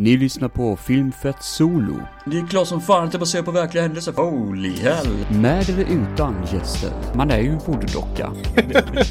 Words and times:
Ni 0.00 0.16
lyssnar 0.16 0.48
på 0.48 0.76
Filmfett 0.76 1.42
Solo. 1.42 2.00
Det 2.26 2.38
är 2.38 2.46
klart 2.46 2.68
som 2.68 2.80
fan 2.80 3.04
att 3.04 3.12
det 3.12 3.18
baserar 3.18 3.42
på 3.42 3.50
verkliga 3.50 3.82
händelser. 3.82 4.12
Holy 4.12 4.76
hell. 4.76 5.08
Med 5.30 5.68
eller 5.70 5.84
utan 5.84 6.34
gäster. 6.52 6.90
Man 7.14 7.30
är 7.30 7.38
ju 7.38 7.48
en 7.48 7.58
voodoo-docka. 7.58 8.32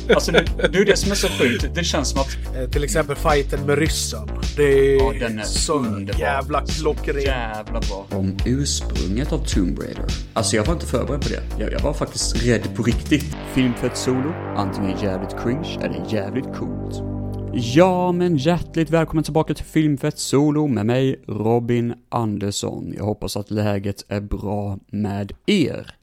Alltså 0.15 0.31
det, 0.31 0.46
det 0.71 0.78
är 0.79 0.86
det 0.86 0.97
som 0.97 1.12
är 1.12 1.15
så 1.15 1.28
sjukt. 1.28 1.76
Det 1.76 1.84
känns 1.84 2.10
som 2.10 2.21
att... 2.21 2.28
Eh, 2.55 2.70
Till 2.70 2.84
exempel 2.84 3.15
fighten 3.15 3.65
med 3.65 3.78
ryssen. 3.78 4.29
Det 4.55 4.63
är, 4.63 4.97
Ja, 4.97 5.13
den 5.28 5.39
är 5.39 5.44
så 5.44 5.73
underbar. 5.73 6.20
jävla 6.20 6.65
klockren. 6.65 7.22
Jävla 7.22 7.80
bra. 7.80 8.06
Om 8.12 8.38
ursprunget 8.46 9.32
av 9.32 9.38
Tomb 9.46 9.80
Raider. 9.80 10.06
Alltså 10.34 10.56
jag 10.56 10.66
var 10.66 10.74
inte 10.74 10.86
förberedd 10.86 11.22
på 11.22 11.30
det. 11.30 11.64
Jag, 11.64 11.72
jag 11.74 11.80
var 11.80 11.94
faktiskt 11.94 12.46
rädd 12.46 12.76
på 12.76 12.84
riktigt. 12.84 13.36
Filmfett 13.54 13.98
Solo. 13.98 14.34
Antingen 14.56 14.98
jävligt 15.02 15.36
cringe 15.44 15.78
eller 15.82 16.06
jävligt 16.14 16.56
coolt. 16.58 17.16
Ja, 17.60 18.12
men 18.12 18.38
hjärtligt 18.38 18.90
välkommen 18.90 19.23
tillbaka 19.23 19.54
till 19.54 19.66
Filmfett 19.66 20.20
Solo 20.20 20.68
med 20.68 20.86
mig, 20.86 21.21
Robin 21.28 21.94
Andersson. 22.10 22.94
Jag 22.98 23.04
hoppas 23.04 23.38
att 23.38 23.52
läget 23.52 24.05
är 24.08 24.22
bra 24.22 24.80
med 24.88 25.31
er. 25.45 25.95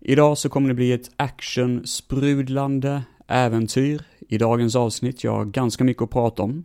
Idag 0.00 0.38
så 0.38 0.48
kommer 0.48 0.68
det 0.68 0.74
bli 0.74 0.92
ett 0.92 1.10
action-sprudlande 1.16 3.02
äventyr 3.26 4.02
i 4.28 4.38
dagens 4.38 4.76
avsnitt. 4.76 5.24
Jag 5.24 5.32
har 5.32 5.44
ganska 5.44 5.84
mycket 5.84 6.02
att 6.02 6.10
prata 6.10 6.42
om. 6.42 6.64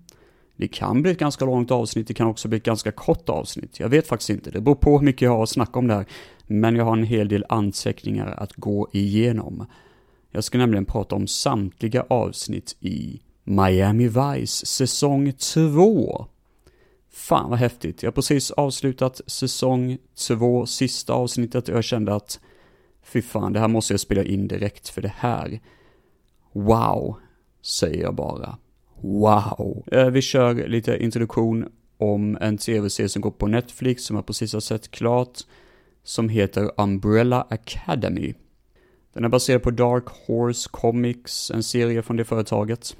Det 0.55 0.67
kan 0.67 1.01
bli 1.01 1.11
ett 1.11 1.19
ganska 1.19 1.45
långt 1.45 1.71
avsnitt, 1.71 2.07
det 2.07 2.13
kan 2.13 2.27
också 2.27 2.47
bli 2.47 2.57
ett 2.57 2.63
ganska 2.63 2.91
kort 2.91 3.29
avsnitt. 3.29 3.79
Jag 3.79 3.89
vet 3.89 4.07
faktiskt 4.07 4.29
inte, 4.29 4.51
det 4.51 4.61
beror 4.61 4.75
på 4.75 4.97
hur 4.97 5.05
mycket 5.05 5.21
jag 5.21 5.31
har 5.31 5.43
att 5.43 5.49
snacka 5.49 5.79
om 5.79 5.87
där. 5.87 6.05
Men 6.47 6.75
jag 6.75 6.85
har 6.85 6.97
en 6.97 7.03
hel 7.03 7.27
del 7.27 7.45
anteckningar 7.49 8.35
att 8.37 8.53
gå 8.53 8.87
igenom. 8.91 9.65
Jag 10.31 10.43
ska 10.43 10.57
nämligen 10.57 10.85
prata 10.85 11.15
om 11.15 11.27
samtliga 11.27 12.05
avsnitt 12.09 12.75
i 12.79 13.21
Miami 13.47 14.07
Vice 14.07 14.65
säsong 14.65 15.33
2. 15.33 16.27
Fan 17.09 17.49
vad 17.49 17.59
häftigt. 17.59 18.03
Jag 18.03 18.07
har 18.07 18.13
precis 18.13 18.51
avslutat 18.51 19.21
säsong 19.27 19.97
2, 20.27 20.65
sista 20.65 21.13
avsnittet 21.13 21.69
och 21.69 21.75
jag 21.75 21.83
kände 21.83 22.15
att 22.15 22.39
fy 23.03 23.21
fan, 23.21 23.53
det 23.53 23.59
här 23.59 23.67
måste 23.67 23.93
jag 23.93 23.99
spela 23.99 24.23
in 24.23 24.47
direkt 24.47 24.89
för 24.89 25.01
det 25.01 25.13
här. 25.17 25.59
Wow, 26.51 27.15
säger 27.61 28.01
jag 28.01 28.15
bara. 28.15 28.57
Wow. 29.01 29.83
Eh, 29.91 30.09
vi 30.09 30.21
kör 30.21 30.67
lite 30.67 30.97
introduktion 31.03 31.65
om 31.97 32.37
en 32.41 32.57
tv-serie 32.57 33.09
som 33.09 33.21
går 33.21 33.31
på 33.31 33.47
Netflix 33.47 34.03
som 34.03 34.15
jag 34.15 34.25
precis 34.25 34.53
har 34.53 34.59
sett 34.59 34.91
klart. 34.91 35.39
Som 36.03 36.29
heter 36.29 36.71
Umbrella 36.77 37.47
Academy. 37.49 38.33
Den 39.13 39.23
är 39.23 39.29
baserad 39.29 39.63
på 39.63 39.71
Dark 39.71 40.05
Horse 40.27 40.69
Comics, 40.71 41.51
en 41.51 41.63
serie 41.63 42.01
från 42.01 42.17
det 42.17 42.25
företaget. 42.25 42.95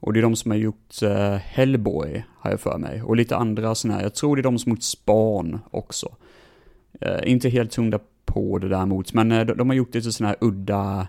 Och 0.00 0.12
det 0.12 0.20
är 0.20 0.22
de 0.22 0.36
som 0.36 0.50
har 0.50 0.58
gjort 0.58 1.02
eh, 1.02 1.34
Hellboy, 1.34 2.24
har 2.38 2.50
jag 2.50 2.60
för 2.60 2.78
mig. 2.78 3.02
Och 3.02 3.16
lite 3.16 3.36
andra 3.36 3.74
sådana 3.74 3.96
här, 3.96 4.02
jag 4.02 4.14
tror 4.14 4.36
det 4.36 4.40
är 4.40 4.42
de 4.42 4.58
som 4.58 4.72
har 4.72 4.76
gjort 4.76 4.82
Span 4.82 5.60
också. 5.70 6.14
Eh, 7.00 7.32
inte 7.32 7.48
helt 7.48 7.74
hundra 7.74 7.98
på 8.24 8.58
det 8.58 8.68
däremot, 8.68 9.12
men 9.12 9.32
eh, 9.32 9.46
de, 9.46 9.54
de 9.54 9.68
har 9.68 9.76
gjort 9.76 9.94
lite 9.94 10.12
sådana 10.12 10.28
här 10.28 10.48
udda 10.48 11.08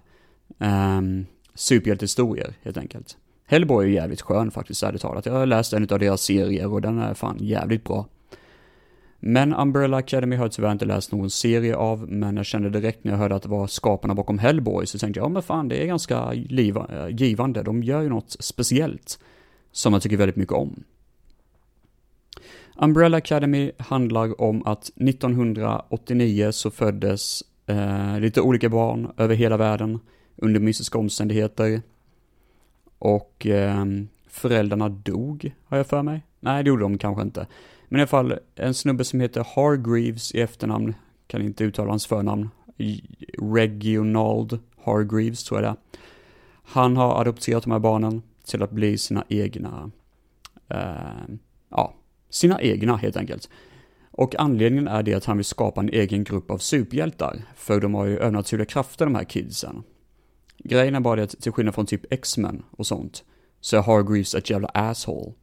eh, 0.60 1.02
superhjältehistorier, 1.56 2.54
helt 2.64 2.78
enkelt. 2.78 3.18
Hellboy 3.46 3.86
är 3.86 3.90
jävligt 3.90 4.22
skön 4.22 4.52
faktiskt, 4.52 4.84
ärligt 4.84 5.02
talat. 5.02 5.26
Jag 5.26 5.34
har 5.34 5.46
läst 5.46 5.74
en 5.74 5.88
av 5.90 6.00
deras 6.00 6.22
serier 6.22 6.74
och 6.74 6.82
den 6.82 7.00
är 7.00 7.14
fan 7.14 7.38
jävligt 7.40 7.84
bra. 7.84 8.06
Men 9.20 9.54
Umbrella 9.54 9.98
Academy 9.98 10.36
har 10.36 10.46
jag 10.46 10.52
tyvärr 10.52 10.72
inte 10.72 10.86
läst 10.86 11.12
någon 11.12 11.30
serie 11.30 11.76
av, 11.76 12.12
men 12.12 12.38
jag 12.38 12.46
kände 12.46 12.70
direkt 12.70 13.04
när 13.04 13.12
jag 13.12 13.20
hörde 13.20 13.36
att 13.36 13.44
det 13.44 13.50
var 13.50 13.68
skaparna 13.68 14.16
bakom 14.16 14.40
Hellboy, 14.40 14.86
så 14.86 15.00
tänkte 15.00 15.20
jag, 15.20 15.26
ja 15.26 15.30
men 15.30 15.42
fan 15.42 15.68
det 15.68 15.84
är 15.84 15.86
ganska 15.86 16.32
liva, 16.32 16.88
eh, 16.90 17.16
givande, 17.16 17.64
de 17.64 17.84
gör 17.84 18.02
ju 18.02 18.10
något 18.10 18.36
speciellt, 18.40 19.20
som 19.72 19.94
jag 19.94 20.02
tycker 20.02 20.18
väldigt 20.18 20.36
mycket 20.36 20.54
om. 20.54 20.84
Umbrella 22.82 23.18
Academy 23.18 23.72
handlar 23.78 24.42
om 24.42 24.68
att 24.68 24.92
1989 24.96 26.52
så 26.52 26.72
föddes 26.72 27.44
eh, 27.68 28.20
lite 28.20 28.42
olika 28.42 28.70
barn 28.70 29.12
över 29.18 29.36
hela 29.36 29.58
världen 29.58 30.00
under 30.36 30.60
mystiska 30.60 30.98
omständigheter. 30.98 31.82
Och 33.00 33.48
eh, 33.48 33.86
föräldrarna 34.28 34.90
dog, 34.90 35.52
har 35.66 35.78
jag 35.78 35.88
för 35.88 36.04
mig. 36.04 36.22
Nej, 36.40 36.64
det 36.64 36.68
gjorde 36.68 36.84
de 36.84 36.98
kanske 36.98 37.22
inte. 37.22 37.48
Men 37.90 38.00
i 38.00 38.02
alla 38.02 38.08
fall, 38.08 38.40
en 38.56 38.74
snubbe 38.74 39.04
som 39.04 39.20
heter 39.20 39.46
Hargreaves 39.56 40.36
i 40.36 40.42
efternamn, 40.42 40.96
kan 41.28 41.42
inte 41.42 41.64
uttala 41.64 41.90
hans 41.90 42.06
förnamn, 42.06 42.50
Regionald 43.38 44.60
Hargreaves 44.84 45.44
tror 45.44 45.62
jag 45.62 45.70
det 45.70 45.70
är. 45.70 46.00
Han 46.64 46.98
har 46.98 47.22
adopterat 47.22 47.64
de 47.64 47.72
här 47.72 47.80
barnen 47.80 48.22
till 48.46 48.64
att 48.64 48.72
bli 48.72 48.98
sina 48.98 49.24
egna, 49.30 49.92
eh, 50.68 51.36
ja, 51.70 51.94
sina 52.30 52.62
egna 52.62 52.96
helt 52.96 53.18
enkelt. 53.18 53.50
Och 54.12 54.36
anledningen 54.40 54.88
är 54.88 55.04
det 55.04 55.14
att 55.14 55.26
han 55.26 55.38
vill 55.38 55.46
skapa 55.46 55.82
en 55.82 55.90
egen 55.90 56.24
grupp 56.24 56.52
av 56.52 56.58
superhjältar, 56.58 57.42
för 57.56 57.82
de 57.82 57.94
har 57.94 58.06
ju 58.06 58.18
övernaturliga 58.18 58.66
krafter 58.66 59.06
de 59.06 59.16
här 59.16 59.24
kidsen. 59.24 59.84
Grejen 60.58 60.96
är 60.96 61.00
bara 61.00 61.16
det 61.16 61.24
att 61.24 61.42
till 61.42 61.52
skillnad 61.52 61.76
från 61.76 61.86
typ 61.86 62.14
X-Men 62.14 62.64
och 62.72 62.88
sånt, 62.88 63.24
så 63.62 63.78
är 63.78 63.82
Hargreaves 63.82 64.36
ett 64.36 64.50
jävla 64.50 64.68
asshole. 64.68 65.34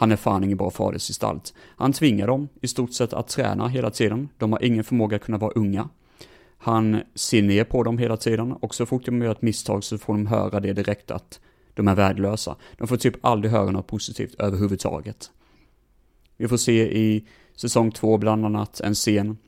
Han 0.00 0.12
är 0.12 0.16
fan 0.16 0.44
ingen 0.44 0.58
bra 0.58 0.70
fadersgestalt. 0.70 1.54
Han 1.76 1.92
tvingar 1.92 2.26
dem 2.26 2.48
i 2.60 2.68
stort 2.68 2.92
sett 2.92 3.12
att 3.12 3.28
träna 3.28 3.68
hela 3.68 3.90
tiden. 3.90 4.28
De 4.38 4.52
har 4.52 4.64
ingen 4.64 4.84
förmåga 4.84 5.16
att 5.16 5.22
kunna 5.22 5.38
vara 5.38 5.52
unga. 5.54 5.88
Han 6.58 7.00
ser 7.14 7.42
ner 7.42 7.64
på 7.64 7.82
dem 7.82 7.98
hela 7.98 8.16
tiden 8.16 8.52
och 8.52 8.74
så 8.74 8.86
fort 8.86 9.06
de 9.06 9.22
gör 9.22 9.32
ett 9.32 9.42
misstag 9.42 9.84
så 9.84 9.98
får 9.98 10.12
de 10.12 10.26
höra 10.26 10.60
det 10.60 10.72
direkt 10.72 11.10
att 11.10 11.40
de 11.74 11.88
är 11.88 11.94
värdelösa. 11.94 12.56
De 12.78 12.88
får 12.88 12.96
typ 12.96 13.24
aldrig 13.24 13.52
höra 13.52 13.70
något 13.70 13.86
positivt 13.86 14.34
överhuvudtaget. 14.34 15.30
Vi 16.36 16.48
får 16.48 16.56
se 16.56 16.98
i 16.98 17.26
säsong 17.56 17.92
två 17.92 18.18
bland 18.18 18.46
annat 18.46 18.80
en 18.80 18.94
scen 18.94 19.38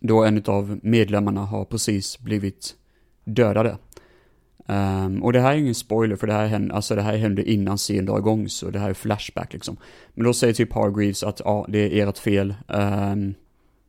då 0.00 0.24
en 0.24 0.42
av 0.46 0.80
medlemmarna 0.82 1.44
har 1.44 1.64
precis 1.64 2.18
blivit 2.18 2.76
dödade. 3.24 3.78
Um, 4.66 5.22
och 5.22 5.32
det 5.32 5.40
här 5.40 5.52
är 5.52 5.56
ingen 5.56 5.74
spoiler 5.74 6.16
för 6.16 6.26
det 6.26 6.32
här 6.32 6.46
hände, 6.46 6.74
alltså 6.74 6.94
det 6.94 7.02
här 7.02 7.16
hände 7.16 7.50
innan 7.50 7.78
serien 7.78 8.06
drar 8.06 8.18
igång 8.18 8.48
så 8.48 8.70
det 8.70 8.78
här 8.78 8.90
är 8.90 8.94
flashback 8.94 9.52
liksom. 9.52 9.76
Men 10.14 10.24
då 10.24 10.34
säger 10.34 10.54
typ 10.54 10.72
Hargreaves 10.72 11.22
att 11.22 11.40
ja, 11.44 11.66
det 11.68 12.00
är 12.00 12.08
ert 12.08 12.18
fel. 12.18 12.54
Um, 12.68 13.34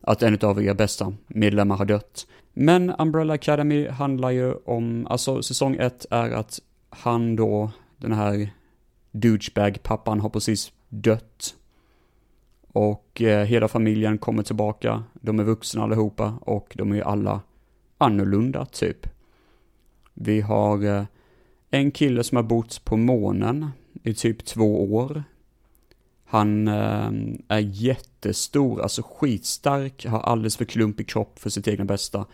att 0.01 0.23
en 0.23 0.37
av 0.41 0.63
era 0.63 0.73
bästa 0.73 1.13
medlemmar 1.27 1.77
har 1.77 1.85
dött. 1.85 2.27
Men 2.53 2.93
Umbrella 2.99 3.33
Academy 3.33 3.87
handlar 3.87 4.29
ju 4.29 4.53
om, 4.53 5.07
alltså 5.09 5.41
säsong 5.41 5.75
ett 5.75 6.05
är 6.09 6.31
att 6.31 6.59
han 6.89 7.35
då, 7.35 7.71
den 7.97 8.11
här 8.11 8.49
douchebag-pappan 9.11 10.19
har 10.19 10.29
precis 10.29 10.71
dött. 10.89 11.55
Och 12.67 13.21
eh, 13.21 13.45
hela 13.45 13.67
familjen 13.67 14.17
kommer 14.17 14.43
tillbaka, 14.43 15.03
de 15.13 15.39
är 15.39 15.43
vuxna 15.43 15.83
allihopa 15.83 16.33
och 16.41 16.73
de 16.77 16.91
är 16.91 16.95
ju 16.95 17.01
alla 17.01 17.41
annorlunda 17.97 18.65
typ. 18.65 19.07
Vi 20.13 20.41
har 20.41 20.85
eh, 20.85 21.03
en 21.69 21.91
kille 21.91 22.23
som 22.23 22.35
har 22.35 22.43
bott 22.43 22.85
på 22.85 22.97
månen 22.97 23.69
i 24.03 24.13
typ 24.13 24.45
två 24.45 24.95
år. 24.95 25.23
Han 26.25 26.67
eh, 26.67 27.11
är 27.47 27.59
jättestor, 27.59 28.81
alltså 28.81 29.01
skitstark, 29.01 30.05
har 30.05 30.19
alldeles 30.19 30.57
för 30.57 30.65
klumpig 30.65 31.07
kropp 31.07 31.39
för 31.39 31.49
sitt 31.49 31.67
egna 31.67 31.85
bästa. 31.85 32.25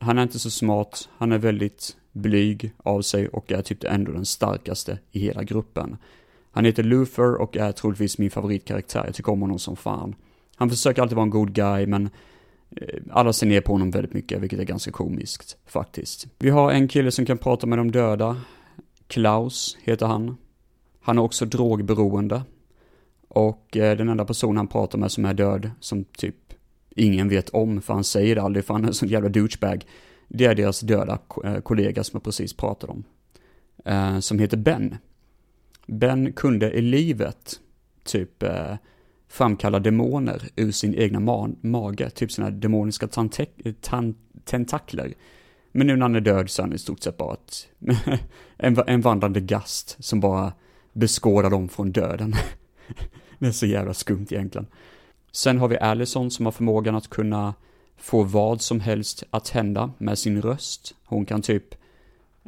Han 0.00 0.18
är 0.18 0.22
inte 0.22 0.38
så 0.38 0.50
smart, 0.50 1.08
han 1.18 1.32
är 1.32 1.38
väldigt 1.38 1.96
blyg 2.12 2.72
av 2.76 3.02
sig 3.02 3.28
och 3.28 3.52
är 3.52 3.62
typ 3.62 3.84
ändå 3.84 4.12
den 4.12 4.26
starkaste 4.26 4.98
i 5.10 5.20
hela 5.20 5.42
gruppen. 5.42 5.96
Han 6.52 6.64
heter 6.64 6.82
Luther 6.82 7.34
och 7.34 7.56
är 7.56 7.72
troligtvis 7.72 8.18
min 8.18 8.30
favoritkaraktär, 8.30 9.04
jag 9.04 9.14
tycker 9.14 9.32
om 9.32 9.40
honom 9.40 9.58
som 9.58 9.76
fan. 9.76 10.14
Han 10.56 10.70
försöker 10.70 11.02
alltid 11.02 11.16
vara 11.16 11.24
en 11.24 11.30
god 11.30 11.52
guy, 11.52 11.86
men 11.86 12.10
Eh, 12.76 13.02
alla 13.10 13.32
ser 13.32 13.46
ner 13.46 13.60
på 13.60 13.72
honom 13.72 13.90
väldigt 13.90 14.12
mycket, 14.12 14.40
vilket 14.40 14.58
är 14.58 14.64
ganska 14.64 14.90
komiskt 14.90 15.56
faktiskt. 15.66 16.26
Vi 16.38 16.50
har 16.50 16.72
en 16.72 16.88
kille 16.88 17.10
som 17.10 17.26
kan 17.26 17.38
prata 17.38 17.66
med 17.66 17.78
de 17.78 17.90
döda. 17.90 18.40
Klaus 19.06 19.78
heter 19.82 20.06
han. 20.06 20.36
Han 21.00 21.18
är 21.18 21.22
också 21.22 21.44
drogberoende. 21.44 22.42
Och 23.28 23.76
eh, 23.76 23.96
den 23.96 24.08
enda 24.08 24.24
personen 24.24 24.56
han 24.56 24.68
pratar 24.68 24.98
med 24.98 25.12
som 25.12 25.24
är 25.24 25.34
död, 25.34 25.70
som 25.80 26.04
typ 26.04 26.36
ingen 26.96 27.28
vet 27.28 27.48
om, 27.48 27.82
för 27.82 27.94
han 27.94 28.04
säger 28.04 28.34
det 28.34 28.42
aldrig, 28.42 28.64
för 28.64 28.74
han 28.74 28.84
är 28.84 28.88
en 28.88 28.94
sån 28.94 29.08
jävla 29.08 29.28
douchebag. 29.28 29.84
Det 30.28 30.44
är 30.44 30.54
deras 30.54 30.80
döda 30.80 31.18
eh, 31.44 31.60
kollega 31.60 32.04
som 32.04 32.16
jag 32.16 32.24
precis 32.24 32.52
pratade 32.56 32.92
om. 32.92 33.04
Som 34.20 34.38
heter 34.38 34.56
Ben. 34.56 34.96
Ben 35.86 36.32
kunde 36.32 36.72
i 36.72 36.80
livet 36.80 37.60
typ 38.04 38.44
framkallar 39.30 39.78
framkalla 39.78 39.78
demoner 39.78 40.42
ur 40.56 40.72
sin 40.72 40.94
egna 40.94 41.20
ma 41.20 41.48
mage, 41.60 42.10
typ 42.10 42.32
sina 42.32 42.50
demoniska 42.50 43.08
tentakler. 44.44 45.14
Men 45.72 45.86
nu 45.86 45.96
när 45.96 46.02
han 46.02 46.16
är 46.16 46.20
död 46.20 46.50
så 46.50 46.62
är 46.62 46.66
han 46.66 46.72
i 46.72 46.78
stort 46.78 47.02
sett 47.02 47.16
bara 47.16 47.34
ett, 47.34 47.68
en, 48.56 48.78
en 48.86 49.00
vandrande 49.00 49.40
gast 49.40 49.96
som 50.04 50.20
bara 50.20 50.52
beskådar 50.92 51.50
dem 51.50 51.68
från 51.68 51.92
döden. 51.92 52.34
det 53.38 53.46
är 53.46 53.52
så 53.52 53.66
jävla 53.66 53.94
skumt 53.94 54.26
egentligen. 54.30 54.66
Sen 55.32 55.58
har 55.58 55.68
vi 55.68 55.78
Allison 55.78 56.30
som 56.30 56.46
har 56.46 56.52
förmågan 56.52 56.94
att 56.94 57.10
kunna 57.10 57.54
få 57.96 58.22
vad 58.22 58.60
som 58.60 58.80
helst 58.80 59.24
att 59.30 59.48
hända 59.48 59.92
med 59.98 60.18
sin 60.18 60.42
röst. 60.42 60.94
Hon 61.04 61.26
kan 61.26 61.42
typ, 61.42 61.74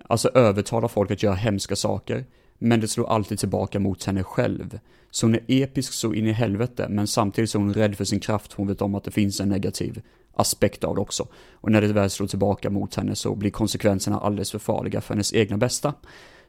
alltså 0.04 0.28
övertala 0.28 0.88
folk 0.88 1.10
att 1.10 1.22
göra 1.22 1.34
hemska 1.34 1.76
saker 1.76 2.24
men 2.62 2.80
det 2.80 2.88
slår 2.88 3.10
alltid 3.10 3.38
tillbaka 3.38 3.80
mot 3.80 4.04
henne 4.04 4.24
själv. 4.24 4.78
Så 5.10 5.26
hon 5.26 5.34
är 5.34 5.40
episk 5.48 5.92
så 5.92 6.14
in 6.14 6.26
i 6.26 6.32
helvete, 6.32 6.86
men 6.90 7.06
samtidigt 7.06 7.50
så 7.50 7.58
är 7.58 7.62
hon 7.62 7.74
rädd 7.74 7.96
för 7.96 8.04
sin 8.04 8.20
kraft, 8.20 8.52
hon 8.52 8.66
vet 8.66 8.82
om 8.82 8.94
att 8.94 9.04
det 9.04 9.10
finns 9.10 9.40
en 9.40 9.48
negativ 9.48 10.02
aspekt 10.34 10.84
av 10.84 10.94
det 10.94 11.00
också. 11.00 11.28
Och 11.52 11.72
när 11.72 11.80
det 11.80 11.92
väl 11.92 12.10
slår 12.10 12.26
tillbaka 12.26 12.70
mot 12.70 12.94
henne 12.94 13.16
så 13.16 13.34
blir 13.34 13.50
konsekvenserna 13.50 14.20
alldeles 14.20 14.50
för 14.50 14.58
farliga 14.58 15.00
för 15.00 15.14
hennes 15.14 15.34
egna 15.34 15.56
bästa. 15.56 15.94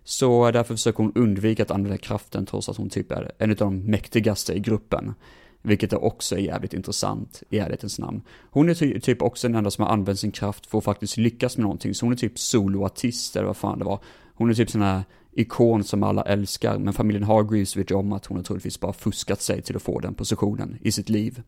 Så 0.03 0.51
därför 0.51 0.75
försöker 0.75 1.03
hon 1.03 1.11
undvika 1.15 1.63
att 1.63 1.71
använda 1.71 1.97
kraften 1.97 2.45
trots 2.45 2.69
att 2.69 2.77
hon 2.77 2.89
typ 2.89 3.11
är 3.11 3.31
en 3.37 3.49
av 3.49 3.55
de 3.55 3.79
mäktigaste 3.79 4.53
i 4.53 4.59
gruppen. 4.59 5.13
Vilket 5.61 5.93
är 5.93 6.03
också 6.03 6.35
är 6.35 6.39
jävligt 6.39 6.73
intressant 6.73 7.43
i 7.49 7.59
ärlighetens 7.59 7.99
namn. 7.99 8.21
Hon 8.51 8.69
är 8.69 8.73
ty 8.73 8.99
typ 8.99 9.21
också 9.21 9.47
den 9.47 9.55
enda 9.55 9.71
som 9.71 9.83
har 9.83 9.91
använt 9.91 10.19
sin 10.19 10.31
kraft 10.31 10.65
för 10.65 10.77
att 10.77 10.83
faktiskt 10.83 11.17
lyckas 11.17 11.57
med 11.57 11.63
någonting. 11.63 11.93
Så 11.93 12.05
hon 12.05 12.13
är 12.13 12.17
typ 12.17 12.39
soloartist 12.39 13.35
eller 13.35 13.47
vad 13.47 13.57
fan 13.57 13.79
det 13.79 13.85
var. 13.85 13.99
Hon 14.35 14.49
är 14.49 14.53
typ 14.53 14.69
sån 14.69 14.81
här 14.81 15.03
ikon 15.35 15.83
som 15.83 16.03
alla 16.03 16.21
älskar. 16.21 16.77
Men 16.77 16.93
familjen 16.93 17.23
Hargreaves 17.23 17.77
vet 17.77 17.91
ju 17.91 17.95
om 17.95 18.13
att 18.13 18.25
hon 18.25 18.37
har 18.37 18.43
troligtvis 18.43 18.79
bara 18.79 18.93
fuskat 18.93 19.41
sig 19.41 19.61
till 19.61 19.75
att 19.75 19.81
få 19.81 19.99
den 19.99 20.13
positionen 20.13 20.77
i 20.81 20.91
sitt 20.91 21.09
liv. 21.09 21.41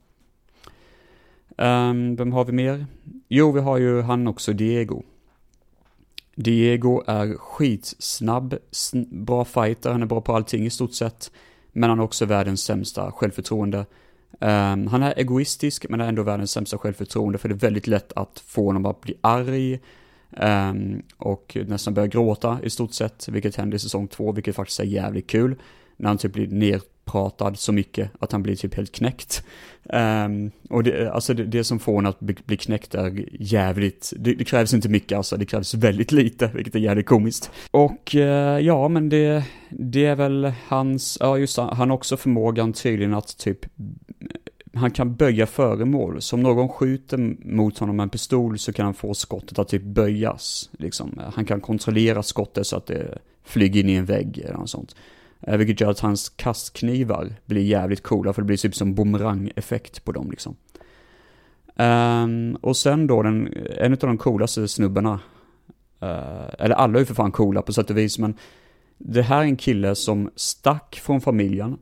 Um, 1.57 2.15
vem 2.15 2.33
har 2.33 2.45
vi 2.45 2.51
mer? 2.51 2.85
Jo, 3.27 3.51
vi 3.51 3.59
har 3.59 3.77
ju 3.77 4.01
han 4.01 4.27
också, 4.27 4.53
Diego. 4.53 5.03
Diego 6.35 7.03
är 7.07 7.37
skitsnabb, 7.37 8.55
bra 9.11 9.45
fighter, 9.45 9.91
han 9.91 10.01
är 10.01 10.05
bra 10.05 10.21
på 10.21 10.35
allting 10.35 10.65
i 10.65 10.69
stort 10.69 10.93
sett. 10.93 11.31
Men 11.71 11.89
han 11.89 11.99
har 11.99 12.05
också 12.05 12.25
världens 12.25 12.63
sämsta 12.63 13.11
självförtroende. 13.11 13.85
Um, 14.39 14.87
han 14.87 15.03
är 15.03 15.19
egoistisk 15.19 15.85
men 15.89 16.01
är 16.01 16.07
ändå 16.07 16.23
världens 16.23 16.51
sämsta 16.51 16.77
självförtroende 16.77 17.37
för 17.37 17.49
det 17.49 17.55
är 17.55 17.59
väldigt 17.59 17.87
lätt 17.87 18.13
att 18.15 18.43
få 18.47 18.65
honom 18.65 18.85
att 18.85 19.01
bli 19.01 19.17
arg. 19.21 19.79
Um, 20.31 21.03
och 21.17 21.57
nästan 21.67 21.93
börjar 21.93 22.07
gråta 22.07 22.59
i 22.63 22.69
stort 22.69 22.93
sett, 22.93 23.27
vilket 23.27 23.55
händer 23.55 23.75
i 23.75 23.79
säsong 23.79 24.07
två, 24.07 24.31
vilket 24.31 24.55
faktiskt 24.55 24.79
är 24.79 24.83
jävligt 24.83 25.27
kul. 25.27 25.55
När 25.97 26.07
han 26.07 26.17
typ 26.17 26.33
blir 26.33 26.47
nerpratad 26.47 27.59
så 27.59 27.73
mycket 27.73 28.11
att 28.19 28.31
han 28.31 28.43
blir 28.43 28.55
typ 28.55 28.75
helt 28.75 28.91
knäckt. 28.91 29.43
Um, 29.83 30.51
och 30.69 30.83
det, 30.83 31.11
alltså 31.11 31.33
det, 31.33 31.43
det, 31.43 31.63
som 31.63 31.79
får 31.79 31.93
honom 31.93 32.09
att 32.09 32.19
bli, 32.19 32.35
bli 32.45 32.57
knäckt 32.57 32.95
är 32.95 33.25
jävligt, 33.31 34.13
det, 34.17 34.33
det, 34.33 34.43
krävs 34.43 34.73
inte 34.73 34.89
mycket 34.89 35.17
alltså, 35.17 35.37
det 35.37 35.45
krävs 35.45 35.73
väldigt 35.73 36.11
lite, 36.11 36.51
vilket 36.53 36.75
är 36.75 36.79
jävligt 36.79 37.05
komiskt. 37.05 37.51
Och 37.71 38.15
uh, 38.15 38.21
ja, 38.59 38.87
men 38.87 39.09
det, 39.09 39.43
det 39.69 40.05
är 40.05 40.15
väl 40.15 40.53
hans, 40.67 41.17
ja 41.21 41.37
just 41.37 41.57
han 41.57 41.89
har 41.89 41.91
också 41.91 42.17
förmågan 42.17 42.73
tydligen 42.73 43.13
att 43.13 43.37
typ 43.37 43.65
han 44.75 44.91
kan 44.91 45.15
böja 45.15 45.47
föremål. 45.47 46.21
Så 46.21 46.35
om 46.35 46.43
någon 46.43 46.69
skjuter 46.69 47.17
mot 47.45 47.77
honom 47.77 47.95
med 47.95 48.03
en 48.03 48.09
pistol 48.09 48.59
så 48.59 48.73
kan 48.73 48.85
han 48.85 48.93
få 48.93 49.13
skottet 49.13 49.59
att 49.59 49.67
typ 49.67 49.83
böjas. 49.83 50.69
Liksom. 50.77 51.21
Han 51.35 51.45
kan 51.45 51.61
kontrollera 51.61 52.23
skottet 52.23 52.67
så 52.67 52.77
att 52.77 52.85
det 52.85 53.17
flyger 53.43 53.79
in 53.79 53.89
i 53.89 53.93
en 53.93 54.05
vägg 54.05 54.37
eller 54.37 54.57
något 54.57 54.69
sånt. 54.69 54.95
Eh, 55.41 55.57
vilket 55.57 55.81
gör 55.81 55.91
att 55.91 55.99
hans 55.99 56.29
kastknivar 56.29 57.33
blir 57.45 57.61
jävligt 57.61 58.03
coola 58.03 58.33
för 58.33 58.41
det 58.41 58.45
blir 58.45 58.57
typ 58.57 58.75
som 58.75 58.95
bumerang-effekt 58.95 60.05
på 60.05 60.11
dem 60.11 60.31
liksom. 60.31 60.55
Um, 61.77 62.55
och 62.55 62.77
sen 62.77 63.07
då 63.07 63.21
den, 63.21 63.53
en 63.77 63.91
av 63.91 63.97
de 63.97 64.17
coolaste 64.17 64.67
snubbarna, 64.67 65.13
uh, 66.03 66.49
eller 66.59 66.75
alla 66.75 66.95
är 66.95 66.99
ju 66.99 67.05
för 67.05 67.13
fan 67.13 67.31
coola 67.31 67.61
på 67.61 67.73
sätt 67.73 67.89
och 67.89 67.97
vis, 67.97 68.19
men 68.19 68.33
det 68.97 69.21
här 69.21 69.37
är 69.37 69.43
en 69.43 69.57
kille 69.57 69.95
som 69.95 70.29
stack 70.35 70.99
från 71.03 71.21
familjen 71.21 71.77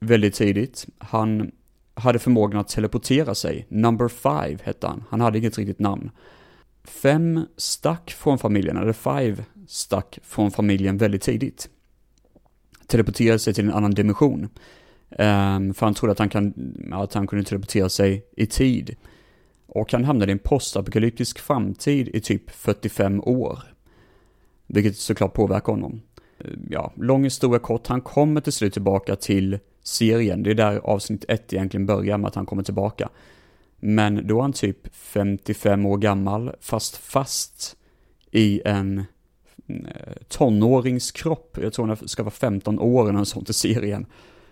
väldigt 0.00 0.34
tidigt. 0.34 0.86
Han 0.98 1.50
hade 1.96 2.18
förmågan 2.18 2.60
att 2.60 2.68
teleportera 2.68 3.34
sig. 3.34 3.66
Number 3.68 4.08
five 4.08 4.58
hette 4.62 4.86
han. 4.86 5.04
Han 5.08 5.20
hade 5.20 5.38
inget 5.38 5.58
riktigt 5.58 5.78
namn. 5.78 6.10
Fem 6.84 7.46
stack 7.56 8.10
från 8.10 8.38
familjen, 8.38 8.76
eller 8.76 8.92
five 8.92 9.44
stack 9.66 10.18
från 10.22 10.50
familjen 10.50 10.96
väldigt 10.96 11.22
tidigt 11.22 11.68
teleportera 12.86 13.38
sig 13.38 13.54
till 13.54 13.64
en 13.64 13.74
annan 13.74 13.90
dimension. 13.90 14.48
Um, 15.10 15.74
för 15.74 15.80
han 15.80 15.94
trodde 15.94 16.12
att 16.12 16.18
han, 16.18 16.28
kan, 16.28 16.54
att 16.92 17.14
han 17.14 17.26
kunde 17.26 17.44
teleportera 17.44 17.88
sig 17.88 18.26
i 18.36 18.46
tid. 18.46 18.96
Och 19.66 19.92
han 19.92 20.04
hamnade 20.04 20.30
i 20.30 20.32
en 20.32 20.38
postapokalyptisk 20.38 21.38
framtid 21.38 22.08
i 22.14 22.20
typ 22.20 22.50
45 22.50 23.20
år. 23.20 23.58
Vilket 24.66 24.96
såklart 24.96 25.34
påverkar 25.34 25.72
honom. 25.72 26.02
Ehm, 26.38 26.66
ja, 26.70 26.92
lång 26.96 27.24
historia 27.24 27.58
kort, 27.58 27.86
han 27.86 28.00
kommer 28.00 28.40
till 28.40 28.52
slut 28.52 28.72
tillbaka 28.72 29.16
till 29.16 29.58
serien. 29.86 30.42
Det 30.42 30.50
är 30.50 30.54
där 30.54 30.76
avsnitt 30.76 31.24
1 31.28 31.52
egentligen 31.52 31.86
börjar 31.86 32.18
med 32.18 32.28
att 32.28 32.34
han 32.34 32.46
kommer 32.46 32.62
tillbaka. 32.62 33.08
Men 33.80 34.26
då 34.26 34.38
är 34.38 34.42
han 34.42 34.52
typ 34.52 34.94
55 34.94 35.86
år 35.86 35.98
gammal, 35.98 36.52
fast 36.60 36.96
fast 36.96 37.76
i 38.30 38.62
en 38.64 38.98
eh, 39.68 40.12
tonåringskropp. 40.28 41.58
Jag 41.62 41.72
tror 41.72 41.86
han 41.86 42.08
ska 42.08 42.22
vara 42.22 42.30
15 42.30 42.78
år 42.78 43.02
eller 43.02 43.18
något 43.18 43.28
sånt 43.28 43.50
i 43.50 43.52
serien. 43.52 44.06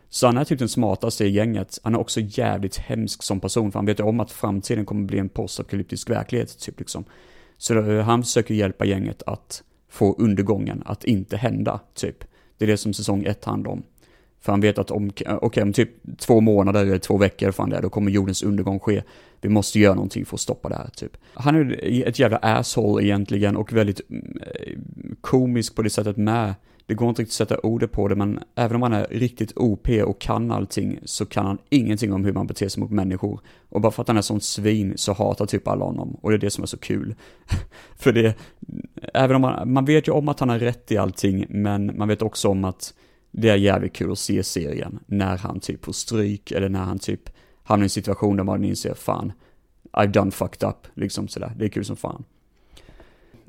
Så 0.08 0.26
han 0.26 0.36
är 0.36 0.44
typ 0.44 0.58
den 0.58 0.68
smartaste 0.68 1.24
i 1.24 1.30
gänget. 1.30 1.78
Han 1.82 1.94
är 1.94 2.00
också 2.00 2.20
jävligt 2.20 2.76
hemsk 2.76 3.22
som 3.22 3.40
person, 3.40 3.72
för 3.72 3.78
han 3.78 3.86
vet 3.86 4.00
ju 4.00 4.04
om 4.04 4.20
att 4.20 4.32
framtiden 4.32 4.86
kommer 4.86 5.04
bli 5.04 5.18
en 5.18 5.28
postapokalyptisk 5.28 6.10
verklighet, 6.10 6.58
typ 6.58 6.78
liksom. 6.78 7.04
Så 7.58 7.74
då, 7.74 7.90
eh, 7.90 8.04
han 8.04 8.22
försöker 8.22 8.54
hjälpa 8.54 8.84
gänget 8.84 9.22
att 9.26 9.62
få 9.88 10.14
undergången 10.18 10.82
att 10.86 11.04
inte 11.04 11.36
hända, 11.36 11.80
typ. 11.94 12.24
Det 12.58 12.64
är 12.64 12.66
det 12.66 12.76
som 12.76 12.92
säsong 12.92 13.24
1 13.24 13.44
handlar 13.44 13.70
om. 13.70 13.82
För 14.44 14.52
han 14.52 14.60
vet 14.60 14.78
att 14.78 14.90
om, 14.90 15.08
okej, 15.08 15.36
okay, 15.40 15.62
om 15.62 15.72
typ 15.72 15.90
två 16.18 16.40
månader 16.40 16.82
eller 16.82 16.98
två 16.98 17.16
veckor, 17.16 17.52
fan 17.52 17.70
det 17.70 17.80
då 17.80 17.88
kommer 17.88 18.10
jordens 18.10 18.42
undergång 18.42 18.78
ske. 18.80 19.02
Vi 19.40 19.48
måste 19.48 19.78
göra 19.78 19.94
någonting 19.94 20.24
för 20.24 20.36
att 20.36 20.40
stoppa 20.40 20.68
det 20.68 20.74
här, 20.74 20.90
typ. 20.96 21.16
Han 21.34 21.56
är 21.56 22.08
ett 22.08 22.18
jävla 22.18 22.36
asshole 22.36 23.04
egentligen 23.04 23.56
och 23.56 23.72
väldigt 23.72 24.00
mm, 24.10 24.38
eh, 24.40 24.78
komisk 25.20 25.74
på 25.74 25.82
det 25.82 25.90
sättet 25.90 26.16
med. 26.16 26.54
Det 26.86 26.94
går 26.94 27.08
inte 27.08 27.22
riktigt 27.22 27.40
att 27.40 27.48
sätta 27.48 27.58
ordet 27.58 27.92
på 27.92 28.08
det, 28.08 28.16
men 28.16 28.40
även 28.54 28.76
om 28.76 28.82
han 28.82 28.92
är 28.92 29.06
riktigt 29.10 29.52
OP 29.56 29.88
och 29.88 30.20
kan 30.20 30.50
allting 30.50 30.98
så 31.04 31.26
kan 31.26 31.46
han 31.46 31.58
ingenting 31.68 32.12
om 32.12 32.24
hur 32.24 32.32
man 32.32 32.46
beter 32.46 32.68
sig 32.68 32.80
mot 32.80 32.90
människor. 32.90 33.40
Och 33.68 33.80
bara 33.80 33.92
för 33.92 34.02
att 34.02 34.08
han 34.08 34.16
är 34.16 34.22
sånt 34.22 34.44
svin 34.44 34.92
så 34.96 35.12
hatar 35.12 35.46
typ 35.46 35.68
alla 35.68 35.84
honom. 35.84 36.16
Och 36.20 36.30
det 36.30 36.36
är 36.36 36.38
det 36.38 36.50
som 36.50 36.62
är 36.62 36.66
så 36.66 36.78
kul. 36.78 37.14
för 37.96 38.12
det, 38.12 38.36
även 39.14 39.36
om 39.36 39.42
man, 39.42 39.72
man 39.72 39.84
vet 39.84 40.08
ju 40.08 40.12
om 40.12 40.28
att 40.28 40.40
han 40.40 40.48
har 40.48 40.58
rätt 40.58 40.92
i 40.92 40.96
allting, 40.96 41.46
men 41.48 41.92
man 41.96 42.08
vet 42.08 42.22
också 42.22 42.48
om 42.48 42.64
att 42.64 42.94
det 43.36 43.48
är 43.48 43.56
jävligt 43.56 43.92
kul 43.92 44.12
att 44.12 44.18
se 44.18 44.44
serien 44.44 44.98
när 45.06 45.36
han 45.36 45.60
typ 45.60 45.84
får 45.84 45.92
stryk 45.92 46.52
eller 46.52 46.68
när 46.68 46.84
han 46.84 46.98
typ 46.98 47.30
hamnar 47.62 47.84
i 47.84 47.86
en 47.86 47.90
situation 47.90 48.36
där 48.36 48.44
man 48.44 48.64
inser 48.64 48.94
fan, 48.94 49.32
I've 49.92 50.12
done 50.12 50.30
fucked 50.30 50.68
up, 50.68 50.86
liksom 50.94 51.28
sådär. 51.28 51.52
Det 51.56 51.64
är 51.64 51.68
kul 51.68 51.84
som 51.84 51.96
fan. 51.96 52.24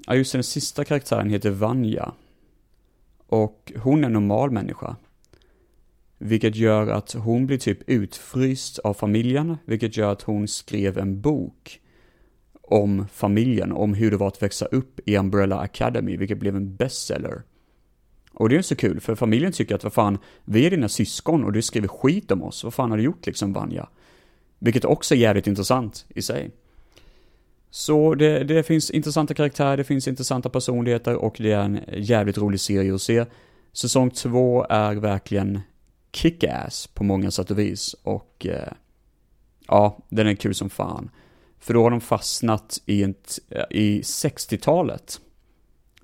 Ja, 0.08 0.16
just 0.16 0.32
den 0.32 0.44
sista 0.44 0.84
karaktären 0.84 1.30
heter 1.30 1.50
Vanja. 1.50 2.14
Och 3.28 3.74
hon 3.78 4.04
är 4.04 4.10
normal 4.10 4.52
människa. 4.52 4.96
Vilket 6.18 6.56
gör 6.56 6.88
att 6.88 7.14
hon 7.14 7.48
blir 7.48 7.58
typ 7.58 7.90
utfryst 7.90 8.80
av 8.80 8.94
familjen, 8.94 9.58
vilket 9.66 9.98
gör 9.98 10.12
att 10.12 10.22
hon 10.22 10.48
skrev 10.48 10.98
en 10.98 11.22
bok 11.22 11.82
om 12.62 13.08
familjen, 13.14 13.72
om 13.72 13.94
hur 13.94 14.12
det 14.12 14.18
var 14.18 14.28
att 14.28 14.44
växa 14.44 14.66
upp 14.66 15.00
i 15.06 15.18
Umbrella 15.18 15.60
Academy, 15.60 16.18
vilket 16.18 16.40
blev 16.40 16.56
en 16.56 16.76
bestseller. 16.76 17.44
Och 18.36 18.50
det 18.50 18.56
är 18.56 18.58
ju 18.58 18.64
så 18.64 18.76
kul, 18.76 19.00
för 19.00 19.16
familjen 19.16 19.52
tycker 19.52 19.76
att 19.76 19.84
vad 19.84 19.94
fan, 19.94 20.18
vi 20.46 20.66
är 20.66 20.72
dina 20.72 20.90
syskon 20.90 21.44
och 21.44 21.52
du 21.52 21.62
skriver 21.62 21.88
skit 21.88 22.32
om 22.32 22.44
oss. 22.44 22.64
Vad 22.64 22.74
fan 22.74 22.90
har 22.90 22.98
du 22.98 23.04
gjort 23.04 23.26
liksom, 23.26 23.54
Vanja? 23.54 23.90
Vilket 24.60 24.86
också 24.86 25.16
är 25.16 25.20
jävligt 25.20 25.48
intressant 25.48 26.06
i 26.10 26.22
sig. 26.22 26.52
Så 27.70 28.16
det, 28.16 28.44
det 28.44 28.64
finns 28.64 28.92
intressanta 28.92 29.34
karaktärer, 29.34 29.78
det 29.78 29.84
finns 29.84 30.08
intressanta 30.08 30.50
personligheter 30.50 31.16
och 31.16 31.36
det 31.40 31.52
är 31.52 31.60
en 31.60 31.80
jävligt 31.98 32.38
rolig 32.38 32.60
serie 32.60 32.96
att 32.96 33.02
se. 33.02 33.26
Säsong 33.74 34.10
två 34.10 34.66
är 34.70 34.96
verkligen 34.96 35.60
kick-ass 36.12 36.88
på 36.88 37.04
många 37.04 37.32
sätt 37.32 37.52
och 37.52 37.60
vis 37.60 37.96
och 38.04 38.46
eh, 38.50 38.74
ja, 39.68 39.98
den 40.10 40.28
är 40.28 40.36
kul 40.36 40.56
som 40.56 40.70
fan. 40.70 41.10
För 41.60 41.74
då 41.74 41.84
har 41.84 41.92
de 41.92 42.02
fastnat 42.02 42.82
i, 42.86 43.04
ett, 43.04 43.40
eh, 43.50 43.64
i 43.70 44.02
60-talet 44.02 45.22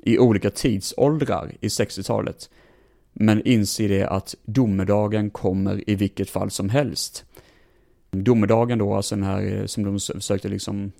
i 0.04 0.20
olika 0.20 0.50
tidsåldrar 0.50 1.56
i 1.60 1.68
60-talet. 1.68 2.50
Men 3.14 3.48
inser 3.48 3.90
det 3.90 4.08
att 4.08 4.36
domedagen 4.46 5.30
kommer 5.30 5.90
i 5.90 5.96
vilket 5.96 6.30
fall 6.30 6.52
som 6.52 6.70
helst. 6.70 7.26
Domedagen 8.12 8.78
då, 8.78 8.94
alltså 8.94 9.16
den 9.16 9.24
här 9.24 9.60
eh, 9.60 9.66
som 9.66 9.84
de 9.84 10.00
försökte 10.00 10.48
liksom 10.48 10.92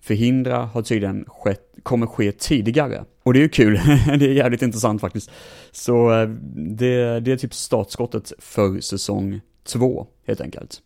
förhindra, 0.00 0.56
har 0.56 0.82
tydligen 0.82 1.24
skett, 1.28 1.74
kommer 1.82 2.06
ske 2.06 2.32
tidigare. 2.32 3.04
Och 3.22 3.32
det 3.32 3.38
är 3.38 3.42
ju 3.42 3.48
kul, 3.48 3.74
det 4.18 4.26
är 4.26 4.32
jävligt 4.32 4.62
intressant 4.62 5.00
faktiskt. 5.00 5.30
Så 5.70 6.12
eh, 6.12 6.28
det, 6.54 7.20
det 7.20 7.32
är 7.32 7.36
typ 7.36 7.54
startskottet 7.54 8.32
för 8.38 8.80
säsong 8.80 9.40
två, 9.64 10.06
helt 10.26 10.40
enkelt. 10.40 10.82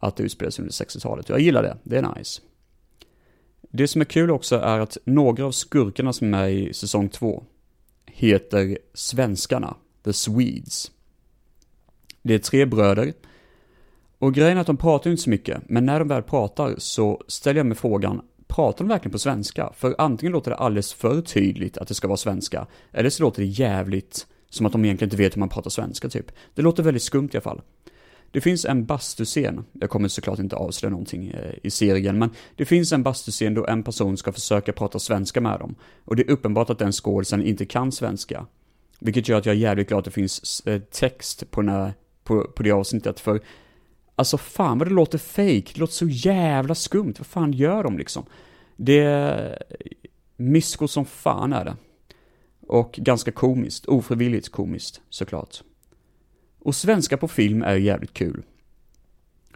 Att 0.00 0.16
det 0.16 0.22
utspelas 0.22 0.58
under 0.58 0.72
60-talet. 0.72 1.28
Jag 1.28 1.40
gillar 1.40 1.62
det, 1.62 1.76
det 1.82 1.96
är 1.96 2.14
nice. 2.16 2.40
Det 3.76 3.88
som 3.88 4.00
är 4.00 4.04
kul 4.04 4.30
också 4.30 4.56
är 4.56 4.78
att 4.78 4.98
några 5.04 5.46
av 5.46 5.52
skurkarna 5.52 6.12
som 6.12 6.34
är 6.34 6.48
i 6.48 6.74
säsong 6.74 7.08
2 7.08 7.44
heter 8.06 8.78
Svenskarna, 8.94 9.76
The 10.04 10.12
Swedes. 10.12 10.90
Det 12.22 12.34
är 12.34 12.38
tre 12.38 12.64
bröder. 12.64 13.12
Och 14.18 14.34
grejen 14.34 14.56
är 14.56 14.60
att 14.60 14.66
de 14.66 14.76
pratar 14.76 15.10
inte 15.10 15.22
så 15.22 15.30
mycket, 15.30 15.62
men 15.68 15.86
när 15.86 15.98
de 15.98 16.08
väl 16.08 16.22
pratar 16.22 16.74
så 16.78 17.22
ställer 17.26 17.58
jag 17.60 17.66
mig 17.66 17.76
frågan, 17.76 18.22
pratar 18.46 18.78
de 18.78 18.88
verkligen 18.88 19.12
på 19.12 19.18
svenska? 19.18 19.72
För 19.76 19.94
antingen 19.98 20.32
låter 20.32 20.50
det 20.50 20.56
alldeles 20.56 20.92
för 20.92 21.22
tydligt 21.22 21.78
att 21.78 21.88
det 21.88 21.94
ska 21.94 22.08
vara 22.08 22.16
svenska, 22.16 22.66
eller 22.92 23.10
så 23.10 23.22
låter 23.22 23.42
det 23.42 23.48
jävligt 23.48 24.26
Som 24.48 24.66
att 24.66 24.72
de 24.72 24.84
egentligen 24.84 25.06
inte 25.08 25.22
vet 25.22 25.36
hur 25.36 25.40
man 25.40 25.48
pratar 25.48 25.70
svenska 25.70 26.08
typ. 26.08 26.32
Det 26.54 26.62
låter 26.62 26.82
väldigt 26.82 27.02
skumt 27.02 27.28
i 27.32 27.36
alla 27.36 27.40
fall. 27.40 27.60
Det 28.30 28.40
finns 28.40 28.64
en 28.64 28.86
bastuscen, 28.86 29.64
jag 29.72 29.90
kommer 29.90 30.08
såklart 30.08 30.38
inte 30.38 30.56
avslöja 30.56 30.90
någonting 30.90 31.28
eh, 31.28 31.54
i 31.62 31.70
serien, 31.70 32.18
men 32.18 32.30
det 32.56 32.64
finns 32.64 32.92
en 32.92 33.02
bastuscen 33.02 33.54
då 33.54 33.66
en 33.66 33.82
person 33.82 34.16
ska 34.16 34.32
försöka 34.32 34.72
prata 34.72 34.98
svenska 34.98 35.40
med 35.40 35.60
dem. 35.60 35.74
Och 36.04 36.16
det 36.16 36.22
är 36.22 36.30
uppenbart 36.30 36.70
att 36.70 36.78
den 36.78 36.92
skådisen 36.92 37.42
inte 37.42 37.66
kan 37.66 37.92
svenska. 37.92 38.46
Vilket 38.98 39.28
gör 39.28 39.38
att 39.38 39.46
jag 39.46 39.54
är 39.54 39.58
jävligt 39.60 39.88
glad 39.88 39.98
att 39.98 40.04
det 40.04 40.10
finns 40.10 40.62
eh, 40.66 40.80
text 40.80 41.50
på, 41.50 41.62
när, 41.62 41.92
på, 42.24 42.44
på 42.44 42.62
det 42.62 42.70
avsnittet, 42.70 43.20
för 43.20 43.40
alltså 44.16 44.38
fan 44.38 44.78
vad 44.78 44.88
det 44.88 44.94
låter 44.94 45.18
fake, 45.18 45.72
det 45.74 45.78
låter 45.78 45.94
så 45.94 46.06
jävla 46.08 46.74
skumt, 46.74 47.14
vad 47.18 47.26
fan 47.26 47.52
gör 47.52 47.82
de 47.82 47.98
liksom? 47.98 48.26
Det 48.76 48.98
är 48.98 49.58
eh, 49.70 49.76
mysko 50.36 50.88
som 50.88 51.04
fan 51.04 51.52
är 51.52 51.64
det. 51.64 51.76
Och 52.66 52.92
ganska 52.92 53.32
komiskt, 53.32 53.86
ofrivilligt 53.86 54.48
komiskt 54.48 55.00
såklart. 55.10 55.62
Och 56.66 56.74
svenska 56.74 57.16
på 57.16 57.28
film 57.28 57.62
är 57.62 57.74
jävligt 57.74 58.12
kul. 58.14 58.42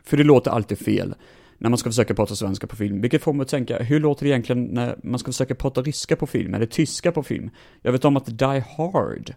För 0.02 0.16
det 0.16 0.24
låter 0.24 0.50
alltid 0.50 0.78
fel 0.78 1.14
när 1.58 1.70
man 1.70 1.78
ska 1.78 1.90
försöka 1.90 2.14
prata 2.14 2.36
svenska 2.36 2.66
på 2.66 2.76
film. 2.76 3.00
Vilket 3.00 3.22
får 3.22 3.32
mig 3.32 3.42
att 3.42 3.48
tänka, 3.48 3.78
hur 3.78 4.00
låter 4.00 4.24
det 4.24 4.30
egentligen 4.30 4.64
när 4.64 4.98
man 5.02 5.18
ska 5.18 5.32
försöka 5.32 5.54
prata 5.54 5.82
ryska 5.82 6.16
på 6.16 6.26
film, 6.26 6.54
eller 6.54 6.66
tyska 6.66 7.12
på 7.12 7.22
film? 7.22 7.50
Jag 7.82 7.92
vet 7.92 8.04
om 8.04 8.16
att 8.16 8.38
Die 8.38 8.64
Hard, 8.76 9.34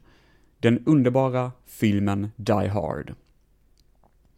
den 0.60 0.84
underbara 0.86 1.52
filmen 1.66 2.32
Die 2.36 2.68
Hard. 2.68 3.14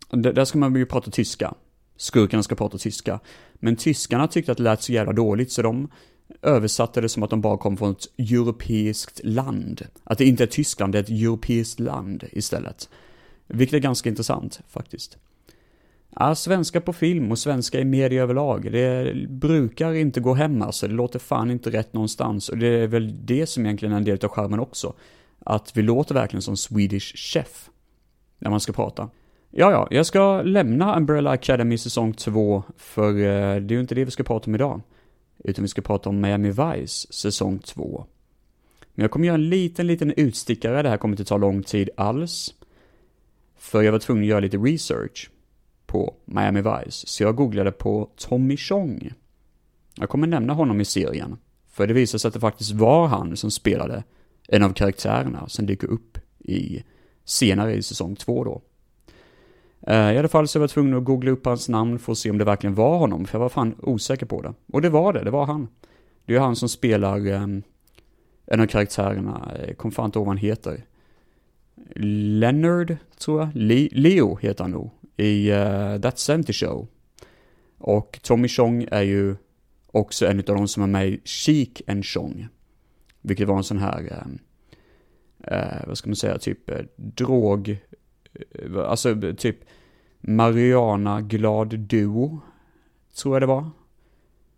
Där 0.09 0.45
ska 0.45 0.57
man 0.57 0.75
ju 0.75 0.85
prata 0.85 1.11
tyska. 1.11 1.53
Skurkarna 1.97 2.43
ska 2.43 2.55
prata 2.55 2.77
tyska. 2.77 3.19
Men 3.53 3.75
tyskarna 3.75 4.27
tyckte 4.27 4.51
att 4.51 4.57
det 4.57 4.63
lät 4.63 4.81
så 4.81 4.93
jävla 4.93 5.13
dåligt 5.13 5.51
så 5.51 5.61
de 5.61 5.91
översatte 6.41 7.01
det 7.01 7.09
som 7.09 7.23
att 7.23 7.29
de 7.29 7.41
bara 7.41 7.57
kom 7.57 7.77
från 7.77 7.91
ett 7.91 8.07
europeiskt 8.17 9.21
land. 9.23 9.87
Att 10.03 10.17
det 10.17 10.25
inte 10.25 10.43
är 10.43 10.47
Tyskland, 10.47 10.93
det 10.93 10.99
är 10.99 11.03
ett 11.03 11.09
europeiskt 11.09 11.79
land 11.79 12.23
istället. 12.31 12.89
Vilket 13.47 13.73
är 13.75 13.79
ganska 13.79 14.09
intressant 14.09 14.59
faktiskt. 14.67 15.17
Ja, 16.19 16.35
svenska 16.35 16.81
på 16.81 16.93
film 16.93 17.31
och 17.31 17.39
svenska 17.39 17.79
i 17.79 17.85
media 17.85 18.23
överlag, 18.23 18.71
det 18.71 19.13
brukar 19.29 19.93
inte 19.93 20.19
gå 20.19 20.33
hem 20.33 20.61
alltså. 20.61 20.87
Det 20.87 20.93
låter 20.93 21.19
fan 21.19 21.51
inte 21.51 21.71
rätt 21.71 21.93
någonstans 21.93 22.49
och 22.49 22.57
det 22.57 22.67
är 22.67 22.87
väl 22.87 23.25
det 23.25 23.47
som 23.47 23.65
egentligen 23.65 23.93
är 23.93 23.97
en 23.97 24.03
del 24.03 24.19
av 24.23 24.29
skärmen 24.29 24.59
också. 24.59 24.93
Att 25.39 25.77
vi 25.77 25.81
låter 25.81 26.15
verkligen 26.15 26.41
som 26.41 26.57
Swedish 26.57 27.15
Chef. 27.15 27.69
När 28.39 28.49
man 28.49 28.59
ska 28.59 28.73
prata. 28.73 29.09
Ja, 29.51 29.71
ja, 29.71 29.87
jag 29.91 30.05
ska 30.05 30.41
lämna 30.41 30.97
Umbrella 30.97 31.31
Academy 31.31 31.77
säsong 31.77 32.13
2 32.13 32.63
för 32.77 33.09
eh, 33.09 33.61
det 33.61 33.73
är 33.73 33.75
ju 33.75 33.79
inte 33.79 33.95
det 33.95 34.05
vi 34.05 34.11
ska 34.11 34.23
prata 34.23 34.45
om 34.49 34.55
idag. 34.55 34.81
Utan 35.43 35.61
vi 35.61 35.67
ska 35.67 35.81
prata 35.81 36.09
om 36.09 36.21
Miami 36.21 36.49
Vice 36.49 37.13
säsong 37.13 37.59
2. 37.59 38.05
Men 38.95 39.03
jag 39.03 39.11
kommer 39.11 39.27
göra 39.27 39.35
en 39.35 39.49
liten, 39.49 39.87
liten 39.87 40.13
utstickare, 40.17 40.81
det 40.81 40.89
här 40.89 40.97
kommer 40.97 41.13
inte 41.13 41.25
ta 41.25 41.37
lång 41.37 41.63
tid 41.63 41.89
alls. 41.97 42.53
För 43.65 43.81
jag 43.81 43.91
var 43.91 43.99
tvungen 43.99 44.23
att 44.23 44.27
göra 44.27 44.39
lite 44.39 44.57
research 44.57 45.29
på 45.85 46.13
Miami 46.25 46.61
Vice, 46.61 47.07
så 47.07 47.23
jag 47.23 47.35
googlade 47.35 47.71
på 47.71 48.09
Tommy 48.15 48.57
Chong. 48.57 49.11
Jag 49.95 50.09
kommer 50.09 50.27
nämna 50.27 50.53
honom 50.53 50.81
i 50.81 50.85
serien, 50.85 51.37
för 51.71 51.87
det 51.87 51.93
visar 51.93 52.17
sig 52.17 52.27
att 52.27 52.33
det 52.33 52.39
faktiskt 52.39 52.71
var 52.71 53.07
han 53.07 53.37
som 53.37 53.51
spelade 53.51 54.03
en 54.47 54.63
av 54.63 54.73
karaktärerna 54.73 55.47
som 55.47 55.65
dyker 55.65 55.87
upp 55.87 56.17
i 56.39 56.83
senare 57.23 57.75
i 57.75 57.83
säsong 57.83 58.15
två 58.15 58.43
då. 58.43 58.61
Eh, 59.87 60.13
I 60.13 60.17
alla 60.17 60.27
fall 60.27 60.47
så 60.47 60.59
var 60.59 60.63
jag 60.63 60.69
tvungen 60.71 60.97
att 60.97 61.03
googla 61.03 61.31
upp 61.31 61.45
hans 61.45 61.69
namn 61.69 61.99
för 61.99 62.11
att 62.11 62.17
se 62.17 62.29
om 62.31 62.37
det 62.37 62.45
verkligen 62.45 62.75
var 62.75 62.97
honom, 62.97 63.25
för 63.25 63.35
jag 63.37 63.41
var 63.41 63.49
fan 63.49 63.75
osäker 63.81 64.25
på 64.25 64.41
det. 64.41 64.53
Och 64.73 64.81
det 64.81 64.89
var 64.89 65.13
det, 65.13 65.23
det 65.23 65.31
var 65.31 65.45
han. 65.45 65.67
Det 66.25 66.35
är 66.35 66.39
han 66.39 66.55
som 66.55 66.69
spelar 66.69 67.27
ehm, 67.27 67.63
en 68.45 68.61
av 68.61 68.67
karaktärerna, 68.67 69.51
jag 69.67 69.77
kommer 69.77 69.93
fan 69.93 70.05
inte 70.05 70.19
ihåg 70.19 70.25
vad 70.25 70.35
han 70.35 70.45
heter. 70.45 70.83
Leonard, 71.95 72.97
tror 73.17 73.41
jag. 73.41 73.49
Le 73.53 73.89
Leo 73.91 74.35
heter 74.35 74.63
han 74.63 74.71
nog. 74.71 74.91
I 75.17 75.51
uh, 75.51 76.01
That 76.01 76.19
70 76.19 76.53
Show. 76.53 76.87
Och 77.77 78.19
Tommy 78.23 78.47
Chong 78.47 78.87
är 78.91 79.01
ju 79.01 79.35
också 79.91 80.27
en 80.27 80.39
av 80.39 80.43
de 80.45 80.67
som 80.67 80.83
är 80.83 80.87
med 80.87 81.07
i 81.07 81.21
Chic 81.23 81.81
and 81.87 82.05
Chong. 82.05 82.47
Vilket 83.21 83.47
var 83.47 83.57
en 83.57 83.63
sån 83.63 83.77
här, 83.77 84.23
um, 84.25 84.39
uh, 85.51 85.87
vad 85.87 85.97
ska 85.97 86.09
man 86.09 86.15
säga, 86.15 86.37
typ 86.37 86.71
uh, 86.71 86.77
drog, 86.95 87.77
alltså 88.87 89.33
typ 89.37 89.57
Mariana 90.19 91.21
Glad 91.21 91.79
Duo. 91.79 92.39
Tror 93.15 93.35
jag 93.35 93.41
det 93.41 93.45
var. 93.45 93.69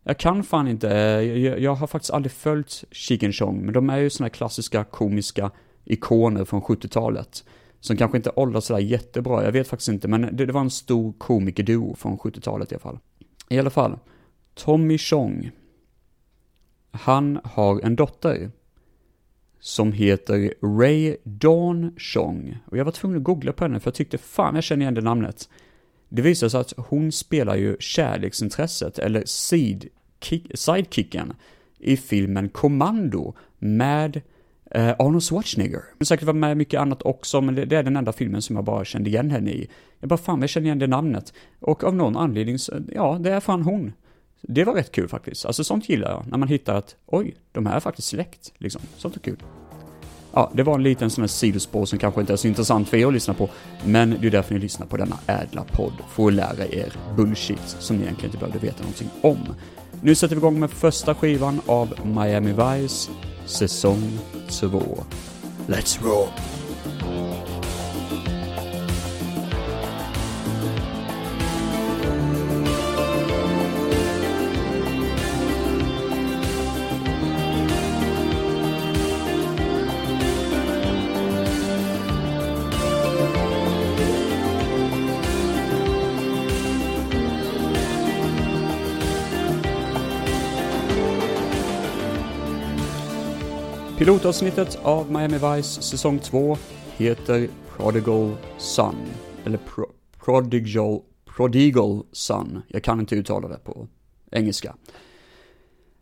Jag 0.04 0.20
kan 0.20 0.44
fan 0.44 0.68
inte, 0.68 0.88
jag, 0.88 1.60
jag 1.60 1.76
har 1.76 1.88
faktiskt 1.88 2.14
aldrig 2.14 2.32
följt 2.32 2.84
Chic 2.92 3.24
and 3.24 3.36
Chong, 3.36 3.66
men 3.66 3.74
de 3.74 3.90
är 3.90 3.98
ju 3.98 4.10
såna 4.10 4.26
här 4.26 4.34
klassiska 4.34 4.84
komiska 4.84 5.52
ikoner 5.88 6.46
från 6.46 6.62
70-talet. 6.62 7.44
Som 7.79 7.98
kanske 7.98 8.17
inte 8.17 8.29
åldras 8.29 8.65
sådär 8.65 8.79
jättebra, 8.79 9.44
jag 9.44 9.51
vet 9.51 9.67
faktiskt 9.67 9.89
inte, 9.89 10.08
men 10.08 10.22
det, 10.22 10.46
det 10.46 10.53
var 10.53 10.62
en 10.62 10.70
stor 10.70 11.13
komikerduo 11.17 11.96
från 11.96 12.17
70-talet 12.17 12.72
i 12.72 12.75
alla 12.75 12.79
fall. 12.79 13.00
I 13.50 13.60
alla 13.60 13.70
fall, 13.70 14.00
Tommy 14.53 14.98
Chong. 14.98 15.51
Han 16.91 17.39
har 17.44 17.82
en 17.82 17.96
dotter. 17.96 18.51
Som 19.60 19.91
heter 19.91 20.53
Ray 20.62 21.17
Dawn 21.24 21.96
Chong. 21.98 22.58
Och 22.65 22.77
jag 22.77 22.86
var 22.86 22.91
tvungen 22.91 23.17
att 23.17 23.24
googla 23.24 23.53
på 23.53 23.63
henne 23.63 23.79
för 23.79 23.88
jag 23.88 23.96
tyckte 23.96 24.17
fan 24.17 24.56
jag 24.56 24.63
känner 24.63 24.82
igen 24.82 24.94
det 24.94 25.01
namnet. 25.01 25.50
Det 26.10 26.22
visar 26.22 26.50
sig 26.50 26.60
att 26.60 26.74
hon 26.77 27.12
spelar 27.12 27.56
ju 27.56 27.77
kärleksintresset, 27.79 29.00
eller 29.00 29.24
sidekicken, 29.25 31.34
i 31.79 31.98
filmen 31.98 32.50
Commando 32.50 33.34
med 33.60 34.22
Uh, 34.76 34.94
Arnold 35.00 35.24
Schwarzenegger. 35.24 35.82
Hon 35.90 35.98
har 36.00 36.06
säkert 36.06 36.26
varit 36.26 36.36
med 36.36 36.58
mycket 36.58 36.80
annat 36.80 37.02
också, 37.02 37.42
men 37.42 37.56
det, 37.56 37.66
det, 37.66 37.78
är 37.78 37.84
den 37.84 37.96
enda 37.96 38.12
filmen 38.12 38.42
som 38.42 38.56
jag 38.56 38.66
bara 38.66 38.86
kände 38.86 39.10
igen 39.10 39.32
henne 39.32 39.52
i. 39.52 39.70
Jag 40.00 40.10
bara, 40.10 40.18
fan 40.18 40.42
jag 40.42 40.50
känner 40.50 40.66
igen 40.66 40.80
det 40.80 40.88
namnet. 40.88 41.34
Och 41.60 41.84
av 41.84 41.96
någon 41.96 42.18
anledning, 42.18 42.60
så, 42.60 42.74
ja, 42.94 43.18
det 43.20 43.32
är 43.32 43.40
fan 43.40 43.62
hon. 43.62 43.94
Det 44.42 44.64
var 44.64 44.74
rätt 44.74 44.92
kul 44.92 45.08
faktiskt. 45.08 45.46
Alltså 45.46 45.64
sånt 45.64 45.90
gillar 45.90 46.12
jag, 46.12 46.24
när 46.28 46.38
man 46.38 46.48
hittar 46.48 46.76
att, 46.76 46.96
oj, 47.06 47.36
de 47.52 47.66
här 47.66 47.76
är 47.76 47.80
faktiskt 47.80 48.08
släkt, 48.08 48.54
liksom. 48.58 48.82
Sånt 48.98 49.16
är 49.16 49.20
kul. 49.20 49.44
Ja, 50.34 50.52
det 50.54 50.64
var 50.64 50.76
en 50.76 50.84
liten 50.84 51.10
sån 51.10 51.22
här 51.22 51.28
sidospår 51.28 51.86
som 51.86 52.00
kanske 52.00 52.22
inte 52.22 52.34
är 52.34 52.38
så 52.38 52.48
intressant 52.48 52.90
för 52.90 52.98
er 52.98 53.08
att 53.08 53.14
lyssna 53.14 53.34
på, 53.34 53.50
men 53.86 54.18
det 54.22 54.28
är 54.28 54.32
därför 54.32 54.54
ni 54.54 54.60
lyssnar 54.60 54.88
på 54.88 54.98
denna 54.98 55.18
ädla 55.28 55.64
podd, 55.64 55.94
för 56.10 56.28
att 56.28 56.34
lära 56.34 56.66
er 56.66 56.94
bullshit 57.16 57.68
som 57.68 57.98
ni 57.98 58.04
egentligen 58.04 58.30
inte 58.30 58.38
behövde 58.38 58.68
veta 58.68 58.80
någonting 58.80 59.10
om. 59.22 59.38
Nu 60.02 60.16
sätter 60.16 60.36
vi 60.36 60.40
igång 60.40 60.60
med 60.60 60.70
första 60.72 61.16
skivan 61.16 61.62
av 61.66 61.94
Miami 62.06 62.52
Vice, 62.52 63.12
säsong 63.48 64.20
2. 64.50 65.04
Let's 65.68 66.00
roll! 66.04 66.30
Pilotavsnittet 94.08 94.80
av 94.84 95.12
Miami 95.12 95.38
Vice 95.38 95.82
säsong 95.82 96.20
2 96.20 96.58
heter 96.98 97.48
Prodigal 97.78 98.36
Son. 98.58 98.96
Eller 99.46 99.58
Pro 99.58 99.86
Prodigal, 100.26 101.02
Prodigal 101.26 102.04
Son. 102.12 102.62
Jag 102.68 102.84
kan 102.84 103.00
inte 103.00 103.16
uttala 103.16 103.48
det 103.48 103.58
på 103.64 103.88
engelska. 104.32 104.76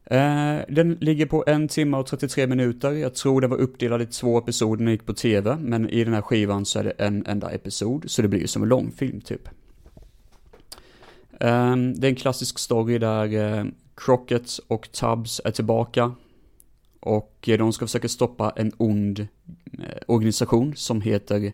Eh, 0.06 0.58
den 0.70 0.98
ligger 1.02 1.26
på 1.26 1.44
en 1.48 1.68
timme 1.68 1.98
och 1.98 2.06
33 2.08 2.48
minuter. 2.48 2.92
Jag 2.92 3.16
tror 3.16 3.42
den 3.42 3.50
var 3.50 3.58
uppdelad 3.58 4.02
i 4.02 4.06
två 4.06 4.38
episoder 4.38 4.78
när 4.78 4.86
den 4.86 4.92
gick 4.92 5.06
på 5.06 5.14
tv. 5.14 5.58
Men 5.60 5.90
i 5.90 6.04
den 6.04 6.14
här 6.14 6.22
skivan 6.22 6.66
så 6.66 6.80
är 6.80 6.84
det 6.84 6.92
en 6.92 7.26
enda 7.26 7.52
episod. 7.52 8.04
Så 8.08 8.22
det 8.22 8.28
blir 8.28 8.48
som 8.48 8.64
en 8.64 8.70
långfilm 8.70 9.22
typ. 9.22 9.48
Eh, 11.40 11.76
det 11.76 12.08
är 12.08 12.10
en 12.10 12.16
klassisk 12.16 12.60
story 12.60 12.98
där 12.98 13.58
eh, 13.58 13.66
Crockett 13.96 14.60
och 14.68 14.92
Tubbs 14.92 15.42
är 15.46 15.52
tillbaka 15.52 16.16
och 17.06 17.50
eh, 17.50 17.58
de 17.58 17.74
ska 17.74 17.86
försöka 17.86 18.10
stoppa 18.10 18.54
en 18.56 18.72
ond 18.78 19.20
eh, 19.20 19.98
organisation 20.08 20.76
som 20.76 21.02
heter 21.02 21.54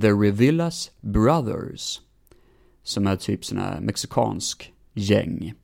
The 0.00 0.10
Revillas 0.10 0.90
Brothers. 1.00 2.00
Som 2.82 3.06
är 3.06 3.16
typ 3.16 3.44
sån 3.44 3.58
här 3.58 3.80
mexikansk 3.80 4.72
gäng. 4.92 5.54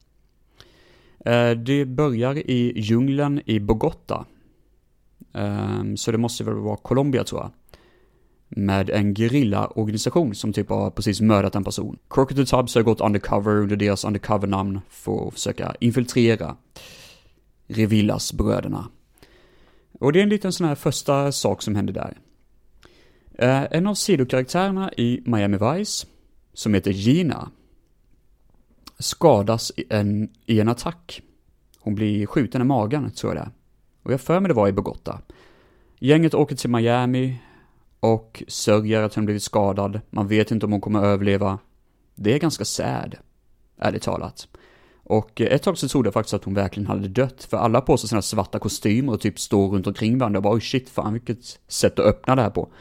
Eh, 1.25 1.51
det 1.51 1.85
börjar 1.85 2.51
i 2.51 2.81
djungeln 2.81 3.41
i 3.47 3.59
Bogotá. 3.59 4.25
Ehm, 5.33 5.97
så 5.97 6.13
det 6.13 6.19
måste 6.19 6.45
väl 6.45 6.55
vara 6.55 6.77
Colombia 6.77 7.25
tror 7.25 7.41
jag. 7.41 7.51
Med 8.49 8.91
en 8.91 9.15
gerillaorganisation 9.15 10.35
som 10.35 10.53
typ 10.53 10.69
har 10.69 10.91
precis 10.91 11.21
mördat 11.21 11.55
en 11.55 11.65
person. 11.65 11.99
Crocodile 12.11 12.47
Tubbs 12.47 12.75
har 12.75 12.83
gått 12.83 13.01
undercover 13.01 13.57
under 13.57 13.77
deras 13.77 14.05
undercover-namn 14.05 14.81
för 14.89 15.29
att 15.29 15.35
försöka 15.35 15.75
infiltrera 15.81 16.57
Revillas 17.67 18.33
bröderna. 18.33 18.89
Och 20.01 20.13
det 20.13 20.19
är 20.19 20.23
en 20.23 20.29
liten 20.29 20.53
sån 20.53 20.67
här 20.67 20.75
första 20.75 21.33
sak 21.33 21.63
som 21.63 21.75
händer 21.75 21.93
där. 21.93 22.19
Eh, 23.39 23.67
en 23.71 23.87
av 23.87 23.95
sidokaraktärerna 23.95 24.93
i 24.93 25.23
Miami 25.27 25.59
Vice, 25.59 26.07
som 26.53 26.75
heter 26.75 26.91
Gina, 26.91 27.51
skadas 28.99 29.73
i 29.77 29.85
en, 29.91 30.31
i 30.47 30.61
en 30.61 30.69
attack. 30.69 31.23
Hon 31.81 31.95
blir 31.95 32.27
skjuten 32.27 32.61
i 32.61 32.65
magen, 32.65 33.11
tror 33.11 33.35
jag 33.35 33.43
det 33.43 33.47
är. 33.47 33.51
Och 34.03 34.13
jag 34.13 34.21
för 34.21 34.41
mig 34.41 34.49
det 34.49 34.55
var 34.55 34.69
i 34.69 34.73
Bogota. 34.73 35.21
Gänget 35.99 36.35
åker 36.35 36.57
till 36.57 36.71
Miami 36.71 37.43
och 38.01 38.43
sörjer 38.49 39.03
att 39.03 39.15
hon 39.15 39.25
blivit 39.25 39.43
skadad. 39.43 40.01
Man 40.11 40.29
vet 40.29 40.51
inte 40.51 40.67
om 40.67 40.73
hon 40.73 40.81
kommer 40.81 41.05
överleva. 41.05 41.59
Det 42.15 42.35
är 42.35 42.39
ganska 42.39 42.65
sad, 42.65 43.15
ärligt 43.79 44.03
talat. 44.03 44.49
Och 45.11 45.41
eh, 45.41 45.47
ett 45.47 45.63
tag 45.63 45.79
så 45.79 45.89
trodde 45.89 46.07
jag 46.07 46.15
faktiskt 46.15 46.35
att 46.35 46.45
hon 46.45 46.55
verkligen 46.55 46.87
hade 46.87 47.09
dött, 47.09 47.45
för 47.51 47.57
alla 47.57 47.81
på 47.81 47.97
sig 47.97 48.09
sina 48.09 48.23
svarta 48.23 48.59
kostymer 48.59 49.13
och 49.13 49.21
typ 49.21 49.39
står 49.39 49.69
runt 49.69 49.87
omkring 49.87 50.19
varandra 50.19 50.39
och 50.39 50.43
bara 50.43 50.55
oj 50.55 50.61
shit, 50.61 50.89
fan 50.89 51.13
vilket 51.13 51.59
sätt 51.69 51.99
att 51.99 52.07
öppna 52.07 52.37
det 52.37 52.43
här 52.43 52.51
på. 52.51 52.73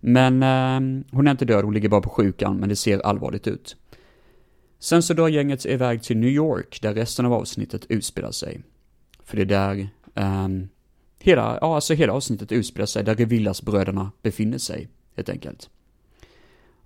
Men 0.00 0.42
eh, 0.42 1.04
hon 1.12 1.26
är 1.26 1.30
inte 1.30 1.44
död, 1.44 1.64
hon 1.64 1.74
ligger 1.74 1.88
bara 1.88 2.00
på 2.00 2.10
sjukan, 2.10 2.56
men 2.56 2.68
det 2.68 2.76
ser 2.76 2.98
allvarligt 2.98 3.46
ut. 3.46 3.76
Sen 4.78 5.02
så 5.02 5.14
drar 5.14 5.28
gänget 5.28 5.66
iväg 5.66 6.02
till 6.02 6.16
New 6.16 6.30
York, 6.30 6.78
där 6.82 6.94
resten 6.94 7.26
av 7.26 7.32
avsnittet 7.32 7.86
utspelar 7.88 8.30
sig. 8.30 8.62
För 9.24 9.36
det 9.36 9.42
är 9.42 9.46
där 9.46 9.88
eh, 10.14 10.48
hela, 11.18 11.58
ja 11.60 11.74
alltså 11.74 11.94
hela 11.94 12.12
avsnittet 12.12 12.52
utspelar 12.52 12.86
sig, 12.86 13.04
där 13.04 13.14
Revillas-bröderna 13.14 14.12
befinner 14.22 14.58
sig, 14.58 14.88
helt 15.16 15.28
enkelt. 15.28 15.70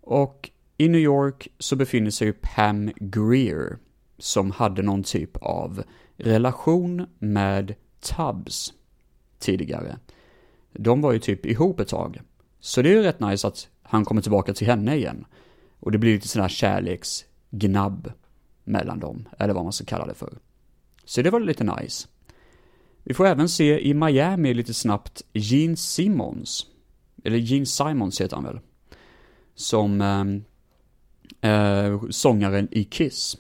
Och 0.01 0.51
i 0.79 0.89
New 0.89 1.01
York 1.01 1.49
så 1.59 1.77
befinner 1.77 2.11
sig 2.11 2.33
Pam 2.33 2.91
Greer, 2.97 3.79
som 4.19 4.51
hade 4.51 4.83
någon 4.83 5.03
typ 5.03 5.37
av 5.37 5.83
relation 6.17 7.07
med 7.19 7.75
Tubbs 8.01 8.73
tidigare. 9.39 9.99
De 10.73 11.01
var 11.01 11.13
ju 11.13 11.19
typ 11.19 11.47
ihop 11.47 11.81
ett 11.81 11.89
tag. 11.89 12.21
Så 12.61 12.83
det 12.83 12.89
är 12.89 12.95
ju 12.95 13.03
rätt 13.03 13.21
nice 13.21 13.47
att 13.47 13.69
han 13.83 14.05
kommer 14.05 14.23
tillbaka 14.23 14.55
till 14.55 14.67
henne 14.67 14.97
igen. 14.97 15.25
Och 15.81 15.93
det 15.93 15.99
blir 15.99 16.15
lite 16.15 16.29
sån 16.29 16.43
här 16.43 16.49
kärleksgnabb 16.49 18.13
mellan 18.65 19.01
dem, 19.01 19.29
eller 19.39 19.55
vad 19.55 19.65
man 19.65 19.73
ska 19.73 19.85
kalla 19.85 20.07
det 20.07 20.15
för. 20.15 20.39
Så 21.05 21.23
det 21.23 21.31
var 21.31 21.41
lite 21.41 21.65
nice. 21.65 22.09
Vi 23.03 23.15
får 23.15 23.27
även 23.27 23.49
se 23.49 23.89
i 23.89 23.95
Miami 23.95 24.55
lite 24.55 24.75
snabbt 24.75 25.23
Gene 25.33 25.77
Simmons, 25.77 26.67
eller 27.25 27.37
Gene 27.37 27.67
Simons 27.67 28.21
heter 28.21 28.37
han 28.37 28.45
väl, 28.45 28.61
som 29.55 30.01
eh, 31.41 31.51
eh, 31.51 32.01
sångaren 32.11 32.69
i 32.71 32.85
Kiss. 32.85 33.37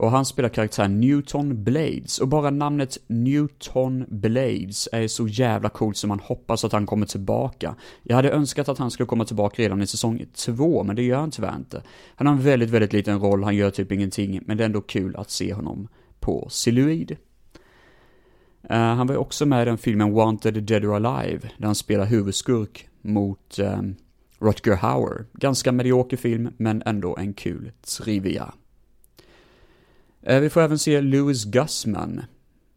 Och 0.00 0.10
han 0.10 0.24
spelar 0.24 0.48
karaktären 0.48 1.00
Newton 1.00 1.64
Blades. 1.64 2.18
Och 2.18 2.28
bara 2.28 2.50
namnet 2.50 2.98
Newton 3.06 4.04
Blades 4.08 4.88
är 4.92 5.08
så 5.08 5.28
jävla 5.28 5.68
coolt 5.68 5.96
som 5.96 6.08
man 6.08 6.20
hoppas 6.20 6.64
att 6.64 6.72
han 6.72 6.86
kommer 6.86 7.06
tillbaka. 7.06 7.74
Jag 8.02 8.16
hade 8.16 8.30
önskat 8.30 8.68
att 8.68 8.78
han 8.78 8.90
skulle 8.90 9.06
komma 9.06 9.24
tillbaka 9.24 9.62
redan 9.62 9.82
i 9.82 9.86
säsong 9.86 10.24
två, 10.34 10.84
men 10.84 10.96
det 10.96 11.02
gör 11.02 11.18
han 11.18 11.30
tyvärr 11.30 11.56
inte. 11.56 11.82
Han 12.14 12.26
har 12.26 12.34
en 12.34 12.42
väldigt, 12.42 12.70
väldigt 12.70 12.92
liten 12.92 13.20
roll, 13.20 13.44
han 13.44 13.56
gör 13.56 13.70
typ 13.70 13.92
ingenting, 13.92 14.40
men 14.46 14.56
det 14.56 14.64
är 14.64 14.66
ändå 14.66 14.80
kul 14.80 15.16
att 15.16 15.30
se 15.30 15.54
honom 15.54 15.88
på 16.20 16.46
Siluid. 16.50 17.16
Uh, 18.70 18.76
han 18.76 19.06
var 19.06 19.16
också 19.16 19.46
med 19.46 19.62
i 19.62 19.64
den 19.64 19.78
filmen 19.78 20.12
Wanted 20.12 20.62
Dead 20.62 20.84
or 20.84 21.06
Alive, 21.06 21.50
där 21.58 21.66
han 21.66 21.74
spelar 21.74 22.04
huvudskurk 22.04 22.88
mot 23.02 23.58
um, 23.58 23.96
Rutger 24.38 24.76
Hauer. 24.76 25.26
Ganska 25.32 25.72
medioker 25.72 26.16
film, 26.16 26.48
men 26.56 26.82
ändå 26.86 27.16
en 27.16 27.34
kul 27.34 27.72
trivia. 27.98 28.54
Eh, 30.22 30.40
vi 30.40 30.50
får 30.50 30.60
även 30.60 30.78
se 30.78 31.00
Louis 31.00 31.44
Gussman, 31.44 32.22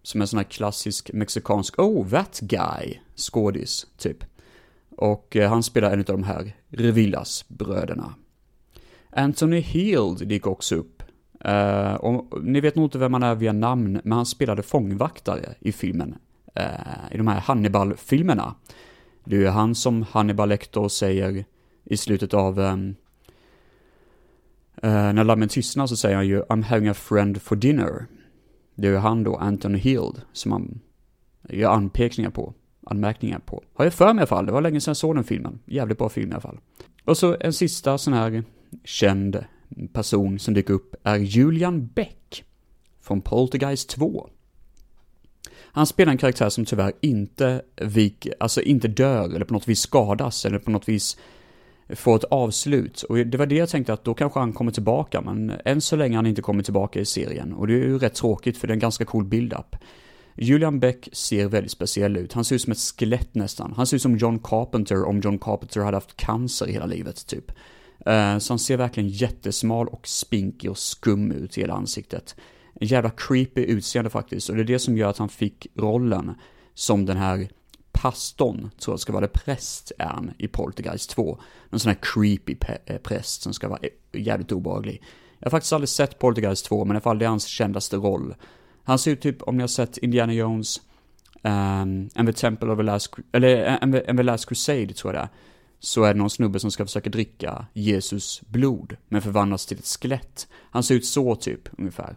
som 0.01 0.21
är 0.21 0.23
en 0.23 0.27
sån 0.27 0.37
här 0.37 0.43
klassisk 0.43 1.13
mexikansk, 1.13 1.79
oh, 1.79 2.09
that 2.09 2.39
guy, 2.39 2.99
skådis, 3.15 3.87
typ. 3.97 4.23
Och 4.97 5.35
eh, 5.35 5.49
han 5.49 5.63
spelar 5.63 5.91
en 5.91 5.99
av 5.99 6.05
de 6.05 6.23
här 6.23 6.55
Revillas-bröderna. 6.69 8.13
Anthony 9.09 9.59
Heald 9.59 10.27
dyker 10.27 10.49
också 10.49 10.75
upp. 10.75 11.03
Uh, 11.47 11.93
och 11.93 12.43
ni 12.43 12.61
vet 12.61 12.75
nog 12.75 12.85
inte 12.85 12.97
vem 12.97 13.13
han 13.13 13.23
är 13.23 13.35
via 13.35 13.53
namn, 13.53 14.01
men 14.03 14.11
han 14.11 14.25
spelade 14.25 14.63
fångvaktare 14.63 15.55
i 15.59 15.71
filmen. 15.71 16.15
Uh, 16.59 17.13
I 17.13 17.17
de 17.17 17.27
här 17.27 17.39
Hannibal-filmerna. 17.39 18.55
Det 19.25 19.35
är 19.35 19.39
ju 19.39 19.47
han 19.47 19.75
som 19.75 20.03
Hannibal 20.03 20.49
Lecter 20.49 20.87
säger 20.87 21.45
i 21.83 21.97
slutet 21.97 22.33
av 22.33 22.59
um, 22.59 22.95
Eh, 24.81 25.13
när 25.13 25.23
lammen 25.23 25.49
tystnar 25.49 25.87
så 25.87 25.97
säger 25.97 26.15
han 26.15 26.27
ju 26.27 26.41
I'm 26.41 26.63
having 26.63 26.87
a 26.87 26.93
friend 26.93 27.41
for 27.41 27.55
dinner. 27.55 28.05
Det 28.75 28.87
är 28.87 28.91
ju 28.91 28.97
han 28.97 29.23
då, 29.23 29.35
Anthony 29.35 29.77
Hild, 29.77 30.21
som 30.33 30.51
han 30.51 30.79
gör 31.49 31.71
anpekningar 31.71 32.29
på, 32.29 32.53
anmärkningar 32.85 33.39
på. 33.39 33.63
Har 33.73 33.85
jag 33.85 33.93
för 33.93 34.13
mig 34.13 34.15
i 34.15 34.19
alla 34.19 34.27
fall, 34.27 34.45
det 34.45 34.51
var 34.51 34.61
länge 34.61 34.81
sedan 34.81 34.91
jag 34.91 34.97
såg 34.97 35.15
den 35.15 35.23
filmen. 35.23 35.59
Jävligt 35.65 35.97
bra 35.97 36.09
film 36.09 36.29
i 36.29 36.33
alla 36.33 36.41
fall. 36.41 36.59
Och 37.05 37.17
så 37.17 37.37
en 37.39 37.53
sista 37.53 37.97
sån 37.97 38.13
här 38.13 38.43
känd 38.83 39.45
person 39.93 40.39
som 40.39 40.53
dyker 40.53 40.73
upp 40.73 40.95
är 41.03 41.17
Julian 41.17 41.87
Beck 41.87 42.43
från 43.01 43.21
Poltergeist 43.21 43.89
2. 43.89 44.29
Han 45.75 45.87
spelar 45.87 46.11
en 46.11 46.17
karaktär 46.17 46.49
som 46.49 46.65
tyvärr 46.65 46.93
inte 47.01 47.61
vik, 47.75 48.27
alltså 48.39 48.61
inte 48.61 48.87
dör 48.87 49.35
eller 49.35 49.45
på 49.45 49.53
något 49.53 49.67
vis 49.67 49.79
skadas 49.79 50.45
eller 50.45 50.59
på 50.59 50.71
något 50.71 50.89
vis 50.89 51.17
få 51.95 52.15
ett 52.15 52.23
avslut. 52.23 53.03
Och 53.03 53.17
det 53.17 53.37
var 53.37 53.45
det 53.45 53.55
jag 53.55 53.69
tänkte 53.69 53.93
att 53.93 54.03
då 54.03 54.13
kanske 54.13 54.39
han 54.39 54.53
kommer 54.53 54.71
tillbaka, 54.71 55.21
men 55.21 55.53
än 55.65 55.81
så 55.81 55.95
länge 55.95 56.13
har 56.13 56.15
han 56.15 56.25
inte 56.25 56.41
kommit 56.41 56.65
tillbaka 56.65 56.99
i 56.99 57.05
serien. 57.05 57.53
Och 57.53 57.67
det 57.67 57.73
är 57.73 57.77
ju 57.77 57.97
rätt 57.97 58.15
tråkigt 58.15 58.57
för 58.57 58.67
det 58.67 58.71
är 58.71 58.75
en 58.75 58.79
ganska 58.79 59.05
cool 59.05 59.25
build-up. 59.25 59.75
Julian 60.35 60.79
Beck 60.79 61.09
ser 61.11 61.47
väldigt 61.47 61.71
speciell 61.71 62.17
ut. 62.17 62.33
Han 62.33 62.45
ser 62.45 62.55
ut 62.55 62.61
som 62.61 62.71
ett 62.71 62.79
skelett 62.79 63.35
nästan. 63.35 63.73
Han 63.77 63.87
ser 63.87 63.95
ut 63.95 64.01
som 64.01 64.17
John 64.17 64.39
Carpenter 64.39 65.03
om 65.03 65.19
John 65.19 65.39
Carpenter 65.39 65.81
hade 65.81 65.97
haft 65.97 66.17
cancer 66.17 66.65
hela 66.65 66.85
livet, 66.85 67.27
typ. 67.27 67.51
Eh, 68.05 68.37
så 68.37 68.53
han 68.53 68.59
ser 68.59 68.77
verkligen 68.77 69.09
jättesmal 69.09 69.87
och 69.87 70.07
spinkig 70.07 70.71
och 70.71 70.77
skum 70.77 71.31
ut 71.31 71.57
i 71.57 71.61
hela 71.61 71.73
ansiktet. 71.73 72.35
En 72.81 72.87
jävla 72.87 73.09
creepy 73.09 73.61
utseende 73.61 74.09
faktiskt, 74.09 74.49
och 74.49 74.55
det 74.55 74.61
är 74.61 74.65
det 74.65 74.79
som 74.79 74.97
gör 74.97 75.09
att 75.09 75.17
han 75.17 75.29
fick 75.29 75.67
rollen 75.75 76.35
som 76.73 77.05
den 77.05 77.17
här 77.17 77.47
pastorn, 77.93 78.71
tror 78.79 78.93
jag 78.93 78.99
ska 78.99 79.13
vara 79.13 79.21
det 79.21 79.33
präst 79.33 79.91
är 79.97 80.05
han 80.05 80.33
i 80.37 80.47
Poltergeist 80.47 81.09
2. 81.09 81.39
Någon 81.69 81.79
sån 81.79 81.89
här 81.89 81.99
creepy 82.01 82.55
eh, 82.85 82.97
präst 82.97 83.41
som 83.41 83.53
ska 83.53 83.67
vara 83.67 83.79
eh, 83.81 84.21
jävligt 84.21 84.51
obehaglig. 84.51 85.03
Jag 85.39 85.45
har 85.45 85.51
faktiskt 85.51 85.73
aldrig 85.73 85.89
sett 85.89 86.19
Poltergeist 86.19 86.65
2, 86.65 86.85
men 86.85 86.95
i 86.95 86.97
alla 86.97 87.01
fall 87.01 87.19
det 87.19 87.25
är 87.25 87.29
hans 87.29 87.45
kändaste 87.45 87.95
roll. 87.95 88.35
Han 88.83 88.99
ser 88.99 89.11
ut 89.11 89.21
typ, 89.21 89.41
om 89.41 89.57
ni 89.57 89.63
har 89.63 89.67
sett 89.67 89.97
Indiana 89.97 90.33
Jones, 90.33 90.81
um, 91.41 92.09
and 92.15 92.27
the 92.27 92.33
Temple 92.33 92.71
of 92.71 92.77
the 92.77 92.83
Last, 92.83 93.15
eller 93.31 93.65
eh, 93.65 93.77
and, 93.81 93.93
the, 93.93 94.05
and 94.07 94.19
the 94.19 94.23
Last 94.23 94.45
Crusade 94.45 94.93
tror 94.93 95.13
jag 95.13 95.21
det 95.21 95.25
är. 95.25 95.29
Så 95.79 96.03
är 96.03 96.13
det 96.13 96.19
någon 96.19 96.29
snubbe 96.29 96.59
som 96.59 96.71
ska 96.71 96.85
försöka 96.85 97.09
dricka 97.09 97.65
Jesus 97.73 98.41
blod, 98.41 98.95
men 99.07 99.21
förvandlas 99.21 99.65
till 99.65 99.77
ett 99.77 99.85
skelett. 99.85 100.47
Han 100.71 100.83
ser 100.83 100.95
ut 100.95 101.05
så 101.05 101.35
typ, 101.35 101.69
ungefär. 101.77 102.15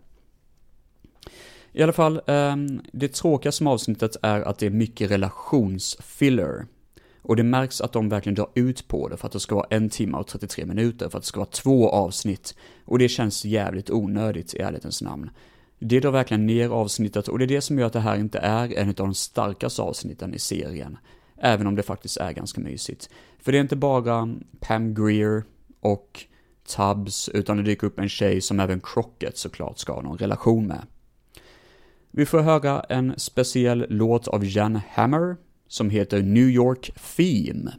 I 1.77 1.83
alla 1.83 1.93
fall, 1.93 2.21
ehm, 2.27 2.81
det 2.93 3.09
tråkiga 3.09 3.53
som 3.53 3.67
avsnittet 3.67 4.17
är 4.23 4.41
att 4.41 4.59
det 4.59 4.67
är 4.67 4.71
mycket 4.71 5.11
relationsfiller. 5.11 6.67
Och 7.23 7.37
det 7.37 7.43
märks 7.43 7.81
att 7.81 7.93
de 7.93 8.09
verkligen 8.09 8.35
drar 8.35 8.49
ut 8.55 8.89
på 8.89 9.09
det 9.09 9.17
för 9.17 9.27
att 9.27 9.33
det 9.33 9.41
ska 9.41 9.55
vara 9.55 9.67
en 9.71 9.91
timme 9.91 10.19
och 10.19 10.27
33 10.27 10.67
minuter, 10.67 11.09
för 11.09 11.19
att 11.19 11.25
det 11.25 11.29
ska 11.29 11.41
vara 11.41 11.51
två 11.51 11.91
avsnitt. 11.91 12.55
Och 12.85 12.99
det 12.99 13.09
känns 13.09 13.45
jävligt 13.45 13.91
onödigt 13.91 14.55
i 14.55 14.59
ärlighetens 14.59 15.03
namn. 15.03 15.31
Det 15.79 16.01
drar 16.01 16.11
verkligen 16.11 16.47
ner 16.47 16.69
avsnittet 16.69 17.29
och 17.29 17.39
det 17.39 17.45
är 17.45 17.49
det 17.49 17.61
som 17.61 17.79
gör 17.79 17.87
att 17.87 17.93
det 17.93 18.01
här 18.01 18.17
inte 18.17 18.39
är 18.39 18.79
en 18.79 18.89
av 18.89 18.95
de 18.95 19.15
starkaste 19.15 19.83
avsnitten 19.83 20.35
i 20.35 20.39
serien. 20.39 20.99
Även 21.39 21.67
om 21.67 21.75
det 21.75 21.83
faktiskt 21.83 22.17
är 22.17 22.33
ganska 22.33 22.61
mysigt. 22.61 23.11
För 23.39 23.53
det 23.53 23.59
är 23.59 23.63
inte 23.63 23.77
bara 23.77 24.35
Pam 24.61 24.95
Greer 24.95 25.45
och 25.81 26.25
Tubbs, 26.77 27.29
utan 27.29 27.57
det 27.57 27.63
dyker 27.63 27.87
upp 27.87 27.99
en 27.99 28.09
tjej 28.09 28.41
som 28.41 28.61
även 28.61 28.81
Crockett 28.81 29.39
såklart 29.39 29.79
ska 29.79 29.93
ha 29.93 30.03
någon 30.03 30.19
relation 30.19 30.67
med. 30.67 30.87
Vi 32.19 32.27
får 32.27 32.41
höra 32.41 32.81
en 32.81 33.15
speciell 33.17 33.87
låt 33.89 34.29
av 34.29 34.45
Jan 34.45 34.81
Hammer 34.91 35.37
som 35.69 35.91
heter 35.91 36.23
New 36.23 36.49
York 36.49 36.91
Theme, 37.17 37.73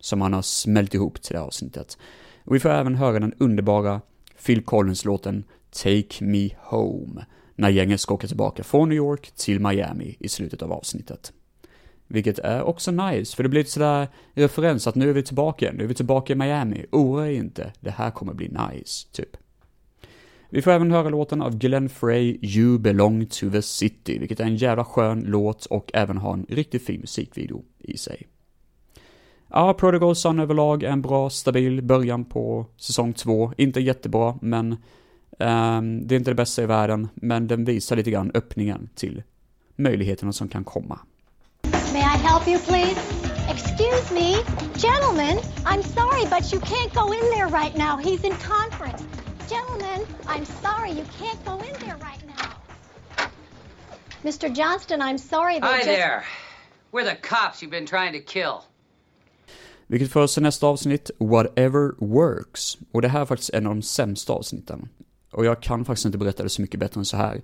som 0.00 0.20
han 0.20 0.32
har 0.32 0.42
smält 0.42 0.94
ihop 0.94 1.22
till 1.22 1.32
det 1.32 1.38
här 1.38 1.46
avsnittet. 1.46 1.98
Och 2.44 2.54
vi 2.54 2.60
får 2.60 2.68
även 2.68 2.94
höra 2.94 3.18
den 3.18 3.34
underbara 3.38 4.00
Phil 4.46 4.64
Collins-låten 4.64 5.44
Take 5.70 6.24
Me 6.24 6.50
Home, 6.58 7.26
när 7.54 7.68
gänget 7.68 8.00
ska 8.00 8.14
åka 8.14 8.26
tillbaka 8.26 8.64
från 8.64 8.88
New 8.88 8.96
York 8.96 9.30
till 9.36 9.60
Miami 9.60 10.16
i 10.20 10.28
slutet 10.28 10.62
av 10.62 10.72
avsnittet. 10.72 11.32
Vilket 12.06 12.38
är 12.38 12.62
också 12.62 12.90
nice, 12.90 13.36
för 13.36 13.42
det 13.42 13.48
blir 13.48 13.60
lite 13.60 13.70
sådär 13.70 14.08
referens 14.34 14.86
att 14.86 14.94
nu 14.94 15.10
är 15.10 15.14
vi 15.14 15.22
tillbaka 15.22 15.64
igen, 15.64 15.76
nu 15.76 15.84
är 15.84 15.88
vi 15.88 15.94
tillbaka 15.94 16.32
i 16.32 16.36
Miami, 16.36 16.86
oroa 16.92 17.28
er 17.28 17.32
inte, 17.32 17.72
det 17.80 17.90
här 17.90 18.10
kommer 18.10 18.34
bli 18.34 18.48
nice, 18.48 19.08
typ. 19.12 19.36
Vi 20.50 20.62
får 20.62 20.70
även 20.70 20.90
höra 20.90 21.08
låten 21.08 21.42
av 21.42 21.58
Glenn 21.58 21.88
Frey, 21.88 22.38
You 22.42 22.78
belong 22.78 23.26
to 23.26 23.50
the 23.50 23.62
city, 23.62 24.18
vilket 24.18 24.40
är 24.40 24.44
en 24.44 24.56
jävla 24.56 24.84
skön 24.84 25.24
låt 25.26 25.66
och 25.66 25.90
även 25.94 26.18
har 26.18 26.32
en 26.32 26.46
riktigt 26.48 26.86
fin 26.86 27.00
musikvideo 27.00 27.64
i 27.78 27.96
sig. 27.96 28.26
Ja, 29.50 29.74
Prodigal 29.74 30.16
Son 30.16 30.40
överlag 30.40 30.82
är 30.82 30.90
en 30.90 31.02
bra, 31.02 31.30
stabil 31.30 31.82
början 31.82 32.24
på 32.24 32.66
säsong 32.76 33.12
två. 33.12 33.52
Inte 33.56 33.80
jättebra, 33.80 34.38
men 34.42 34.72
um, 35.38 36.06
det 36.06 36.14
är 36.14 36.16
inte 36.16 36.30
det 36.30 36.34
bästa 36.34 36.62
i 36.62 36.66
världen, 36.66 37.08
men 37.14 37.46
den 37.46 37.64
visar 37.64 37.96
lite 37.96 38.10
grann 38.10 38.30
öppningen 38.34 38.88
till 38.94 39.22
möjligheterna 39.76 40.32
som 40.32 40.48
kan 40.48 40.64
komma. 40.64 40.98
May 41.92 42.00
I 42.00 42.18
help 42.18 42.48
you 42.48 42.58
please? 42.58 43.00
Excuse 43.50 44.14
me, 44.14 44.36
gentlemen, 44.74 45.38
I'm 45.64 45.82
sorry, 45.82 46.24
but 46.30 46.52
you 46.52 46.60
can't 46.60 46.92
go 46.94 47.12
in 47.12 47.20
there 47.34 47.62
right 47.62 47.76
now. 47.76 47.96
He's 47.98 48.24
in 48.24 48.32
conference. 48.32 49.23
Gentlemen, 49.48 50.06
I'm 50.26 50.44
sorry, 50.44 50.90
you 50.92 51.04
can't 51.18 51.44
go 51.44 51.58
in 51.58 51.74
there 51.80 51.96
right 51.96 52.26
now. 52.26 52.50
Mr. 54.22 54.48
Johnston, 54.54 55.02
I'm 55.02 55.18
sorry. 55.18 55.54
they 55.60 55.66
Hi 55.66 55.76
just... 55.76 55.88
there. 55.88 56.24
We're 56.92 57.04
the 57.04 57.16
cops 57.16 57.62
you've 57.62 57.70
been 57.70 57.86
trying 57.86 58.12
to 58.12 58.20
kill. 58.20 58.62
Vilket 59.86 60.12
för 60.12 60.22
oss 60.22 60.34
till 60.34 60.42
nästa 60.42 60.66
avsnitt, 60.66 61.10
Whatever 61.18 61.94
Works. 61.98 62.78
Och 62.92 63.02
det 63.02 63.08
här 63.08 63.20
är 63.20 63.24
faktiskt 63.24 63.50
en 63.50 63.66
av 63.66 63.74
de 63.74 63.82
sämsta 63.82 64.32
avsnitten. 64.32 64.88
Och 65.32 65.44
jag 65.44 65.62
kan 65.62 65.84
faktiskt 65.84 66.06
inte 66.06 66.18
berätta 66.18 66.42
det 66.42 66.48
så 66.48 66.62
mycket 66.62 66.80
bättre 66.80 67.00
än 67.00 67.04
så 67.04 67.16
här. 67.16 67.42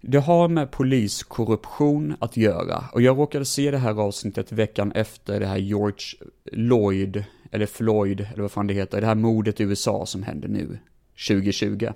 Det 0.00 0.18
har 0.18 0.48
med 0.48 0.70
poliskorruption 0.70 2.16
att 2.20 2.36
göra. 2.36 2.84
Och 2.92 3.02
jag 3.02 3.18
råkade 3.18 3.44
se 3.44 3.70
det 3.70 3.78
här 3.78 4.00
avsnittet 4.00 4.52
veckan 4.52 4.92
efter 4.92 5.40
det 5.40 5.46
här 5.46 5.58
George 5.58 6.04
Lloyd, 6.52 7.24
eller 7.52 7.66
Floyd, 7.66 8.20
eller 8.20 8.42
vad 8.42 8.52
fan 8.52 8.66
det 8.66 8.74
heter, 8.74 9.00
det 9.00 9.06
här 9.06 9.14
mordet 9.14 9.60
i 9.60 9.62
USA 9.62 10.06
som 10.06 10.22
händer 10.22 10.48
nu, 10.48 10.78
2020. 11.28 11.88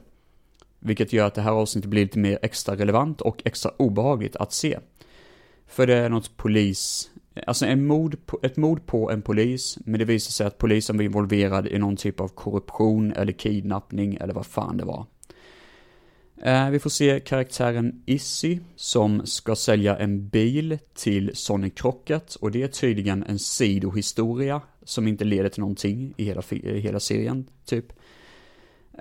Vilket 0.80 1.12
gör 1.12 1.26
att 1.26 1.34
det 1.34 1.42
här 1.42 1.50
avsnittet 1.52 1.90
blir 1.90 2.02
lite 2.02 2.18
mer 2.18 2.38
extra 2.42 2.76
relevant 2.76 3.20
och 3.20 3.42
extra 3.44 3.70
obehagligt 3.76 4.36
att 4.36 4.52
se. 4.52 4.78
För 5.66 5.86
det 5.86 5.94
är 5.94 6.08
något 6.08 6.36
polis, 6.36 7.10
alltså 7.46 7.66
en 7.66 7.86
mord 7.86 8.26
på, 8.26 8.40
ett 8.42 8.56
mord 8.56 8.86
på 8.86 9.10
en 9.10 9.22
polis, 9.22 9.78
men 9.84 9.98
det 9.98 10.04
visar 10.04 10.30
sig 10.30 10.46
att 10.46 10.58
polisen 10.58 10.96
var 10.96 11.04
involverad 11.04 11.66
i 11.66 11.78
någon 11.78 11.96
typ 11.96 12.20
av 12.20 12.28
korruption 12.28 13.12
eller 13.12 13.32
kidnappning 13.32 14.14
eller 14.20 14.34
vad 14.34 14.46
fan 14.46 14.76
det 14.76 14.84
var. 14.84 15.06
Eh, 16.42 16.70
vi 16.70 16.78
får 16.78 16.90
se 16.90 17.20
karaktären 17.20 18.02
Issy 18.06 18.58
som 18.76 19.26
ska 19.26 19.56
sälja 19.56 19.96
en 19.96 20.28
bil 20.28 20.78
till 20.94 21.30
Sonny 21.34 21.70
Crockett 21.70 22.34
och 22.34 22.50
det 22.50 22.62
är 22.62 22.68
tydligen 22.68 23.22
en 23.22 23.38
sidohistoria 23.38 24.60
som 24.84 25.08
inte 25.08 25.24
leder 25.24 25.48
till 25.48 25.60
någonting 25.60 26.14
i 26.16 26.24
hela, 26.24 26.42
i 26.50 26.80
hela 26.80 27.00
serien, 27.00 27.46
typ. 27.64 27.92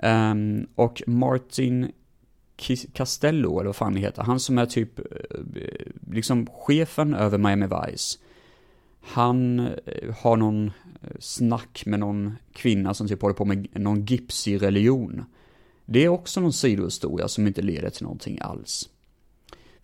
Ehm, 0.02 0.66
och 0.74 1.02
Martin 1.06 1.92
Castello, 2.92 3.58
eller 3.60 3.66
vad 3.66 3.76
fan 3.76 3.94
det 3.94 4.00
heter, 4.00 4.22
han 4.22 4.40
som 4.40 4.58
är 4.58 4.66
typ, 4.66 4.98
eh, 4.98 5.04
liksom 6.10 6.46
chefen 6.46 7.14
över 7.14 7.38
Miami 7.38 7.66
Vice. 7.66 8.18
Han 9.00 9.60
eh, 9.60 10.14
har 10.18 10.36
någon 10.36 10.70
snack 11.18 11.82
med 11.86 12.00
någon 12.00 12.36
kvinna 12.52 12.94
som 12.94 13.08
typ 13.08 13.22
håller 13.22 13.34
på 13.34 13.44
med 13.44 13.68
någon 13.72 14.04
gipsig 14.04 14.62
religion. 14.62 15.24
Det 15.86 16.04
är 16.04 16.08
också 16.08 16.40
någon 16.40 16.52
sidohistoria 16.52 17.28
som 17.28 17.46
inte 17.46 17.62
leder 17.62 17.90
till 17.90 18.02
någonting 18.02 18.38
alls. 18.40 18.88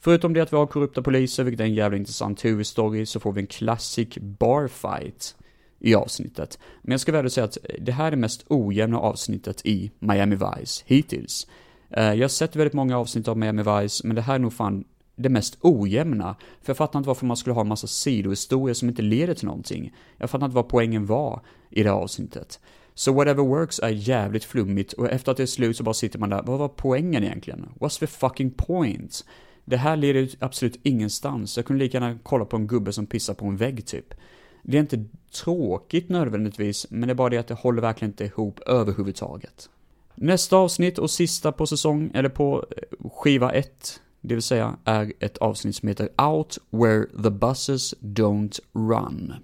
Förutom 0.01 0.33
det 0.33 0.41
att 0.41 0.53
vi 0.53 0.57
har 0.57 0.67
korrupta 0.67 1.03
poliser, 1.03 1.45
vilket 1.45 1.61
är 1.61 1.65
en 1.65 1.75
jävligt 1.75 1.99
intressant 1.99 2.45
huvudstory, 2.45 3.07
så 3.07 3.21
får 3.21 3.33
vi 3.33 3.41
en 3.41 3.47
classic 3.47 4.09
barfight 4.19 5.37
i 5.79 5.95
avsnittet. 5.95 6.59
Men 6.83 6.91
jag 6.91 7.01
ska 7.01 7.12
väl 7.12 7.31
säga 7.31 7.45
att 7.45 7.59
det 7.81 7.93
här 7.93 8.07
är 8.07 8.11
det 8.11 8.17
mest 8.17 8.45
ojämna 8.49 8.99
avsnittet 8.99 9.67
i 9.67 9.91
Miami 9.99 10.37
Vice 10.37 10.85
hittills. 10.87 11.47
Eh, 11.91 12.05
jag 12.05 12.23
har 12.23 12.29
sett 12.29 12.57
väldigt 12.57 12.75
många 12.75 12.99
avsnitt 12.99 13.29
av 13.29 13.38
Miami 13.38 13.62
Vice, 13.62 14.07
men 14.07 14.17
det 14.17 14.23
här 14.23 14.35
är 14.35 14.38
nog 14.38 14.53
fan 14.53 14.85
det 15.17 15.29
mest 15.29 15.59
ojämna. 15.61 16.37
För 16.62 16.71
jag 16.71 16.77
fattar 16.77 16.99
inte 16.99 17.07
varför 17.07 17.27
man 17.27 17.37
skulle 17.37 17.55
ha 17.55 17.61
en 17.61 17.69
massa 17.69 17.87
sidohistorier 17.87 18.75
som 18.75 18.88
inte 18.88 19.03
leder 19.03 19.35
till 19.35 19.47
någonting. 19.47 19.95
Jag 20.17 20.31
fattar 20.31 20.47
inte 20.47 20.55
vad 20.55 20.69
poängen 20.69 21.07
var 21.07 21.43
i 21.71 21.83
det 21.83 21.88
här 21.88 21.97
avsnittet. 21.97 22.61
Så 22.94 23.12
Whatever 23.12 23.42
Works 23.42 23.78
är 23.78 23.88
jävligt 23.88 24.44
flummigt 24.44 24.92
och 24.92 25.11
efter 25.11 25.33
att 25.33 25.37
det 25.37 25.42
är 25.42 25.46
slut 25.46 25.76
så 25.76 25.83
bara 25.83 25.94
sitter 25.94 26.18
man 26.18 26.31
där, 26.31 26.42
vad 26.42 26.59
var 26.59 26.68
poängen 26.68 27.24
egentligen? 27.24 27.68
What's 27.81 27.98
the 28.00 28.07
fucking 28.07 28.50
point? 28.50 29.24
Det 29.64 29.76
här 29.76 29.96
leder 29.96 30.20
ju 30.20 30.28
absolut 30.38 30.81
ingenstans. 30.83 31.57
Jag 31.57 31.66
kunde 31.66 31.85
lika 31.85 31.96
gärna 31.98 32.18
kolla 32.22 32.44
på 32.44 32.57
en 32.57 32.66
gubbe 32.66 32.92
som 32.92 33.07
pissar 33.07 33.35
på 33.35 33.46
en 33.46 33.57
vägg 33.57 33.87
typ. 33.87 34.14
Det 34.62 34.76
är 34.76 34.81
inte 34.81 35.05
tråkigt 35.33 36.09
nödvändigtvis, 36.09 36.87
men 36.90 37.09
det 37.09 37.12
är 37.12 37.14
bara 37.14 37.28
det 37.28 37.38
att 37.38 37.46
det 37.46 37.55
håller 37.55 37.83
verkligen 37.83 38.11
inte 38.11 38.24
ihop 38.24 38.61
överhuvudtaget. 38.61 39.68
Nästa 40.14 40.57
avsnitt 40.57 40.98
och 40.98 41.11
sista 41.11 41.52
på 41.52 41.66
säsong, 41.66 42.11
eller 42.14 42.28
på 42.28 42.66
eh, 42.76 43.11
skiva 43.11 43.52
1, 43.52 44.00
det 44.20 44.35
vill 44.35 44.42
säga, 44.42 44.76
är 44.85 45.12
ett 45.20 45.38
avsnitt 45.38 45.76
som 45.76 45.88
heter 45.88 46.09
Out 46.22 46.59
Where 46.70 47.07
the 47.22 47.31
Buses 47.31 47.94
Don't 48.00 48.61
Run. 48.72 49.35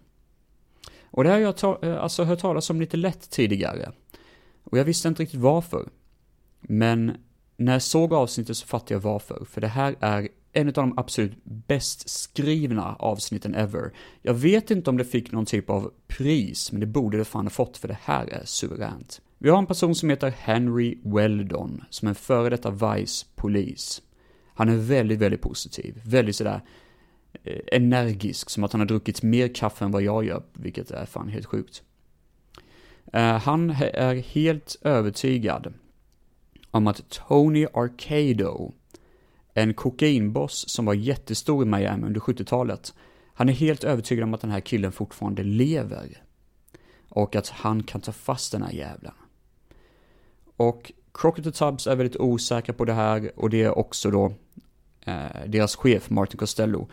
Och 1.18 1.24
det 1.24 1.30
har 1.30 1.38
jag 1.38 1.56
ta- 1.56 1.78
eh, 1.82 2.02
alltså 2.02 2.24
hört 2.24 2.38
talas 2.38 2.70
om 2.70 2.80
lite 2.80 2.96
lätt 2.96 3.30
tidigare. 3.30 3.92
Och 4.64 4.78
jag 4.78 4.84
visste 4.84 5.08
inte 5.08 5.22
riktigt 5.22 5.40
varför. 5.40 5.88
Men 6.60 7.16
när 7.56 7.72
jag 7.72 7.82
såg 7.82 8.12
avsnittet 8.12 8.56
så 8.56 8.66
fattade 8.66 8.94
jag 8.94 9.00
varför. 9.00 9.44
För 9.44 9.60
det 9.60 9.68
här 9.68 9.96
är 10.00 10.28
en 10.52 10.66
av 10.66 10.72
de 10.72 10.98
absolut 10.98 11.44
bäst 11.44 12.08
skrivna 12.08 12.94
avsnitten 12.94 13.54
ever. 13.54 13.92
Jag 14.22 14.34
vet 14.34 14.70
inte 14.70 14.90
om 14.90 14.96
det 14.96 15.04
fick 15.04 15.32
någon 15.32 15.46
typ 15.46 15.70
av 15.70 15.92
pris, 16.06 16.72
men 16.72 16.80
det 16.80 16.86
borde 16.86 17.18
det 17.18 17.24
fan 17.24 17.44
ha 17.44 17.50
fått 17.50 17.76
för 17.76 17.88
det 17.88 17.98
här 18.02 18.26
är 18.26 18.42
suveränt. 18.44 19.20
Vi 19.38 19.50
har 19.50 19.58
en 19.58 19.66
person 19.66 19.94
som 19.94 20.10
heter 20.10 20.30
Henry 20.38 20.98
Weldon, 21.04 21.84
som 21.90 22.06
är 22.06 22.10
en 22.10 22.14
före 22.14 22.50
detta 22.50 22.70
Vice-polis. 22.70 24.02
Han 24.54 24.68
är 24.68 24.76
väldigt, 24.76 25.18
väldigt 25.18 25.42
positiv. 25.42 26.00
Väldigt 26.04 26.36
sådär 26.36 26.60
Eh, 27.32 27.60
energisk, 27.72 28.50
som 28.50 28.64
att 28.64 28.72
han 28.72 28.80
har 28.80 28.86
druckit 28.86 29.22
mer 29.22 29.54
kaffe 29.54 29.84
än 29.84 29.90
vad 29.90 30.02
jag 30.02 30.24
gör, 30.24 30.42
vilket 30.52 30.90
är 30.90 31.06
fan 31.06 31.28
helt 31.28 31.46
sjukt. 31.46 31.82
Eh, 33.12 33.38
han 33.38 33.70
är 33.80 34.14
helt 34.14 34.76
övertygad 34.82 35.74
om 36.70 36.86
att 36.86 37.08
Tony 37.08 37.66
Arcado, 37.74 38.72
en 39.54 39.74
kokainboss 39.74 40.68
som 40.68 40.84
var 40.84 40.94
jättestor 40.94 41.62
i 41.62 41.66
Miami 41.66 42.06
under 42.06 42.20
70-talet, 42.20 42.94
han 43.34 43.48
är 43.48 43.52
helt 43.52 43.84
övertygad 43.84 44.24
om 44.24 44.34
att 44.34 44.40
den 44.40 44.50
här 44.50 44.60
killen 44.60 44.92
fortfarande 44.92 45.42
lever. 45.42 46.22
Och 47.08 47.36
att 47.36 47.48
han 47.48 47.82
kan 47.82 48.00
ta 48.00 48.12
fast 48.12 48.52
den 48.52 48.62
här 48.62 48.72
jävlen. 48.72 49.12
Och 50.56 50.92
Crockett 51.12 51.46
och 51.46 51.54
Tubbs 51.54 51.86
är 51.86 51.96
väldigt 51.96 52.16
osäkra 52.16 52.74
på 52.74 52.84
det 52.84 52.92
här 52.92 53.32
och 53.36 53.50
det 53.50 53.62
är 53.62 53.78
också 53.78 54.10
då 54.10 54.32
eh, 55.04 55.46
deras 55.46 55.76
chef 55.76 56.10
Martin 56.10 56.38
Costello. 56.38 56.88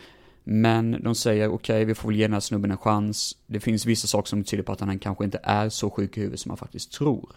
Men 0.47 1.03
de 1.03 1.15
säger 1.15 1.47
okej, 1.47 1.85
vi 1.85 1.95
får 1.95 2.09
väl 2.09 2.17
ge 2.17 2.23
den 2.23 2.33
här 2.33 2.39
snubben 2.39 2.71
en 2.71 2.77
chans. 2.77 3.37
Det 3.47 3.59
finns 3.59 3.85
vissa 3.85 4.07
saker 4.07 4.27
som 4.27 4.43
tyder 4.43 4.63
på 4.63 4.71
att 4.71 4.79
han 4.79 4.99
kanske 4.99 5.23
inte 5.23 5.39
är 5.43 5.69
så 5.69 5.89
sjuk 5.89 6.17
i 6.17 6.19
huvudet 6.19 6.39
som 6.39 6.49
man 6.49 6.57
faktiskt 6.57 6.91
tror. 6.91 7.35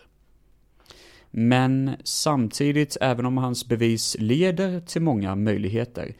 Men 1.31 1.91
samtidigt, 2.05 2.97
även 3.01 3.27
om 3.27 3.39
hans 3.39 3.69
bevis 3.69 4.17
leder 4.19 4.81
till 4.81 5.03
många 5.03 5.35
möjligheter, 5.35 6.15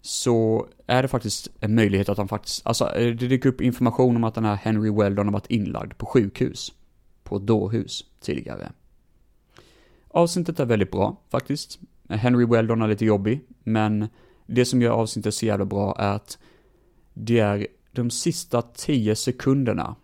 så 0.00 0.68
är 0.86 1.02
det 1.02 1.08
faktiskt 1.08 1.48
en 1.60 1.74
möjlighet 1.74 2.08
att 2.08 2.18
han 2.18 2.28
faktiskt, 2.28 2.66
alltså 2.66 2.84
eh, 2.94 3.14
det 3.14 3.28
dyker 3.28 3.48
upp 3.48 3.60
information 3.60 4.16
om 4.16 4.24
att 4.24 4.34
den 4.34 4.44
här 4.44 4.56
Henry 4.56 4.90
Weldon 4.90 5.26
har 5.26 5.32
varit 5.32 5.50
inlagd 5.50 5.98
på 5.98 6.06
sjukhus. 6.06 6.72
På 7.24 7.36
ett 7.36 7.46
dårhus 7.46 8.04
tidigare. 8.20 8.72
Avsnittet 10.08 10.60
är 10.60 10.64
väldigt 10.64 10.90
bra, 10.90 11.16
faktiskt. 11.30 11.78
Henry 12.08 12.46
Weldon 12.46 12.82
är 12.82 12.88
lite 12.88 13.04
jobbig, 13.04 13.40
men 13.64 14.08
det 14.46 14.64
som 14.64 14.82
gör 14.82 14.90
avsnittet 14.90 15.34
så 15.34 15.46
jävla 15.46 15.64
bra 15.64 15.96
är 15.98 16.14
att 16.14 16.38
det 17.14 17.38
är 17.38 17.66
de 17.92 18.10
sista 18.10 18.62
tio 18.62 19.16
sekunderna. 19.16 19.96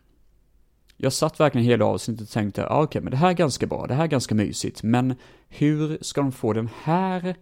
Jag 0.97 1.13
satt 1.13 1.41
verkligen 1.41 1.67
hela 1.67 1.85
avsnittet 1.85 2.23
och 2.23 2.33
tänkte, 2.33 2.67
ah, 2.69 2.83
okej, 2.83 3.03
men 3.03 3.11
det 3.11 3.17
här 3.17 3.29
är 3.29 3.33
ganska 3.35 3.67
bra, 3.67 3.87
det 3.87 3.95
här 3.95 4.05
är 4.05 4.09
ganska 4.09 4.35
mysigt, 4.35 4.83
men 4.83 5.15
hur 5.49 5.99
ska 6.01 6.21
de 6.21 6.33
få 6.33 6.53
den 6.53 6.69
här 6.83 7.37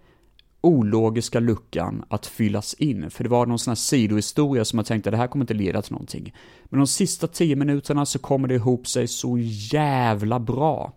ologiska 0.61 1.41
luckan 1.41 2.05
att 2.09 2.27
fyllas 2.27 2.75
in? 2.75 3.11
För 3.11 3.25
det 3.25 3.31
var 3.31 3.47
någon 3.47 3.59
sån 3.59 3.71
här 3.71 3.77
sidohistoria 3.77 4.65
som 4.65 4.79
jag 4.79 4.87
tänkte, 4.87 5.11
det 5.11 5.17
här 5.17 5.27
kommer 5.27 5.43
inte 5.43 5.55
leda 5.55 5.83
till 5.83 5.93
någonting. 5.93 6.35
Men 6.65 6.81
de 6.81 6.87
sista 6.87 7.27
tio 7.27 7.57
minuterna 7.57 8.07
så 8.07 8.19
kommer 8.19 8.49
det 8.49 8.55
ihop 8.55 8.87
sig 8.87 9.09
så 9.09 9.39
jävla 9.73 10.41
bra. 10.41 10.93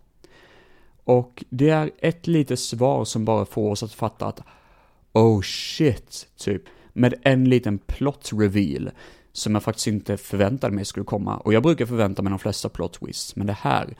Och 1.03 1.43
det 1.49 1.69
är 1.69 1.91
ett 1.97 2.27
litet 2.27 2.59
svar 2.59 3.05
som 3.05 3.25
bara 3.25 3.45
får 3.45 3.71
oss 3.71 3.83
att 3.83 3.93
fatta 3.93 4.25
att 4.25 4.41
oh 5.13 5.41
shit, 5.41 6.27
typ. 6.37 6.63
Med 6.93 7.13
en 7.23 7.49
liten 7.49 7.77
plot 7.77 8.29
reveal 8.33 8.91
som 9.31 9.53
jag 9.53 9.63
faktiskt 9.63 9.87
inte 9.87 10.17
förväntade 10.17 10.75
mig 10.75 10.85
skulle 10.85 11.05
komma. 11.05 11.37
Och 11.37 11.53
jag 11.53 11.63
brukar 11.63 11.85
förvänta 11.85 12.21
mig 12.21 12.29
de 12.29 12.39
flesta 12.39 12.69
plot 12.69 12.93
twists, 12.93 13.35
men 13.35 13.47
det 13.47 13.53
här, 13.53 13.95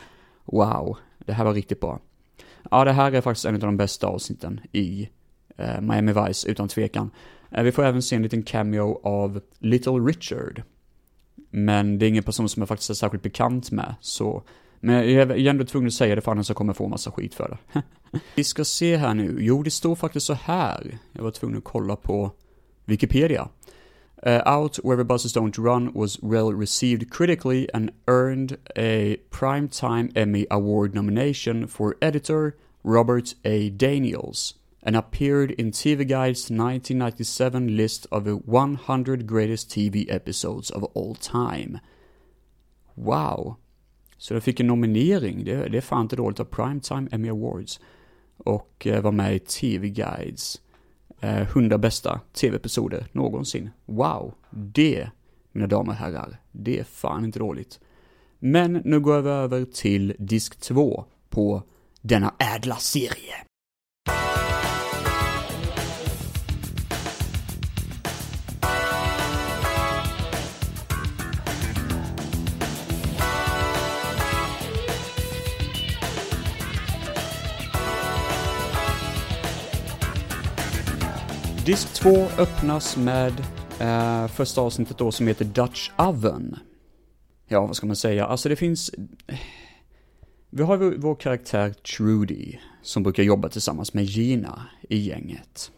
wow, 0.46 0.98
det 1.18 1.34
här 1.34 1.46
var 1.46 1.54
riktigt 1.54 1.80
bra. 1.80 2.00
Ja, 2.72 2.86
det 2.86 2.92
här 2.92 3.12
är 3.12 3.22
faktiskt 3.22 3.46
en 3.46 3.56
av 3.56 3.60
de 3.60 3.78
bästa 3.78 4.08
avsnitten 4.08 4.62
i 4.72 5.10
eh, 5.58 5.82
Miami 5.82 6.14
Vice, 6.14 6.50
utan 6.50 6.68
tvekan. 6.68 7.12
Eh, 7.52 7.64
vi 7.64 7.72
får 7.72 7.86
även 7.86 8.02
se 8.02 8.16
en 8.16 8.24
liten 8.24 8.44
cameo 8.44 9.00
av 9.04 9.42
Little 9.60 9.94
Richard. 9.94 10.64
Men 11.50 12.00
det 12.00 12.06
är 12.06 12.08
ingen 12.08 12.24
person 12.24 12.50
som 12.50 12.62
jag 12.62 12.68
faktiskt 12.68 12.90
är 12.90 12.94
särskilt 12.94 13.24
bekant 13.24 13.72
med, 13.72 13.96
så 14.02 14.44
men 14.80 14.96
jag 14.96 15.32
är 15.32 15.48
ändå 15.50 15.66
tvungen 15.66 15.88
att 15.88 15.94
säga 15.94 16.16
det 16.16 16.22
för 16.22 16.32
annars 16.32 16.54
kommer 16.54 16.70
jag 16.70 16.78
få 16.78 16.88
massa 16.88 17.12
skit 17.12 17.36
för 17.36 17.58
det. 17.74 17.84
Vi 18.36 18.44
ska 18.44 18.66
se 18.66 18.98
här 18.98 19.14
nu. 19.14 19.38
Jo, 19.40 19.64
det 19.64 19.72
står 19.72 19.96
faktiskt 19.96 20.26
så 20.26 20.34
här. 20.34 20.98
Jag 21.14 21.24
var 21.24 21.32
tvungen 21.32 21.58
att 21.58 21.64
kolla 21.64 21.96
på 21.96 22.32
Wikipedia. 22.86 23.50
Uh, 24.28 24.42
Out 24.46 24.80
Where 24.84 24.98
the 24.98 25.06
Buses 25.06 25.34
Don't 25.34 25.58
Run 25.58 25.94
was 25.94 26.20
well 26.22 26.52
received 26.52 27.10
critically 27.10 27.70
and 27.74 27.92
earned 28.06 28.58
a 28.76 29.16
Primetime 29.30 30.12
Emmy 30.14 30.46
Award 30.50 30.94
nomination 30.94 31.68
for 31.68 31.96
editor 32.02 32.54
Robert 32.84 33.34
A. 33.46 33.70
Daniels 33.70 34.56
and 34.84 34.96
appeared 34.96 35.52
in 35.52 35.72
TV 35.72 36.06
Guide's 36.06 36.50
1997 36.50 37.78
list 37.78 38.08
of 38.12 38.26
the 38.26 38.36
100 38.36 39.26
greatest 39.26 39.70
TV 39.70 40.06
episodes 40.10 40.70
of 40.70 40.84
all 40.84 41.16
time. 41.16 41.80
Wow. 42.96 43.58
Så 44.20 44.34
det 44.34 44.42
fick 44.42 44.60
en 44.60 44.68
nominering, 44.68 45.44
det, 45.46 45.70
det 45.70 45.78
är 45.78 45.82
fan 45.82 46.02
inte 46.02 46.16
dåligt, 46.16 46.40
av 46.40 46.46
Primetime 46.46 47.08
Emmy 47.12 47.30
Awards. 47.30 47.80
Och 48.38 48.88
eh, 48.88 49.02
var 49.02 49.12
med 49.12 49.36
i 49.36 49.40
TV 49.40 49.90
Guides 49.90 50.62
eh, 51.20 51.42
100 51.42 51.78
bästa 51.78 52.20
TV-episoder 52.34 53.06
någonsin. 53.12 53.70
Wow, 53.86 54.34
det, 54.50 55.10
mina 55.52 55.68
damer 55.68 55.92
och 55.92 55.98
herrar, 55.98 56.40
det 56.52 56.80
är 56.80 56.84
fan 56.84 57.26
inte 57.26 57.40
dåligt. 57.40 57.80
Men 58.40 58.82
nu 58.86 59.00
går 59.00 59.22
vi 59.22 59.30
över 59.30 59.66
till 59.66 60.16
disk 60.20 60.60
2 60.60 61.06
på 61.30 61.64
denna 62.02 62.34
ädla 62.56 62.76
serie. 62.76 63.49
Disk 81.70 81.94
2 81.94 82.10
öppnas 82.38 82.98
med 82.98 83.34
eh, 83.80 84.28
första 84.28 84.62
avsnittet 84.62 84.98
då 84.98 85.12
som 85.12 85.28
heter 85.28 85.46
Dutch 85.46 85.92
Oven. 85.98 86.56
Ja, 87.48 87.66
vad 87.66 87.76
ska 87.76 87.88
man 87.88 87.96
säga? 87.96 88.26
Alltså 88.26 88.50
det 88.50 88.56
finns... 88.56 88.90
Eh, 89.28 89.40
vi 90.50 90.64
har 90.64 90.78
vår, 90.78 90.96
vår 90.98 91.16
karaktär 91.16 91.74
Trudy 91.74 92.58
som 92.82 93.04
brukar 93.04 93.24
jobba 93.24 93.50
tillsammans 93.50 93.94
med 93.94 94.04
Gina 94.04 94.66
i 94.90 94.98
gänget. 94.98 95.72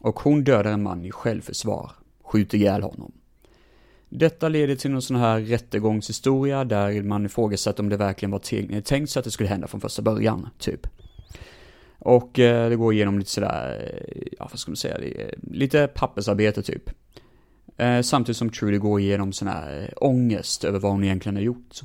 Och 0.00 0.20
hon 0.20 0.44
dödar 0.44 0.72
en 0.72 0.82
man 0.82 1.04
i 1.04 1.10
självförsvar, 1.10 1.90
skjuter 2.24 2.58
ihjäl 2.58 2.82
honom. 2.82 3.12
Detta 4.08 4.48
leder 4.48 4.76
till 4.76 4.90
någon 4.90 5.02
sån 5.02 5.16
här 5.16 5.40
rättegångshistoria 5.40 6.64
där 6.64 7.02
man 7.02 7.26
ifrågasätter 7.26 7.82
om 7.82 7.88
det 7.88 7.96
verkligen 7.96 8.30
var 8.30 8.80
tänkt 8.80 9.10
så 9.10 9.18
att 9.18 9.24
det 9.24 9.30
skulle 9.30 9.48
hända 9.48 9.66
från 9.66 9.80
första 9.80 10.02
början, 10.02 10.48
typ. 10.58 10.86
Och 12.06 12.38
eh, 12.38 12.70
det 12.70 12.76
går 12.76 12.94
igenom 12.94 13.18
lite 13.18 13.30
sådär, 13.30 13.92
eh, 14.08 14.22
ja 14.38 14.48
vad 14.50 14.58
ska 14.58 14.70
man 14.70 14.76
säga, 14.76 14.98
eh, 14.98 15.32
lite 15.42 15.86
pappersarbete 15.86 16.62
typ. 16.62 16.90
Eh, 17.76 18.00
samtidigt 18.00 18.36
som 18.36 18.50
Trudy 18.50 18.78
går 18.78 19.00
igenom 19.00 19.32
sån 19.32 19.48
här 19.48 19.82
eh, 19.82 19.88
ångest 19.96 20.64
över 20.64 20.78
vad 20.78 20.92
hon 20.92 21.04
egentligen 21.04 21.36
har 21.36 21.42
gjort. 21.42 21.80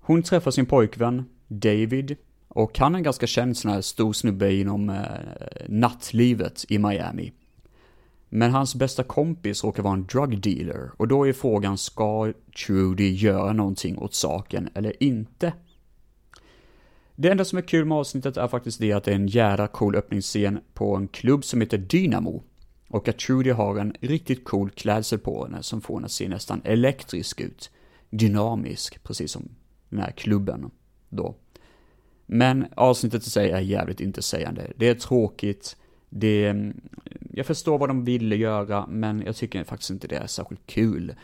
Hon 0.00 0.22
träffar 0.22 0.50
sin 0.50 0.66
pojkvän, 0.66 1.24
David, 1.48 2.16
och 2.48 2.78
han 2.78 2.94
är 2.94 2.98
en 2.98 3.04
ganska 3.04 3.26
känd 3.26 3.56
sån 3.56 3.70
här 3.70 3.80
stor 3.80 4.12
snubbe 4.12 4.54
inom 4.54 4.90
eh, 4.90 5.04
nattlivet 5.68 6.64
i 6.68 6.78
Miami. 6.78 7.32
Men 8.28 8.50
hans 8.50 8.74
bästa 8.74 9.02
kompis 9.02 9.64
råkar 9.64 9.82
vara 9.82 9.94
en 9.94 10.06
drug 10.06 10.40
dealer 10.40 10.90
och 10.96 11.08
då 11.08 11.28
är 11.28 11.32
frågan, 11.32 11.78
ska 11.78 12.32
Trudy 12.66 13.10
göra 13.14 13.52
någonting 13.52 13.98
åt 13.98 14.14
saken 14.14 14.68
eller 14.74 15.02
inte? 15.02 15.52
Det 17.22 17.30
enda 17.30 17.44
som 17.44 17.58
är 17.58 17.62
kul 17.62 17.84
med 17.84 17.98
avsnittet 17.98 18.36
är 18.36 18.48
faktiskt 18.48 18.80
det 18.80 18.92
att 18.92 19.04
det 19.04 19.10
är 19.10 19.14
en 19.14 19.26
jävla 19.26 19.66
cool 19.66 19.96
öppningsscen 19.96 20.60
på 20.74 20.96
en 20.96 21.08
klubb 21.08 21.44
som 21.44 21.60
heter 21.60 21.78
Dynamo. 21.78 22.42
Och 22.88 23.08
att 23.08 23.18
Trudy 23.18 23.50
har 23.50 23.76
en 23.76 23.94
riktigt 24.00 24.44
cool 24.44 24.70
klädsel 24.70 25.18
på 25.18 25.44
henne 25.44 25.62
som 25.62 25.80
får 25.80 25.94
henne 25.94 26.04
att 26.04 26.12
se 26.12 26.28
nästan 26.28 26.60
elektrisk 26.64 27.40
ut. 27.40 27.70
Dynamisk, 28.10 29.02
precis 29.02 29.32
som 29.32 29.48
den 29.88 30.00
här 30.00 30.10
klubben 30.10 30.70
då. 31.08 31.34
Men 32.26 32.66
avsnittet 32.76 33.26
i 33.26 33.30
sig 33.30 33.50
är 33.50 33.60
jävligt 33.60 34.00
intetsägande. 34.00 34.72
Det 34.76 34.88
är 34.88 34.94
tråkigt, 34.94 35.76
det... 36.08 36.44
är, 36.44 36.50
mm, 36.50 36.80
Jag 37.32 37.46
förstår 37.46 37.78
vad 37.78 37.88
de 37.88 38.04
ville 38.04 38.36
göra, 38.36 38.86
men 38.86 39.22
jag 39.26 39.36
tycker 39.36 39.64
faktiskt 39.64 39.90
inte 39.90 40.08
det 40.08 40.16
är 40.16 40.26
särskilt 40.26 40.66
kul. 40.66 41.14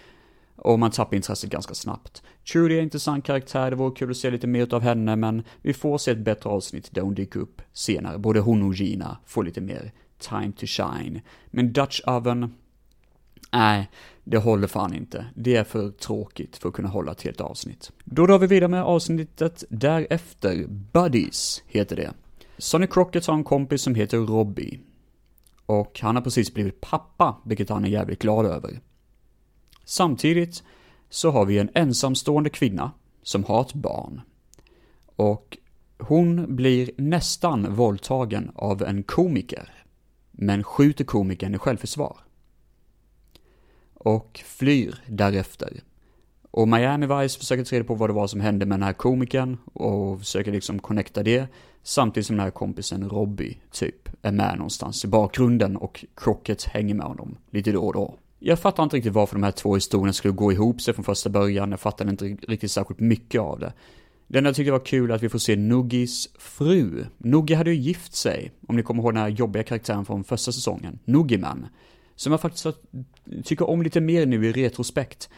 Och 0.66 0.78
man 0.78 0.90
tappar 0.90 1.16
intresset 1.16 1.50
ganska 1.50 1.74
snabbt. 1.74 2.22
Trudy 2.52 2.74
är 2.74 2.78
en 2.78 2.84
intressant 2.84 3.24
karaktär, 3.24 3.70
det 3.70 3.76
vore 3.76 3.94
kul 3.96 4.10
att 4.10 4.16
se 4.16 4.30
lite 4.30 4.46
mer 4.46 4.74
av 4.74 4.82
henne, 4.82 5.16
men 5.16 5.42
vi 5.62 5.74
får 5.74 5.98
se 5.98 6.10
ett 6.10 6.18
bättre 6.18 6.50
avsnitt 6.50 6.88
där 6.90 7.02
hon 7.02 7.14
dyker 7.14 7.40
upp 7.40 7.62
senare. 7.72 8.18
Både 8.18 8.40
hon 8.40 8.62
och 8.62 8.74
Gina 8.74 9.18
får 9.26 9.44
lite 9.44 9.60
mer 9.60 9.92
time 10.18 10.52
to 10.52 10.66
shine. 10.66 11.20
Men 11.46 11.72
Dutch 11.72 12.00
Oven, 12.06 12.54
nej, 13.52 13.90
det 14.24 14.38
håller 14.38 14.66
fan 14.66 14.94
inte. 14.94 15.26
Det 15.34 15.56
är 15.56 15.64
för 15.64 15.90
tråkigt 15.90 16.56
för 16.56 16.68
att 16.68 16.74
kunna 16.74 16.88
hålla 16.88 17.12
ett 17.12 17.22
helt 17.22 17.40
avsnitt. 17.40 17.92
Då 18.04 18.26
drar 18.26 18.38
vi 18.38 18.46
vidare 18.46 18.70
med 18.70 18.82
avsnittet 18.82 19.64
därefter. 19.70 20.66
Buddies 20.68 21.62
heter 21.66 21.96
det. 21.96 22.12
Sonny 22.58 22.86
Crockett 22.86 23.26
har 23.26 23.34
en 23.34 23.44
kompis 23.44 23.82
som 23.82 23.94
heter 23.94 24.18
Robbie. 24.18 24.80
Och 25.66 26.00
han 26.02 26.16
har 26.16 26.22
precis 26.22 26.54
blivit 26.54 26.80
pappa, 26.80 27.36
vilket 27.44 27.68
han 27.68 27.84
är 27.84 27.88
jävligt 27.88 28.22
glad 28.22 28.46
över. 28.46 28.80
Samtidigt 29.88 30.62
så 31.08 31.30
har 31.30 31.44
vi 31.44 31.58
en 31.58 31.70
ensamstående 31.74 32.50
kvinna 32.50 32.92
som 33.22 33.44
har 33.44 33.60
ett 33.60 33.74
barn. 33.74 34.20
Och 35.16 35.58
hon 35.98 36.56
blir 36.56 36.90
nästan 36.96 37.74
våldtagen 37.74 38.50
av 38.54 38.82
en 38.82 39.02
komiker, 39.02 39.72
men 40.30 40.64
skjuter 40.64 41.04
komikern 41.04 41.54
i 41.54 41.58
självförsvar. 41.58 42.16
Och 43.94 44.40
flyr 44.44 45.04
därefter. 45.06 45.80
Och 46.50 46.68
Miami 46.68 47.06
Vice 47.06 47.38
försöker 47.38 47.64
ta 47.64 47.76
reda 47.76 47.84
på 47.84 47.94
vad 47.94 48.10
det 48.10 48.14
var 48.14 48.26
som 48.26 48.40
hände 48.40 48.66
med 48.66 48.78
den 48.78 48.86
här 48.86 48.92
komikern 48.92 49.58
och 49.72 50.18
försöker 50.18 50.52
liksom 50.52 50.78
connecta 50.78 51.22
det. 51.22 51.46
Samtidigt 51.82 52.26
som 52.26 52.36
den 52.36 52.44
här 52.44 52.50
kompisen 52.50 53.08
Robbie, 53.08 53.58
typ, 53.70 54.08
är 54.22 54.32
med 54.32 54.56
någonstans 54.56 55.04
i 55.04 55.08
bakgrunden 55.08 55.76
och 55.76 56.04
krocket 56.14 56.64
hänger 56.64 56.94
med 56.94 57.06
honom 57.06 57.36
lite 57.50 57.72
då 57.72 57.86
och 57.86 57.92
då. 57.92 58.18
Jag 58.38 58.58
fattar 58.58 58.82
inte 58.82 58.96
riktigt 58.96 59.12
varför 59.12 59.34
de 59.34 59.42
här 59.42 59.50
två 59.50 59.74
historierna 59.74 60.12
skulle 60.12 60.34
gå 60.34 60.52
ihop 60.52 60.80
sig 60.80 60.94
från 60.94 61.04
första 61.04 61.30
början. 61.30 61.70
Jag 61.70 61.80
fattade 61.80 62.10
inte 62.10 62.24
riktigt 62.24 62.70
särskilt 62.70 63.00
mycket 63.00 63.40
av 63.40 63.58
det. 63.58 63.72
Det 64.28 64.38
enda 64.38 64.48
jag 64.48 64.56
tyckte 64.56 64.72
var 64.72 64.84
kul 64.84 65.10
är 65.10 65.14
att 65.14 65.22
vi 65.22 65.28
får 65.28 65.38
se 65.38 65.56
Nuggis 65.56 66.28
fru. 66.38 67.04
Nuggi 67.18 67.54
hade 67.54 67.70
ju 67.70 67.76
gift 67.76 68.14
sig, 68.14 68.52
om 68.68 68.76
ni 68.76 68.82
kommer 68.82 69.02
ihåg 69.02 69.14
den 69.14 69.22
här 69.22 69.28
jobbiga 69.28 69.62
karaktären 69.62 70.04
från 70.04 70.24
första 70.24 70.52
säsongen, 70.52 70.98
Nuggiman. 71.04 71.66
Som 72.16 72.32
jag 72.32 72.40
faktiskt 72.40 72.66
tycker 73.44 73.68
om 73.68 73.82
lite 73.82 74.00
mer 74.00 74.26
nu 74.26 74.46
i 74.46 74.52
retrospekt. 74.52 75.28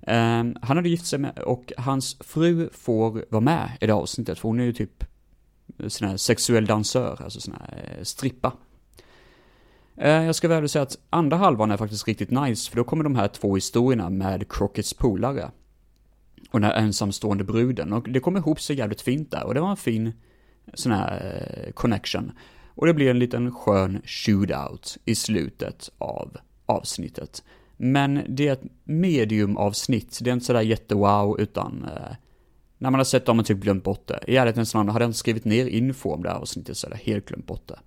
Um, 0.00 0.56
han 0.62 0.76
hade 0.76 0.88
gift 0.88 1.06
sig 1.06 1.18
med, 1.18 1.38
och 1.38 1.72
hans 1.76 2.16
fru 2.20 2.68
får 2.72 3.24
vara 3.30 3.40
med 3.40 3.70
i 3.80 3.86
det 3.86 3.94
avsnittet, 3.94 4.38
för 4.38 4.48
hon 4.48 4.60
är 4.60 4.64
ju 4.64 4.72
typ 4.72 5.04
eh, 5.78 5.88
sån 5.88 6.08
här 6.08 6.16
sexuell 6.16 6.66
dansör, 6.66 7.20
alltså 7.24 7.40
sån 7.40 7.54
här 7.54 7.96
eh, 7.98 8.02
strippa. 8.02 8.52
Eh, 9.96 10.24
jag 10.24 10.34
ska 10.34 10.48
väl 10.48 10.68
säga 10.68 10.82
att 10.82 10.98
andra 11.10 11.36
halvan 11.36 11.70
är 11.70 11.76
faktiskt 11.76 12.08
riktigt 12.08 12.30
nice, 12.30 12.70
för 12.70 12.76
då 12.76 12.84
kommer 12.84 13.04
de 13.04 13.16
här 13.16 13.28
två 13.28 13.54
historierna 13.54 14.10
med 14.10 14.52
Crockets 14.52 14.94
polare. 14.94 15.50
Och 16.50 16.60
den 16.60 16.70
här 16.70 16.76
ensamstående 16.76 17.44
bruden, 17.44 17.92
och 17.92 18.08
det 18.08 18.20
kommer 18.20 18.38
ihop 18.38 18.60
sig 18.60 18.76
jävligt 18.76 19.00
fint 19.00 19.30
där, 19.30 19.44
och 19.44 19.54
det 19.54 19.60
var 19.60 19.70
en 19.70 19.76
fin 19.76 20.12
sån 20.74 20.92
här 20.92 21.42
eh, 21.66 21.72
connection. 21.72 22.32
Och 22.74 22.86
det 22.86 22.94
blir 22.94 23.10
en 23.10 23.18
liten 23.18 23.52
skön 23.52 24.02
shootout 24.04 24.98
i 25.04 25.14
slutet 25.14 25.90
av 25.98 26.36
avsnittet. 26.66 27.42
Men 27.76 28.20
det 28.28 28.48
är 28.48 28.52
ett 28.52 28.64
medium-avsnitt, 28.84 30.18
det 30.22 30.30
är 30.30 30.34
inte 30.34 30.46
sådär 30.46 30.60
jättewow, 30.60 31.40
utan 31.40 31.84
eh, 31.84 32.16
när 32.78 32.90
man 32.90 33.00
har 33.00 33.04
sett 33.04 33.26
dem 33.26 33.32
har 33.32 33.36
man 33.36 33.44
typ 33.44 33.58
glömt 33.58 33.84
bort 33.84 34.06
det. 34.06 34.20
I 34.26 34.36
ärlighetens 34.36 34.74
namn, 34.74 34.88
hade 34.88 35.02
jag 35.02 35.08
inte 35.08 35.18
skrivit 35.18 35.44
ner 35.44 35.66
info 35.66 36.10
om 36.10 36.22
det 36.22 36.28
här 36.28 36.36
avsnittet 36.36 36.76
så 36.76 36.86
hade 36.86 36.96
jag 36.96 37.12
helt 37.12 37.28
glömt 37.28 37.46
bort 37.46 37.68
det. 37.68 37.78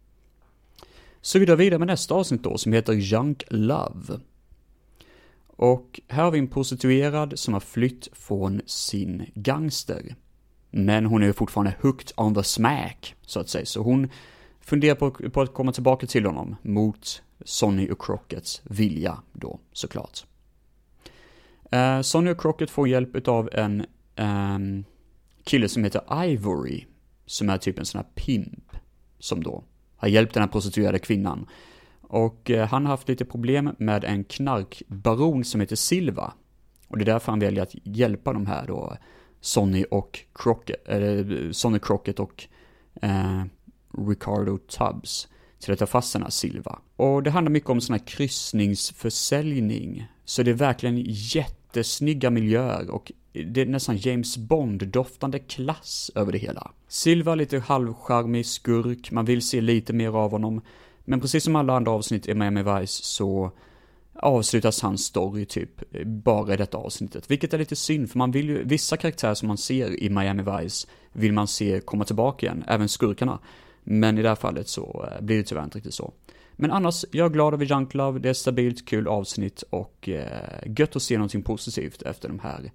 Så 1.22 1.40
vi 1.40 1.46
drar 1.46 1.56
vidare 1.56 1.80
med 1.80 1.88
nästa 1.88 2.16
avsnitt 2.16 2.44
då, 2.44 2.58
som 2.58 2.74
heter 2.74 2.94
Junk 2.94 3.44
Love. 3.50 4.20
Och 5.48 6.00
här 6.08 6.24
har 6.24 6.32
vi 6.32 6.40
en 6.40 6.48
prostituerad 6.48 7.40
som 7.40 7.54
har 7.54 7.62
flytt 7.62 8.08
från 8.12 8.62
sin 8.66 9.26
gangster. 9.36 10.16
Men 10.72 11.06
hon 11.06 11.24
är 11.24 11.34
fortfarande 11.34 11.76
hooked 11.82 12.12
on 12.18 12.36
the 12.36 12.44
smack, 12.44 13.16
så 13.22 13.40
att 13.40 13.50
säga. 13.50 13.66
Så 13.66 13.82
hon 13.82 14.10
funderar 14.62 14.96
på, 14.96 15.12
på 15.12 15.42
att 15.42 15.54
komma 15.54 15.72
tillbaka 15.72 16.08
till 16.08 16.26
honom 16.26 16.56
mot 16.62 17.22
Sonny 17.46 17.92
och 17.92 18.02
Crockets 18.02 18.62
vilja 18.64 19.22
då, 19.34 19.60
såklart. 19.74 20.26
Eh, 21.72 22.02
Sonny 22.02 22.32
och 22.32 22.42
Crockett 22.42 22.70
får 22.70 22.88
hjälp 22.88 23.28
av 23.28 23.50
en 23.54 23.86
eh, 24.16 24.86
kille 25.44 25.70
som 25.70 25.84
heter 25.84 26.26
Ivory, 26.26 26.86
som 27.26 27.50
är 27.50 27.58
typ 27.58 27.80
en 27.80 27.86
sån 27.86 28.00
här 28.00 28.08
pimp, 28.16 28.72
som 29.20 29.44
då 29.44 29.64
har 30.00 30.08
hjälpt 30.08 30.34
den 30.34 30.44
här 30.44 30.50
prostituerade 30.50 31.00
kvinnan. 31.00 31.46
Och 32.02 32.52
eh, 32.52 32.68
han 32.68 32.86
har 32.86 32.92
haft 32.92 33.10
lite 33.10 33.26
problem 33.26 33.76
med 33.78 34.04
en 34.04 34.24
knarkbaron 34.24 35.44
som 35.44 35.62
heter 35.62 35.76
Silva. 35.76 36.34
Och 36.88 36.98
det 36.98 37.04
är 37.04 37.14
därför 37.14 37.32
han 37.32 37.40
väljer 37.40 37.64
att 37.64 37.76
hjälpa 37.84 38.34
de 38.34 38.46
här 38.46 38.68
då, 38.68 38.98
Sonny 39.42 39.86
och 39.92 40.20
Crockett, 40.34 40.88
eller 40.88 41.46
eh, 41.46 41.52
Sonny 41.52 41.80
Crockett 41.80 42.20
och 42.20 42.44
eh, 43.02 43.44
Ricardo 44.08 44.58
Tubbs 44.58 45.28
till 45.60 45.74
att 45.74 45.80
ta 45.80 45.86
fast 45.86 46.14
den 46.14 46.24
här 46.24 46.30
Silva. 46.30 46.80
Och 46.96 47.24
det 47.24 47.32
handlar 47.32 47.52
mycket 47.52 47.70
om 47.70 47.82
sån 47.82 47.94
här 47.94 48.08
kryssningsförsäljning. 48.08 50.08
Så 50.26 50.44
det 50.44 50.52
är 50.52 50.56
verkligen 50.56 51.04
jättesnygga 51.08 52.30
miljöer 52.30 52.90
och 52.90 53.12
det 53.34 53.62
är 53.62 53.66
nästan 53.66 53.98
James 53.98 54.38
Bond-doftande 54.38 55.40
klass 55.40 56.12
över 56.16 56.32
det 56.32 56.38
hela. 56.38 56.72
Silva 56.88 57.36
lite 57.36 57.60
halvcharmig 57.60 58.46
skurk, 58.46 59.12
man 59.12 59.26
vill 59.26 59.42
se 59.42 59.62
lite 59.62 59.94
mer 59.94 60.18
av 60.18 60.32
honom. 60.32 60.62
Men 61.06 61.22
precis 61.22 61.44
som 61.44 61.56
alla 61.56 61.74
andra 61.74 61.92
avsnitt 61.92 62.28
i 62.28 62.34
Miami 62.34 62.64
Vice 62.64 63.04
så 63.04 63.52
avslutas 64.14 64.82
hans 64.82 65.06
story 65.06 65.46
typ 65.46 65.70
bara 66.06 66.54
i 66.54 66.58
detta 66.58 66.78
avsnittet. 66.78 67.32
Vilket 67.32 67.54
är 67.54 67.58
lite 67.58 67.76
synd, 67.76 68.12
för 68.12 68.18
man 68.18 68.32
vill 68.32 68.50
ju, 68.50 68.64
vissa 68.64 68.98
karaktärer 68.98 69.34
som 69.34 69.48
man 69.48 69.58
ser 69.58 70.04
i 70.04 70.10
Miami 70.10 70.44
Vice 70.44 70.88
vill 71.12 71.34
man 71.34 71.48
se 71.48 71.80
komma 71.80 72.06
tillbaka 72.06 72.46
igen, 72.46 72.64
även 72.68 72.90
skurkarna. 72.90 73.40
Men 73.84 74.18
i 74.18 74.22
det 74.22 74.30
här 74.30 74.36
fallet 74.36 74.68
så 74.68 75.10
eh, 75.12 75.26
blir 75.26 75.38
det 75.38 75.44
tyvärr 75.44 75.64
inte 75.64 75.78
riktigt 75.78 75.94
så. 75.94 76.14
Men 76.56 76.72
annars, 76.72 77.06
jag 77.12 77.26
är 77.26 77.30
glad 77.30 77.54
över 77.54 77.66
Junk 77.66 77.94
Love, 77.94 78.20
det 78.20 78.28
är 78.28 78.32
ett 78.32 78.38
stabilt, 78.38 78.88
kul 78.88 79.08
avsnitt 79.08 79.64
och 79.70 80.10
eh, 80.10 80.74
gött 80.78 80.96
att 80.96 81.02
se 81.02 81.18
någonting 81.18 81.42
positivt 81.42 82.02
efter 82.02 82.28
de 82.28 82.40
här 82.40 82.72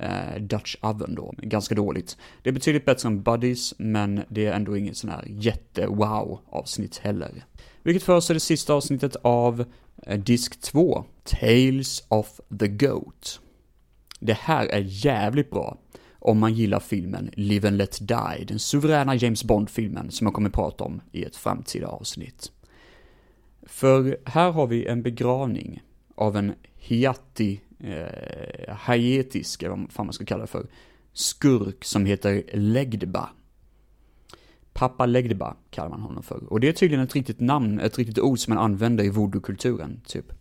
eh, 0.00 0.40
Dutch 0.40 0.76
Oven 0.80 1.14
då. 1.14 1.34
Ganska 1.38 1.74
dåligt. 1.74 2.16
Det 2.42 2.50
är 2.50 2.54
betydligt 2.54 2.84
bättre 2.84 3.08
än 3.08 3.22
Buddies, 3.22 3.74
men 3.78 4.22
det 4.28 4.46
är 4.46 4.52
ändå 4.52 4.76
inget 4.76 4.96
sån 4.96 5.10
här 5.10 5.24
jätte-wow 5.26 6.40
avsnitt 6.50 6.98
heller. 6.98 7.44
Vilket 7.82 8.02
för 8.02 8.16
oss 8.16 8.30
är 8.30 8.34
det 8.34 8.40
sista 8.40 8.74
avsnittet 8.74 9.16
av 9.22 9.64
eh, 10.02 10.18
disk 10.18 10.60
2, 10.60 11.04
Tales 11.24 12.04
of 12.08 12.40
the 12.58 12.68
Goat. 12.68 13.40
Det 14.20 14.38
här 14.40 14.66
är 14.66 14.84
jävligt 14.86 15.50
bra 15.50 15.78
om 16.18 16.38
man 16.38 16.54
gillar 16.54 16.80
filmen 16.80 17.30
Live 17.32 17.68
and 17.68 17.76
Let 17.76 17.98
Die, 18.00 18.44
den 18.44 18.58
suveräna 18.58 19.14
James 19.14 19.44
Bond-filmen 19.44 20.10
som 20.10 20.26
jag 20.26 20.34
kommer 20.34 20.50
prata 20.50 20.84
om 20.84 21.00
i 21.12 21.24
ett 21.24 21.36
framtida 21.36 21.86
avsnitt. 21.86 22.52
För 23.62 24.18
här 24.24 24.50
har 24.50 24.66
vi 24.66 24.86
en 24.86 25.02
begravning 25.02 25.82
av 26.14 26.36
en 26.36 26.54
hiatti, 26.76 27.60
eh, 27.78 28.74
haietisk, 28.74 29.62
eller 29.62 29.76
vad 29.76 29.92
fan 29.92 30.06
man 30.06 30.12
ska 30.12 30.24
kalla 30.24 30.40
det 30.40 30.46
för, 30.46 30.66
skurk 31.12 31.84
som 31.84 32.06
heter 32.06 32.44
Legdba. 32.52 33.28
Pappa 34.72 35.06
Legdba 35.06 35.56
kallar 35.70 35.88
man 35.88 36.00
honom 36.00 36.22
för. 36.22 36.52
Och 36.52 36.60
det 36.60 36.68
är 36.68 36.72
tydligen 36.72 37.04
ett 37.04 37.14
riktigt 37.14 37.40
namn, 37.40 37.80
ett 37.80 37.98
riktigt 37.98 38.18
ord 38.18 38.38
som 38.38 38.54
man 38.54 38.64
använder 38.64 39.04
i 39.04 39.08
voodoo-kulturen, 39.08 40.00
typ. 40.06 40.32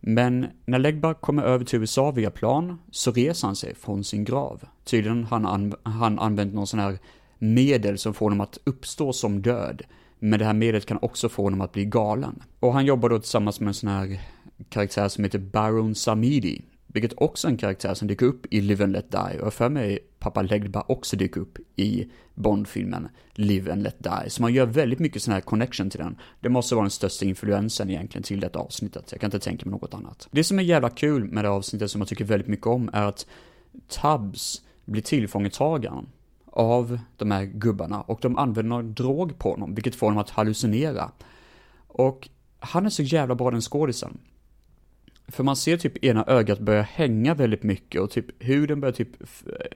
Men 0.00 0.46
när 0.66 0.78
Legba 0.78 1.14
kommer 1.14 1.42
över 1.42 1.64
till 1.64 1.78
USA 1.78 2.10
via 2.10 2.30
plan 2.30 2.78
så 2.90 3.12
reser 3.12 3.46
han 3.46 3.56
sig 3.56 3.74
från 3.74 4.04
sin 4.04 4.24
grav. 4.24 4.64
Tydligen 4.84 5.24
har 5.24 5.40
han, 5.40 5.46
an 5.46 5.74
han 5.82 6.18
använt 6.18 6.54
någon 6.54 6.66
sån 6.66 6.80
här 6.80 6.98
medel 7.38 7.98
som 7.98 8.14
får 8.14 8.26
honom 8.26 8.40
att 8.40 8.58
uppstå 8.64 9.12
som 9.12 9.42
död. 9.42 9.82
Men 10.18 10.38
det 10.38 10.44
här 10.44 10.54
medlet 10.54 10.86
kan 10.86 10.98
också 11.02 11.28
få 11.28 11.42
honom 11.42 11.60
att 11.60 11.72
bli 11.72 11.84
galen. 11.84 12.42
Och 12.60 12.72
han 12.72 12.86
jobbar 12.86 13.08
då 13.08 13.18
tillsammans 13.18 13.60
med 13.60 13.68
en 13.68 13.74
sån 13.74 13.90
här 13.90 14.20
karaktär 14.68 15.08
som 15.08 15.24
heter 15.24 15.38
Baron 15.38 15.94
Samidi. 15.94 16.62
Vilket 16.86 17.12
också 17.16 17.48
är 17.48 17.52
en 17.52 17.58
karaktär 17.58 17.94
som 17.94 18.08
dyker 18.08 18.26
upp 18.26 18.46
i 18.50 18.60
Live 18.60 18.84
and 18.84 18.92
Let 18.92 19.10
Die. 19.10 19.40
Och 19.40 19.54
för 19.54 19.68
mig 19.68 19.98
pappa 20.18 20.42
Legba 20.42 20.84
också 20.88 21.16
dyker 21.16 21.40
upp 21.40 21.58
i 21.76 22.10
Bond-filmen 22.34 23.08
Live 23.32 23.72
and 23.72 23.82
Let 23.82 23.96
Die. 23.98 24.30
Så 24.30 24.42
man 24.42 24.54
gör 24.54 24.66
väldigt 24.66 24.98
mycket 24.98 25.22
sån 25.22 25.34
här 25.34 25.40
connection 25.40 25.90
till 25.90 26.00
den. 26.00 26.16
Det 26.40 26.48
måste 26.48 26.74
vara 26.74 26.84
den 26.84 26.90
största 26.90 27.24
influensen 27.24 27.90
egentligen 27.90 28.22
till 28.22 28.40
detta 28.40 28.58
avsnittet. 28.58 29.08
Jag 29.12 29.20
kan 29.20 29.28
inte 29.28 29.38
tänka 29.38 29.66
mig 29.66 29.72
något 29.72 29.94
annat. 29.94 30.28
Det 30.30 30.44
som 30.44 30.58
är 30.58 30.62
jävla 30.62 30.90
kul 30.90 31.24
med 31.24 31.44
det 31.44 31.50
avsnittet 31.50 31.90
som 31.90 32.00
jag 32.00 32.08
tycker 32.08 32.24
väldigt 32.24 32.48
mycket 32.48 32.66
om 32.66 32.90
är 32.92 33.04
att 33.04 33.26
Tubbs 33.88 34.62
blir 34.84 35.02
tillfångetagaren 35.02 36.06
av 36.46 36.98
de 37.16 37.30
här 37.30 37.44
gubbarna 37.44 38.00
och 38.00 38.18
de 38.22 38.38
använder 38.38 38.68
någon 38.68 38.94
drog 38.94 39.38
på 39.38 39.50
honom, 39.50 39.74
vilket 39.74 39.94
får 39.94 40.06
honom 40.06 40.20
att 40.20 40.30
hallucinera. 40.30 41.10
Och 41.86 42.28
han 42.58 42.86
är 42.86 42.90
så 42.90 43.02
jävla 43.02 43.34
bra 43.34 43.50
den 43.50 43.60
skådisen. 43.60 44.18
För 45.28 45.44
man 45.44 45.56
ser 45.56 45.76
typ 45.76 46.04
ena 46.04 46.24
ögat 46.26 46.58
börja 46.58 46.82
hänga 46.82 47.34
väldigt 47.34 47.62
mycket 47.62 48.00
och 48.00 48.10
typ 48.10 48.26
huden 48.38 48.80
börjar 48.80 48.92
typ 48.92 49.08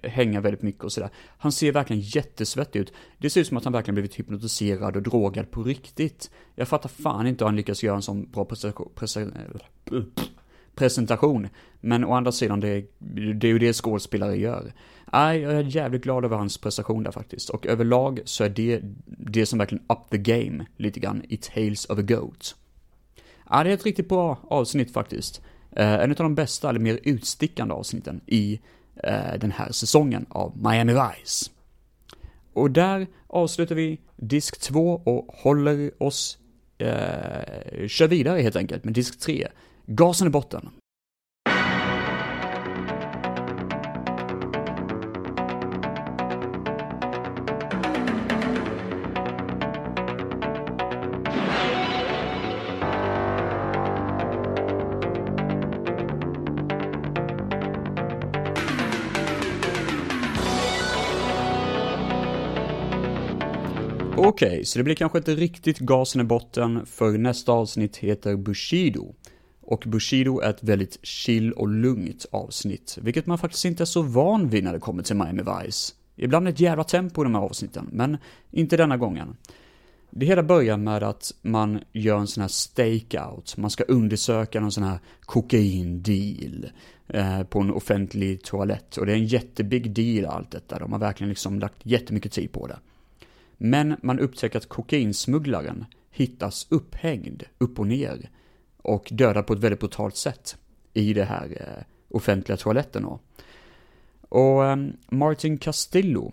hänga 0.02 0.40
väldigt 0.40 0.62
mycket 0.62 0.84
och 0.84 0.92
sådär. 0.92 1.10
Han 1.38 1.52
ser 1.52 1.72
verkligen 1.72 2.02
jättesvettig 2.02 2.80
ut. 2.80 2.92
Det 3.18 3.30
ser 3.30 3.40
ut 3.40 3.46
som 3.46 3.56
att 3.56 3.64
han 3.64 3.72
verkligen 3.72 3.94
blivit 3.94 4.18
hypnotiserad 4.18 4.96
och 4.96 5.02
drogad 5.02 5.50
på 5.50 5.62
riktigt. 5.62 6.30
Jag 6.54 6.68
fattar 6.68 6.88
fan 6.88 7.26
inte 7.26 7.44
hur 7.44 7.48
han 7.48 7.56
lyckas 7.56 7.82
göra 7.82 7.96
en 7.96 8.02
sån 8.02 8.30
bra 8.30 8.44
presentation. 10.74 11.48
Men 11.80 12.04
å 12.04 12.12
andra 12.12 12.32
sidan, 12.32 12.60
det, 12.60 12.86
det 13.34 13.46
är 13.46 13.52
ju 13.52 13.58
det 13.58 13.72
skådespelare 13.72 14.36
gör. 14.36 14.72
Nej, 15.12 15.40
jag 15.40 15.52
är 15.52 15.62
jävligt 15.62 16.02
glad 16.02 16.24
över 16.24 16.36
hans 16.36 16.58
prestation 16.58 17.02
där 17.02 17.10
faktiskt. 17.10 17.50
Och 17.50 17.66
överlag 17.66 18.20
så 18.24 18.44
är 18.44 18.48
det 18.48 18.80
det 19.06 19.46
som 19.46 19.58
verkligen 19.58 19.84
up 19.88 20.10
the 20.10 20.18
game 20.18 20.66
lite 20.76 21.00
grann 21.00 21.22
i 21.28 21.36
Tales 21.36 21.84
of 21.84 21.98
a 21.98 22.02
Goat. 22.02 22.56
Ja, 23.54 23.64
det 23.64 23.70
är 23.70 23.74
ett 23.74 23.84
riktigt 23.84 24.08
bra 24.08 24.38
avsnitt 24.48 24.92
faktiskt. 24.92 25.42
Eh, 25.76 25.92
en 25.92 26.10
av 26.10 26.16
de 26.16 26.34
bästa, 26.34 26.68
eller 26.68 26.80
mer 26.80 26.98
utstickande 27.02 27.74
avsnitten 27.74 28.20
i 28.26 28.60
eh, 29.04 29.38
den 29.40 29.50
här 29.50 29.72
säsongen 29.72 30.26
av 30.28 30.52
Miami 30.56 30.92
Vice. 30.92 31.50
Och 32.52 32.70
där 32.70 33.06
avslutar 33.26 33.74
vi 33.74 34.00
disk 34.16 34.60
2 34.60 35.02
och 35.04 35.34
håller 35.34 36.02
oss, 36.02 36.38
eh, 36.78 37.86
kör 37.88 38.08
vidare 38.08 38.40
helt 38.40 38.56
enkelt 38.56 38.84
med 38.84 38.94
disk 38.94 39.20
3. 39.20 39.48
Gasen 39.86 40.26
i 40.26 40.30
botten. 40.30 40.70
Okej, 64.32 64.48
okay, 64.48 64.64
så 64.64 64.78
det 64.78 64.82
blir 64.82 64.94
kanske 64.94 65.18
inte 65.18 65.34
riktigt 65.34 65.78
gasen 65.78 66.20
i 66.20 66.24
botten, 66.24 66.86
för 66.86 67.18
nästa 67.18 67.52
avsnitt 67.52 67.96
heter 67.96 68.36
Bushido. 68.36 69.14
Och 69.60 69.84
Bushido 69.86 70.40
är 70.40 70.50
ett 70.50 70.62
väldigt 70.62 70.98
chill 71.02 71.52
och 71.52 71.68
lugnt 71.68 72.26
avsnitt, 72.30 72.98
vilket 73.02 73.26
man 73.26 73.38
faktiskt 73.38 73.64
inte 73.64 73.82
är 73.82 73.84
så 73.84 74.02
van 74.02 74.48
vid 74.48 74.64
när 74.64 74.72
det 74.72 74.78
kommer 74.78 75.02
till 75.02 75.16
Miami 75.16 75.42
Vice. 75.42 75.94
Ibland 76.16 76.48
ett 76.48 76.60
jävla 76.60 76.84
tempo 76.84 77.22
i 77.22 77.24
de 77.24 77.34
här 77.34 77.42
avsnitten, 77.42 77.88
men 77.92 78.16
inte 78.50 78.76
denna 78.76 78.96
gången. 78.96 79.36
Det 80.10 80.26
hela 80.26 80.42
börjar 80.42 80.76
med 80.76 81.02
att 81.02 81.34
man 81.42 81.80
gör 81.92 82.18
en 82.18 82.26
sån 82.26 82.40
här 82.40 82.48
stakeout, 82.48 83.56
man 83.56 83.70
ska 83.70 83.84
undersöka 83.84 84.60
någon 84.60 84.72
sån 84.72 84.84
här 84.84 84.98
kokain-deal 85.20 86.70
eh, 87.08 87.42
på 87.42 87.60
en 87.60 87.70
offentlig 87.70 88.42
toalett. 88.42 88.96
Och 88.96 89.06
det 89.06 89.12
är 89.12 89.16
en 89.16 89.26
jättebig 89.26 89.90
deal 89.90 90.26
allt 90.26 90.50
detta, 90.50 90.78
de 90.78 90.92
har 90.92 90.98
verkligen 90.98 91.28
liksom 91.28 91.58
lagt 91.58 91.76
jättemycket 91.82 92.32
tid 92.32 92.52
på 92.52 92.66
det. 92.66 92.78
Men 93.64 93.96
man 94.02 94.18
upptäcker 94.18 94.58
att 94.58 94.68
kokainsmugglaren 94.68 95.84
hittas 96.10 96.66
upphängd 96.70 97.42
upp 97.58 97.78
och 97.78 97.86
ner 97.86 98.30
och 98.76 99.08
dödad 99.10 99.46
på 99.46 99.52
ett 99.52 99.58
väldigt 99.58 99.80
brutalt 99.80 100.16
sätt 100.16 100.56
i 100.92 101.12
det 101.12 101.24
här 101.24 101.56
eh, 101.60 101.84
offentliga 102.08 102.56
toaletten 102.56 103.02
då. 103.02 103.20
Och 104.28 104.64
eh, 104.64 104.76
Martin 105.08 105.58
Castillo, 105.58 106.32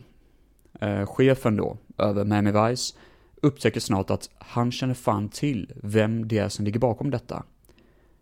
eh, 0.82 1.06
chefen 1.06 1.56
då 1.56 1.78
över 1.98 2.26
Miami 2.26 2.52
Vice, 2.52 2.96
upptäcker 3.42 3.80
snart 3.80 4.10
att 4.10 4.30
han 4.38 4.72
känner 4.72 4.94
fan 4.94 5.30
till 5.30 5.74
vem 5.76 6.28
det 6.28 6.38
är 6.38 6.50
som 6.50 6.65
ligger 6.65 6.80
bakom 6.80 7.12
detta. 7.12 7.44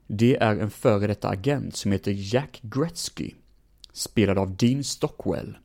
Det 0.08 0.38
är 0.38 0.56
en 0.56 0.70
före 0.70 1.08
detta 1.08 1.30
agent 1.30 1.76
som 1.76 1.92
heter 1.92 2.14
Jack 2.16 2.60
Gretzky, 2.62 3.32
spelad 3.92 4.38
av 4.38 4.56
Dean 4.56 4.84
Stockwell. 4.84 5.58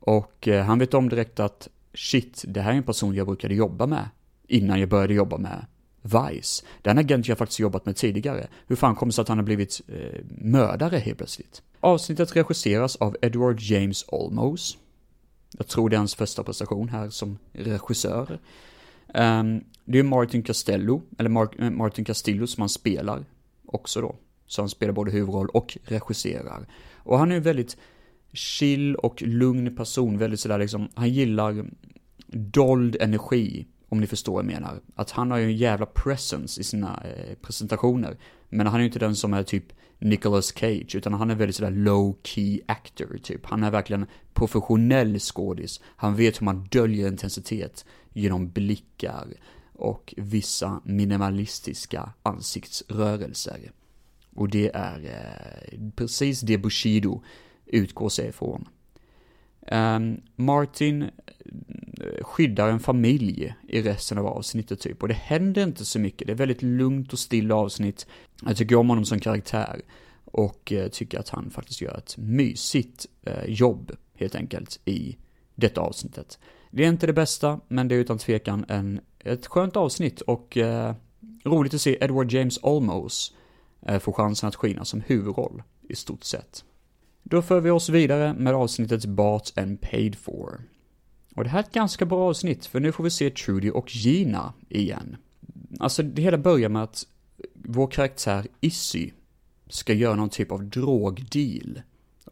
Och 0.00 0.48
eh, 0.48 0.64
han 0.64 0.78
vet 0.78 0.94
om 0.94 1.08
direkt 1.08 1.40
att 1.40 1.68
shit, 1.94 2.44
det 2.48 2.60
här 2.60 2.72
är 2.72 2.76
en 2.76 2.82
person 2.82 3.14
jag 3.14 3.26
brukade 3.26 3.54
jobba 3.54 3.86
med 3.86 4.08
innan 4.48 4.80
jag 4.80 4.88
började 4.88 5.14
jobba 5.14 5.38
med 5.38 5.66
Vice. 6.02 6.64
Den 6.82 6.98
agent 6.98 7.28
jag 7.28 7.38
faktiskt 7.38 7.60
jobbat 7.60 7.86
med 7.86 7.96
tidigare. 7.96 8.48
Hur 8.66 8.76
fan 8.76 8.94
kommer 8.94 9.10
det 9.10 9.14
sig 9.14 9.22
att 9.22 9.28
han 9.28 9.38
har 9.38 9.44
blivit 9.44 9.80
eh, 9.88 10.20
mördare 10.28 10.96
helt 10.96 11.18
plötsligt? 11.18 11.62
Avsnittet 11.80 12.36
regisseras 12.36 12.96
av 12.96 13.16
Edward 13.22 13.60
James 13.60 14.04
Olmos. 14.08 14.78
Jag 15.58 15.66
tror 15.66 15.90
det 15.90 15.96
är 15.96 15.98
hans 15.98 16.14
första 16.14 16.42
prestation 16.42 16.88
här 16.88 17.10
som 17.10 17.38
regissör. 17.52 18.38
Um, 19.14 19.64
det 19.84 19.98
är 19.98 20.02
Martin 20.02 20.42
Castello, 20.42 21.02
eller 21.18 21.30
Mar 21.30 21.48
eh, 21.58 21.70
Martin 21.70 22.04
Castillo 22.04 22.46
som 22.46 22.60
han 22.60 22.68
spelar 22.68 23.24
också 23.66 24.00
då. 24.00 24.16
Så 24.46 24.62
han 24.62 24.68
spelar 24.68 24.92
både 24.92 25.10
huvudroll 25.10 25.48
och 25.48 25.78
regisserar. 25.84 26.66
Och 26.96 27.18
han 27.18 27.32
är 27.32 27.40
väldigt 27.40 27.76
chill 28.32 28.94
och 28.94 29.22
lugn 29.22 29.76
person, 29.76 30.18
väldigt 30.18 30.40
sådär 30.40 30.58
liksom, 30.58 30.88
han 30.94 31.08
gillar 31.08 31.64
dold 32.32 32.96
energi 33.00 33.66
om 33.88 34.00
ni 34.00 34.06
förstår 34.06 34.32
vad 34.32 34.44
jag 34.44 34.52
menar. 34.52 34.80
Att 34.94 35.10
han 35.10 35.30
har 35.30 35.38
ju 35.38 35.44
en 35.44 35.56
jävla 35.56 35.86
presence 35.86 36.60
i 36.60 36.64
sina 36.64 37.02
eh, 37.04 37.34
presentationer. 37.42 38.18
Men 38.48 38.66
han 38.66 38.74
är 38.76 38.80
ju 38.80 38.86
inte 38.86 38.98
den 38.98 39.16
som 39.16 39.34
är 39.34 39.42
typ 39.42 39.64
Nicolas 39.98 40.52
Cage, 40.54 40.94
utan 40.94 41.14
han 41.14 41.30
är 41.30 41.34
väldigt 41.34 41.56
sådär 41.56 41.70
low 41.70 42.16
key 42.22 42.60
actor 42.66 43.18
typ. 43.22 43.46
Han 43.46 43.62
är 43.62 43.70
verkligen 43.70 44.06
professionell 44.34 45.18
skådis. 45.18 45.80
Han 45.96 46.16
vet 46.16 46.40
hur 46.40 46.44
man 46.44 46.64
döljer 46.70 47.08
intensitet 47.08 47.84
genom 48.12 48.50
blickar 48.50 49.26
och 49.72 50.14
vissa 50.16 50.80
minimalistiska 50.84 52.12
ansiktsrörelser. 52.22 53.72
Och 54.34 54.48
det 54.48 54.70
är 54.74 55.04
eh, 55.04 55.90
precis 55.96 56.40
det 56.40 56.58
Bushido 56.58 57.22
utgår 57.70 58.08
sig 58.08 58.28
ifrån. 58.28 58.68
Um, 59.72 60.20
Martin 60.36 61.02
eh, 61.02 61.10
skyddar 62.22 62.68
en 62.68 62.80
familj 62.80 63.54
i 63.68 63.82
resten 63.82 64.18
av 64.18 64.26
avsnittet 64.26 64.80
typ, 64.80 65.02
och 65.02 65.08
det 65.08 65.14
händer 65.14 65.62
inte 65.62 65.84
så 65.84 65.98
mycket. 65.98 66.26
Det 66.26 66.32
är 66.32 66.36
väldigt 66.36 66.62
lugnt 66.62 67.12
och 67.12 67.18
stilla 67.18 67.54
avsnitt. 67.54 68.06
Jag 68.46 68.56
tycker 68.56 68.76
om 68.76 68.88
honom 68.88 69.04
som 69.04 69.20
karaktär 69.20 69.82
och 70.24 70.72
uh, 70.72 70.88
tycker 70.88 71.18
att 71.18 71.28
han 71.28 71.50
faktiskt 71.50 71.80
gör 71.80 71.98
ett 71.98 72.16
mysigt 72.18 73.06
uh, 73.28 73.50
jobb, 73.50 73.92
helt 74.14 74.34
enkelt, 74.34 74.80
i 74.84 75.16
detta 75.54 75.80
avsnittet. 75.80 76.38
Det 76.70 76.84
är 76.84 76.88
inte 76.88 77.06
det 77.06 77.12
bästa, 77.12 77.60
men 77.68 77.88
det 77.88 77.94
är 77.94 77.98
utan 77.98 78.18
tvekan 78.18 78.64
en, 78.68 79.00
ett 79.18 79.46
skönt 79.46 79.76
avsnitt 79.76 80.20
och 80.20 80.56
uh, 80.56 80.92
roligt 81.44 81.74
att 81.74 81.80
se 81.80 81.98
Edward 82.00 82.32
James 82.32 82.58
Olmos 82.62 83.34
få 84.00 84.12
chansen 84.12 84.48
att 84.48 84.56
skina 84.56 84.84
som 84.84 85.00
huvudroll, 85.00 85.62
i 85.88 85.96
stort 85.96 86.24
sett. 86.24 86.64
Då 87.22 87.42
för 87.42 87.60
vi 87.60 87.70
oss 87.70 87.88
vidare 87.88 88.34
med 88.34 88.54
avsnittet 88.54 89.04
Bought 89.04 89.58
and 89.58 89.80
Paid 89.80 90.16
For. 90.16 90.60
Och 91.36 91.44
det 91.44 91.50
här 91.50 91.58
är 91.58 91.62
ett 91.62 91.72
ganska 91.72 92.06
bra 92.06 92.28
avsnitt, 92.28 92.66
för 92.66 92.80
nu 92.80 92.92
får 92.92 93.04
vi 93.04 93.10
se 93.10 93.30
Trudy 93.30 93.70
och 93.70 93.94
Gina 93.94 94.52
igen. 94.68 95.16
Alltså, 95.78 96.02
det 96.02 96.22
hela 96.22 96.38
börjar 96.38 96.68
med 96.68 96.82
att 96.82 97.06
vår 97.54 97.86
karaktär 97.86 98.46
Issy 98.60 99.10
ska 99.68 99.92
göra 99.92 100.14
någon 100.14 100.30
typ 100.30 100.52
av 100.52 100.64
drogdeal. 100.64 101.82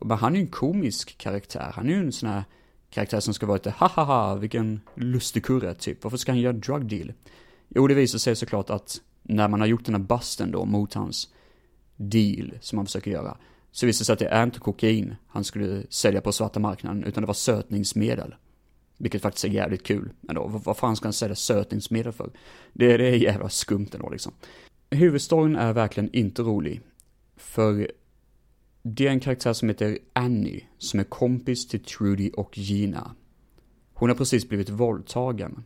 Men 0.00 0.18
han 0.18 0.32
är 0.32 0.36
ju 0.36 0.42
en 0.42 0.50
komisk 0.50 1.18
karaktär, 1.18 1.72
han 1.74 1.86
är 1.88 1.90
ju 1.90 1.98
en 1.98 2.12
sån 2.12 2.28
här 2.28 2.44
karaktär 2.90 3.20
som 3.20 3.34
ska 3.34 3.46
vara 3.46 3.56
lite 3.56 3.70
hahaha, 3.70 4.34
vilken 4.34 4.80
lustig 4.94 5.44
kurre, 5.44 5.74
typ. 5.74 6.04
Varför 6.04 6.16
ska 6.16 6.32
han 6.32 6.40
göra 6.40 6.52
drug 6.52 6.86
deal? 6.86 7.12
Jo, 7.68 7.86
det 7.86 7.94
visar 7.94 8.18
sig 8.18 8.36
såklart 8.36 8.70
att 8.70 9.00
när 9.22 9.48
man 9.48 9.60
har 9.60 9.66
gjort 9.66 9.84
den 9.84 9.94
här 9.94 10.02
busten 10.02 10.50
då 10.50 10.64
mot 10.64 10.94
hans 10.94 11.28
deal 11.96 12.52
som 12.60 12.78
han 12.78 12.86
försöker 12.86 13.10
göra, 13.10 13.36
så 13.70 13.86
visade 13.86 14.00
det 14.00 14.04
sig 14.04 14.12
att 14.12 14.18
det 14.18 14.26
är 14.28 14.44
inte 14.44 14.60
kokain 14.60 15.16
han 15.26 15.44
skulle 15.44 15.82
sälja 15.90 16.20
på 16.20 16.32
svarta 16.32 16.60
marknaden, 16.60 17.04
utan 17.04 17.22
det 17.22 17.26
var 17.26 17.34
sötningsmedel. 17.34 18.34
Vilket 18.96 19.22
faktiskt 19.22 19.44
är 19.44 19.48
jävligt 19.48 19.82
kul 19.82 20.10
ändå. 20.28 20.46
Vad, 20.46 20.64
vad 20.64 20.76
fan 20.76 20.96
ska 20.96 21.06
han 21.06 21.12
sälja 21.12 21.36
sötningsmedel 21.36 22.12
för? 22.12 22.30
Det, 22.72 22.96
det 22.96 23.08
är 23.08 23.14
jävla 23.14 23.48
skumt 23.48 23.88
ändå 23.92 24.10
liksom. 24.10 24.32
Huvudstoryn 24.90 25.56
är 25.56 25.72
verkligen 25.72 26.10
inte 26.12 26.42
rolig. 26.42 26.80
För 27.36 27.90
det 28.82 29.06
är 29.06 29.10
en 29.10 29.20
karaktär 29.20 29.52
som 29.52 29.68
heter 29.68 29.98
Annie, 30.12 30.64
som 30.78 31.00
är 31.00 31.04
kompis 31.04 31.68
till 31.68 31.84
Trudy 31.84 32.30
och 32.30 32.58
Gina. 32.58 33.14
Hon 33.94 34.08
har 34.08 34.16
precis 34.16 34.48
blivit 34.48 34.68
våldtagen. 34.68 35.64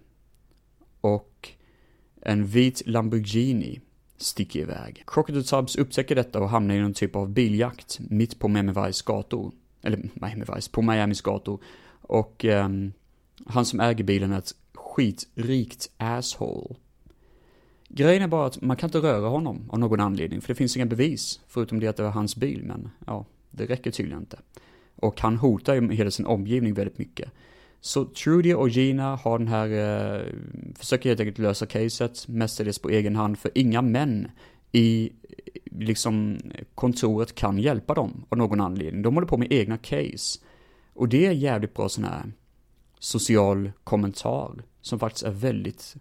Och 1.01 1.49
en 2.23 2.47
vit 2.47 2.83
Lamborghini 2.87 3.81
sticker 4.23 4.61
iväg. 4.61 5.03
Crocodile 5.07 5.45
Tubbs 5.45 5.77
upptäcker 5.77 6.15
detta 6.15 6.41
och 6.41 6.49
hamnar 6.49 6.75
i 6.75 6.81
någon 6.81 6.95
typ 6.95 7.17
av 7.17 7.31
biljakt 7.31 7.99
mitt 8.11 8.39
på 8.39 8.49
Miami 8.49 8.73
Vice 8.87 9.03
gator. 9.07 9.53
Eller 9.83 10.09
Miami 10.15 10.45
Vice, 10.55 10.71
på 10.71 10.83
Miamis 10.83 11.21
gator. 11.21 11.63
Och 12.03 12.45
eh, 12.45 12.69
han 13.47 13.65
som 13.65 13.81
äger 13.81 14.05
bilen 14.05 14.33
är 14.33 14.39
ett 14.39 14.55
skitrikt 14.75 15.91
asshole. 15.97 16.75
Grejen 17.89 18.23
är 18.23 18.29
bara 18.29 18.47
att 18.47 18.63
man 18.63 18.77
kan 18.77 18.89
inte 18.89 18.99
röra 18.99 19.29
honom 19.29 19.71
av 19.71 19.79
någon 19.79 20.01
anledning, 20.01 20.41
för 20.41 20.49
det 20.49 20.55
finns 20.55 20.77
inga 20.77 20.87
bevis, 20.87 21.41
förutom 21.49 21.81
det 21.81 21.89
att 21.89 21.97
det 21.97 22.03
var 22.03 22.11
hans 22.11 22.37
bil, 22.37 22.63
men 22.65 22.91
ja, 23.07 23.27
det 23.51 23.67
räcker 23.67 23.91
tydligen 23.91 24.21
inte. 24.21 24.39
Och 24.97 25.21
han 25.21 25.37
hotar 25.37 25.75
ju 25.75 25.93
hela 25.93 26.11
sin 26.11 26.27
omgivning 26.27 26.75
väldigt 26.75 26.99
mycket. 26.99 27.31
Så 27.85 28.05
Trudy 28.05 28.55
och 28.55 28.69
Gina 28.69 29.17
har 29.17 29.39
den 29.39 29.49
här, 29.49 29.69
eh, 29.69 30.27
försöker 30.75 31.09
helt 31.09 31.21
enkelt 31.21 31.39
lösa 31.39 31.67
caset, 31.67 32.29
mestadels 32.29 32.79
på 32.79 32.91
egen 32.91 33.17
hand, 33.17 33.39
för 33.39 33.51
inga 33.55 33.83
män 33.83 34.31
i 34.73 35.13
liksom 35.65 36.39
kontoret 36.75 37.35
kan 37.35 37.59
hjälpa 37.59 37.95
dem 37.95 38.25
av 38.29 38.39
någon 38.39 38.61
anledning. 38.61 39.03
De 39.03 39.15
håller 39.15 39.27
på 39.27 39.37
med 39.37 39.53
egna 39.53 39.79
case. 39.79 40.41
Och 40.95 41.09
det 41.09 41.27
är 41.27 41.33
jävligt 41.33 41.75
bra 41.75 41.89
sån 41.89 42.05
här 42.05 42.33
social 42.99 43.73
kommentar, 43.85 44.63
som 44.81 44.99
faktiskt 44.99 45.25
är 45.25 45.31
väldigt 45.31 45.95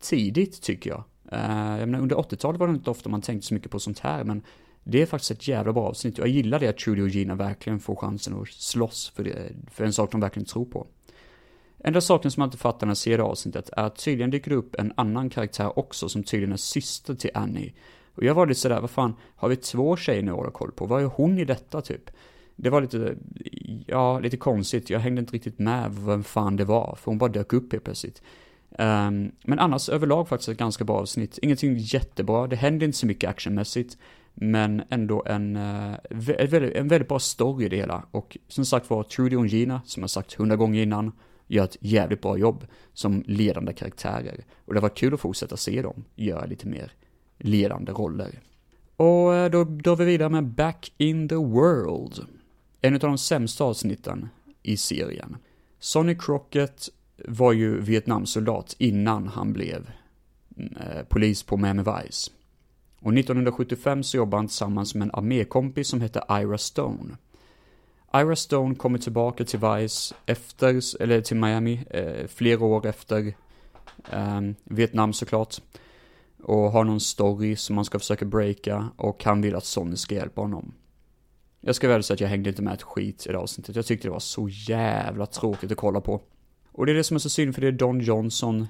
tidigt 0.00 0.62
tycker 0.62 0.90
jag. 0.90 1.04
Uh, 1.32 1.78
jag 1.78 1.88
menar, 1.88 2.00
under 2.00 2.16
80-talet 2.16 2.60
var 2.60 2.68
det 2.68 2.74
inte 2.74 2.90
ofta 2.90 3.08
man 3.08 3.22
tänkte 3.22 3.46
så 3.46 3.54
mycket 3.54 3.70
på 3.70 3.80
sånt 3.80 3.98
här, 3.98 4.24
men 4.24 4.42
det 4.84 5.02
är 5.02 5.06
faktiskt 5.06 5.30
ett 5.30 5.48
jävla 5.48 5.72
bra 5.72 5.88
avsnitt. 5.88 6.18
Jag 6.18 6.28
gillar 6.28 6.60
det 6.60 6.68
att 6.68 6.78
Trudy 6.78 7.02
och 7.02 7.08
Gina 7.08 7.34
verkligen 7.34 7.80
får 7.80 7.96
chansen 7.96 8.40
att 8.40 8.48
slåss 8.48 9.12
för, 9.14 9.24
det, 9.24 9.52
för 9.70 9.84
en 9.84 9.92
sak 9.92 10.12
de 10.12 10.20
verkligen 10.20 10.46
tror 10.46 10.64
på. 10.64 10.86
Enda 11.86 12.00
saken 12.00 12.30
som 12.30 12.40
jag 12.40 12.46
inte 12.46 12.58
fattar 12.58 12.86
när 12.86 12.90
jag 12.90 12.96
ser 12.96 13.18
det 13.18 13.24
avsnittet 13.24 13.70
är 13.76 13.82
att 13.82 13.96
tydligen 13.96 14.30
dyker 14.30 14.50
det 14.50 14.56
upp 14.56 14.74
en 14.74 14.92
annan 14.96 15.30
karaktär 15.30 15.78
också 15.78 16.08
som 16.08 16.22
tydligen 16.22 16.52
är 16.52 16.56
syster 16.56 17.14
till 17.14 17.30
Annie. 17.34 17.74
Och 18.14 18.24
jag 18.24 18.34
var 18.34 18.46
lite 18.46 18.60
sådär, 18.60 18.80
vad 18.80 18.90
fan, 18.90 19.14
har 19.36 19.48
vi 19.48 19.56
två 19.56 19.96
tjejer 19.96 20.22
nu 20.22 20.30
att 20.30 20.36
hålla 20.36 20.50
koll 20.50 20.72
på? 20.72 20.86
Vad 20.86 21.02
är 21.02 21.06
hon 21.06 21.38
i 21.38 21.44
detta 21.44 21.80
typ? 21.80 22.10
Det 22.56 22.70
var 22.70 22.80
lite, 22.80 23.16
ja, 23.86 24.20
lite 24.20 24.36
konstigt. 24.36 24.90
Jag 24.90 25.00
hängde 25.00 25.20
inte 25.20 25.32
riktigt 25.32 25.58
med 25.58 25.94
vem 25.94 26.24
fan 26.24 26.56
det 26.56 26.64
var, 26.64 26.98
för 27.00 27.10
hon 27.10 27.18
bara 27.18 27.30
dök 27.30 27.52
upp 27.52 27.72
helt 27.72 27.84
plötsligt. 27.84 28.22
Um, 28.70 29.32
men 29.44 29.58
annars 29.58 29.88
överlag 29.88 30.28
faktiskt 30.28 30.48
ett 30.48 30.58
ganska 30.58 30.84
bra 30.84 30.96
avsnitt. 30.96 31.38
Ingenting 31.42 31.76
jättebra, 31.78 32.46
det 32.46 32.56
händer 32.56 32.86
inte 32.86 32.98
så 32.98 33.06
mycket 33.06 33.30
actionmässigt. 33.30 33.96
Men 34.34 34.82
ändå 34.90 35.22
en, 35.26 35.56
eh, 35.56 35.62
uh, 35.62 36.30
en, 36.38 36.48
väldigt, 36.48 36.74
en 36.74 36.88
väldigt 36.88 37.08
bra 37.08 37.18
story 37.18 37.66
i 37.66 37.68
det 37.68 37.76
hela. 37.76 38.02
Och 38.10 38.38
som 38.48 38.64
sagt 38.64 38.90
var, 38.90 39.02
Trudy 39.02 39.36
och 39.36 39.46
Gina, 39.46 39.80
som 39.84 40.02
jag 40.02 40.10
sagt 40.10 40.34
hundra 40.34 40.56
gånger 40.56 40.82
innan, 40.82 41.12
gör 41.46 41.64
ett 41.64 41.76
jävligt 41.80 42.20
bra 42.20 42.38
jobb 42.38 42.66
som 42.92 43.24
ledande 43.26 43.72
karaktärer. 43.72 44.44
Och 44.64 44.74
det 44.74 44.80
var 44.80 44.88
kul 44.88 45.14
att 45.14 45.20
fortsätta 45.20 45.56
se 45.56 45.82
dem 45.82 46.04
göra 46.14 46.46
lite 46.46 46.68
mer 46.68 46.92
ledande 47.38 47.92
roller. 47.92 48.40
Och 48.96 49.34
eh, 49.34 49.50
då 49.50 49.64
drar 49.64 49.96
vi 49.96 50.04
vidare 50.04 50.28
med 50.28 50.44
Back 50.44 50.92
in 50.96 51.28
the 51.28 51.34
World. 51.34 52.26
En 52.80 52.94
av 52.94 53.00
de 53.00 53.18
sämsta 53.18 53.64
avsnitten 53.64 54.28
i 54.62 54.76
serien. 54.76 55.36
Sonny 55.78 56.14
Crockett 56.18 56.88
var 57.28 57.52
ju 57.52 57.80
Vietnamsoldat 57.80 58.76
innan 58.78 59.28
han 59.28 59.52
blev 59.52 59.90
mm, 60.56 60.76
eh, 60.76 61.02
polis 61.08 61.42
på 61.42 61.56
Miami 61.56 61.82
Vice. 61.82 62.30
Och 63.00 63.14
1975 63.14 64.02
så 64.02 64.16
jobbade 64.16 64.38
han 64.38 64.46
tillsammans 64.46 64.94
med 64.94 65.06
en 65.06 65.14
armékompis 65.14 65.88
som 65.88 66.00
hette 66.00 66.24
Ira 66.30 66.58
Stone. 66.58 67.16
Ira 68.20 68.36
Stone 68.36 68.74
kommer 68.74 68.98
tillbaka 68.98 69.44
till 69.44 69.58
Vice 69.58 70.14
efter, 70.26 71.02
eller 71.02 71.20
till 71.20 71.36
Miami, 71.36 71.84
eh, 71.90 72.26
flera 72.26 72.64
år 72.64 72.86
efter 72.86 73.34
eh, 74.12 74.40
Vietnam 74.64 75.12
såklart. 75.12 75.56
Och 76.42 76.72
har 76.72 76.84
någon 76.84 77.00
story 77.00 77.56
som 77.56 77.76
han 77.76 77.84
ska 77.84 77.98
försöka 77.98 78.24
breaka 78.24 78.88
och 78.96 79.24
han 79.24 79.42
vill 79.42 79.56
att 79.56 79.64
Sonny 79.64 79.96
ska 79.96 80.14
hjälpa 80.14 80.40
honom. 80.40 80.74
Jag 81.60 81.74
ska 81.74 81.88
väl 81.88 82.02
säga 82.02 82.14
att 82.14 82.20
jag 82.20 82.28
hängde 82.28 82.50
inte 82.50 82.62
med 82.62 82.74
ett 82.74 82.82
skit 82.82 83.26
i 83.26 83.32
det 83.32 83.38
avsnittet. 83.38 83.76
Jag 83.76 83.86
tyckte 83.86 84.08
det 84.08 84.12
var 84.12 84.18
så 84.18 84.48
jävla 84.48 85.26
tråkigt 85.26 85.72
att 85.72 85.78
kolla 85.78 86.00
på. 86.00 86.20
Och 86.72 86.86
det 86.86 86.92
är 86.92 86.96
det 86.96 87.04
som 87.04 87.14
är 87.14 87.18
så 87.18 87.30
synd 87.30 87.54
för 87.54 87.62
det 87.62 87.68
är 87.68 87.72
Don 87.72 88.00
Johnson, 88.00 88.66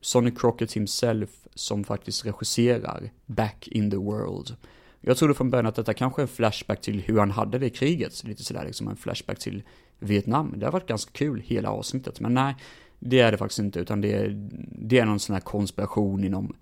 Sonny 0.00 0.30
Crockett 0.30 0.72
himself, 0.72 1.30
som 1.54 1.84
faktiskt 1.84 2.26
regisserar 2.26 3.10
Back 3.26 3.68
in 3.68 3.90
the 3.90 3.96
World. 3.96 4.56
Jag 5.00 5.16
trodde 5.16 5.34
från 5.34 5.50
början 5.50 5.66
att 5.66 5.74
detta 5.74 5.94
kanske 5.94 6.20
är 6.20 6.24
en 6.24 6.28
flashback 6.28 6.80
till 6.80 7.00
hur 7.00 7.18
han 7.18 7.30
hade 7.30 7.58
det 7.58 7.66
i 7.66 7.70
kriget, 7.70 8.24
lite 8.24 8.44
sådär 8.44 8.64
liksom 8.64 8.88
en 8.88 8.96
flashback 8.96 9.38
till 9.38 9.62
Vietnam. 9.98 10.54
Det 10.56 10.66
har 10.66 10.72
varit 10.72 10.88
ganska 10.88 11.10
kul 11.12 11.42
hela 11.46 11.70
avsnittet, 11.70 12.20
men 12.20 12.34
nej, 12.34 12.56
det 12.98 13.20
är 13.20 13.32
det 13.32 13.38
faktiskt 13.38 13.58
inte, 13.58 13.80
utan 13.80 14.00
det 14.00 14.12
är, 14.12 14.50
det 14.78 14.98
är 14.98 15.04
någon 15.04 15.20
sån 15.20 15.34
här 15.34 15.40
konspiration 15.40 16.24
inom 16.24 16.56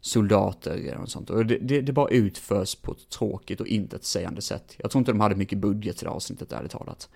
soldater 0.00 0.76
eller 0.76 0.98
något 0.98 1.10
sånt. 1.10 1.30
Och 1.30 1.46
det, 1.46 1.58
det, 1.58 1.80
det 1.80 1.92
bara 1.92 2.08
utförs 2.08 2.74
på 2.74 2.92
ett 2.92 3.08
tråkigt 3.08 3.60
och 3.60 3.66
intetsägande 3.66 4.42
sätt. 4.42 4.74
Jag 4.78 4.90
tror 4.90 5.00
inte 5.00 5.12
de 5.12 5.20
hade 5.20 5.34
mycket 5.34 5.58
budget 5.58 5.96
till 5.96 6.04
det 6.04 6.10
avsnittet, 6.10 6.52
ärligt 6.52 6.72
talat. 6.72 7.08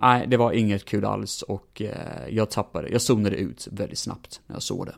Nej, 0.00 0.26
det 0.26 0.36
var 0.36 0.52
inget 0.52 0.84
kul 0.84 1.04
alls 1.04 1.42
och 1.42 1.82
eh, 1.82 2.28
jag 2.28 2.50
tappade, 2.50 2.88
jag 2.88 3.02
zonade 3.02 3.36
ut 3.36 3.68
väldigt 3.70 3.98
snabbt 3.98 4.40
när 4.46 4.56
jag 4.56 4.62
såg 4.62 4.86
det. 4.86 4.94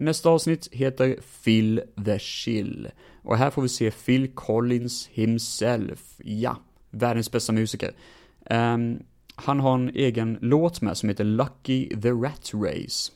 Nästa 0.00 0.30
avsnitt 0.30 0.68
heter 0.72 1.16
Phil 1.44 1.82
the 2.04 2.18
Chill. 2.18 2.88
Och 3.22 3.36
här 3.36 3.50
får 3.50 3.62
vi 3.62 3.68
se 3.68 3.90
Phil 3.90 4.28
Collins 4.34 5.08
himself. 5.12 6.00
Ja, 6.24 6.56
världens 6.90 7.32
bästa 7.32 7.52
musiker. 7.52 7.92
Um, 8.50 9.02
han 9.34 9.60
har 9.60 9.74
en 9.74 9.90
egen 9.94 10.38
låt 10.40 10.80
med 10.80 10.96
som 10.96 11.08
heter 11.08 11.24
Lucky 11.24 11.88
the 11.88 12.10
Rat 12.10 12.50
Race. 12.54 13.12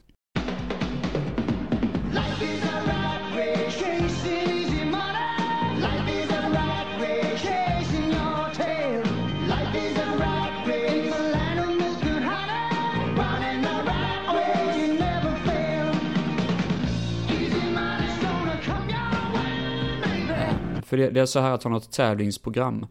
För 20.93 20.97
det, 20.97 21.11
det, 21.11 21.21
är 21.21 21.27
så 21.27 21.41
här 21.41 21.51
att 21.51 21.63
han 21.63 21.73
har 21.73 21.81
ett 21.81 21.91
tävlingsprogram. 21.91 22.87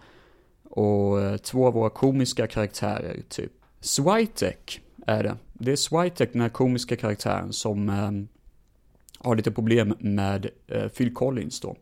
Och 0.64 1.22
eh, 1.22 1.38
två 1.38 1.68
av 1.68 1.74
våra 1.74 1.90
komiska 1.90 2.48
karaktärer, 2.48 3.22
typ. 3.30 3.52
Switek 3.80 4.82
är 5.08 5.24
det. 5.24 5.38
Det 5.54 5.72
är 5.72 5.76
Switek, 5.76 6.34
den 6.34 6.42
här 6.42 6.50
komiska 6.50 6.96
karaktären, 6.96 7.54
som 7.54 7.90
eh, 7.90 8.12
har 9.18 9.36
lite 9.36 9.52
problem 9.52 9.94
med 10.00 10.50
eh, 10.68 10.88
Phil 10.88 11.14
Collins 11.14 11.60
då. 11.60 11.76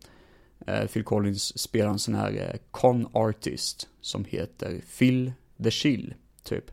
Eh, 0.68 0.88
Phil 0.88 1.04
Collins 1.04 1.60
spelar 1.60 1.90
en 1.90 2.00
sån 2.00 2.16
här 2.16 2.32
eh, 2.32 2.60
con 2.72 3.08
artist 3.14 3.90
som 4.02 4.26
heter 4.26 4.82
Phil 4.98 5.34
the 5.64 5.72
chill, 5.72 6.14
typ. 6.44 6.72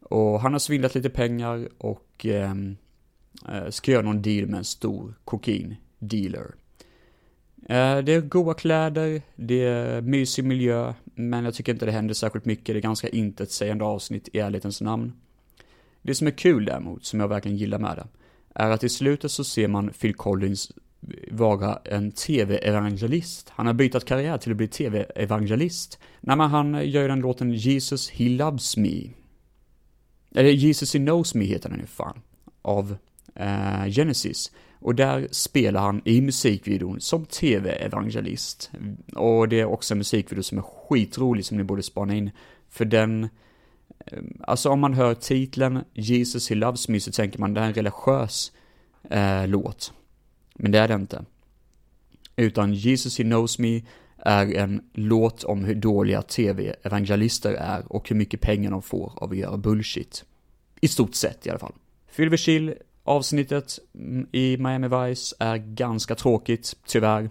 Och 0.00 0.40
han 0.40 0.52
har 0.52 0.60
svindlat 0.60 0.94
lite 0.94 1.10
pengar 1.10 1.68
och 1.78 2.26
ehm, 2.26 2.76
eh, 3.48 3.70
ska 3.70 3.92
göra 3.92 4.02
någon 4.02 4.22
deal 4.22 4.46
med 4.46 4.58
en 4.58 4.64
stor 4.64 5.14
kokain-dealer. 5.24 6.44
Eh, 6.44 6.59
Eh, 7.70 7.98
det 7.98 8.12
är 8.12 8.20
goa 8.20 8.54
kläder, 8.54 9.22
det 9.36 9.64
är 9.64 10.00
mysig 10.00 10.44
miljö, 10.44 10.94
men 11.04 11.44
jag 11.44 11.54
tycker 11.54 11.72
inte 11.72 11.86
det 11.86 11.92
händer 11.92 12.14
särskilt 12.14 12.44
mycket. 12.44 12.66
Det 12.66 12.78
är 12.78 12.82
ganska 12.82 13.08
intetsägande 13.08 13.84
avsnitt 13.84 14.28
i 14.32 14.38
ärlighetens 14.38 14.80
namn. 14.80 15.12
Det 16.02 16.14
som 16.14 16.26
är 16.26 16.30
kul 16.30 16.64
däremot, 16.64 17.04
som 17.04 17.20
jag 17.20 17.28
verkligen 17.28 17.56
gillar 17.56 17.78
med 17.78 17.96
det, 17.96 18.06
är 18.54 18.70
att 18.70 18.84
i 18.84 18.88
slutet 18.88 19.30
så 19.30 19.44
ser 19.44 19.68
man 19.68 19.88
Phil 19.88 20.14
Collins 20.14 20.72
vara 21.30 21.78
en 21.84 22.12
tv-evangelist. 22.12 23.48
Han 23.48 23.66
har 23.66 23.74
bytt 23.74 24.04
karriär 24.04 24.38
till 24.38 24.50
att 24.50 24.56
bli 24.56 24.68
tv-evangelist. 24.68 25.98
Nej 26.20 26.36
men 26.36 26.50
han 26.50 26.88
gör 26.88 27.08
den 27.08 27.20
låten 27.20 27.52
Jesus 27.52 28.10
He 28.10 28.28
Loves 28.28 28.76
Me. 28.76 29.10
Eller 30.34 30.50
Jesus 30.50 30.94
He 30.94 30.98
Knows 30.98 31.34
Me 31.34 31.44
heter 31.44 31.68
den 31.68 31.80
ju 31.80 31.86
fan. 31.86 32.20
Av 32.62 32.96
eh, 33.34 33.86
Genesis. 33.86 34.50
Och 34.80 34.94
där 34.94 35.28
spelar 35.30 35.80
han 35.80 36.02
i 36.04 36.20
musikvideon 36.20 37.00
som 37.00 37.26
tv-evangelist. 37.26 38.70
Och 39.14 39.48
det 39.48 39.60
är 39.60 39.64
också 39.64 39.94
en 39.94 39.98
musikvideo 39.98 40.42
som 40.42 40.58
är 40.58 40.62
skitrolig 40.62 41.44
som 41.44 41.56
ni 41.56 41.64
borde 41.64 41.82
spana 41.82 42.14
in. 42.14 42.30
För 42.68 42.84
den, 42.84 43.28
eh, 44.06 44.22
alltså 44.40 44.70
om 44.70 44.80
man 44.80 44.94
hör 44.94 45.14
titeln 45.14 45.80
Jesus 45.94 46.50
He 46.50 46.54
Loves 46.54 46.88
Me 46.88 47.00
så 47.00 47.12
tänker 47.12 47.38
man 47.38 47.54
det 47.54 47.60
är 47.60 47.64
en 47.64 47.74
religiös 47.74 48.52
eh, 49.10 49.46
låt. 49.46 49.92
Men 50.54 50.72
det 50.72 50.78
är 50.78 50.88
det 50.88 50.94
inte. 50.94 51.24
Utan 52.36 52.74
Jesus 52.74 53.18
He 53.18 53.24
Knows 53.24 53.58
Me 53.58 53.82
är 54.16 54.54
en 54.54 54.82
låt 54.92 55.44
om 55.44 55.64
hur 55.64 55.74
dåliga 55.74 56.22
tv-evangelister 56.22 57.52
är 57.52 57.92
och 57.92 58.08
hur 58.08 58.16
mycket 58.16 58.40
pengar 58.40 58.70
de 58.70 58.82
får 58.82 59.12
av 59.16 59.30
att 59.30 59.36
göra 59.36 59.56
bullshit. 59.56 60.24
I 60.80 60.88
stort 60.88 61.14
sett 61.14 61.46
i 61.46 61.50
alla 61.50 61.58
fall. 61.58 61.74
Fylver 62.10 62.36
chill, 62.36 62.74
avsnittet 63.10 63.78
mm, 63.94 64.26
i 64.32 64.56
Miami 64.56 64.88
Vice 64.88 65.36
är 65.38 65.56
ganska 65.56 66.14
tråkigt, 66.14 66.76
tyvärr. 66.86 67.30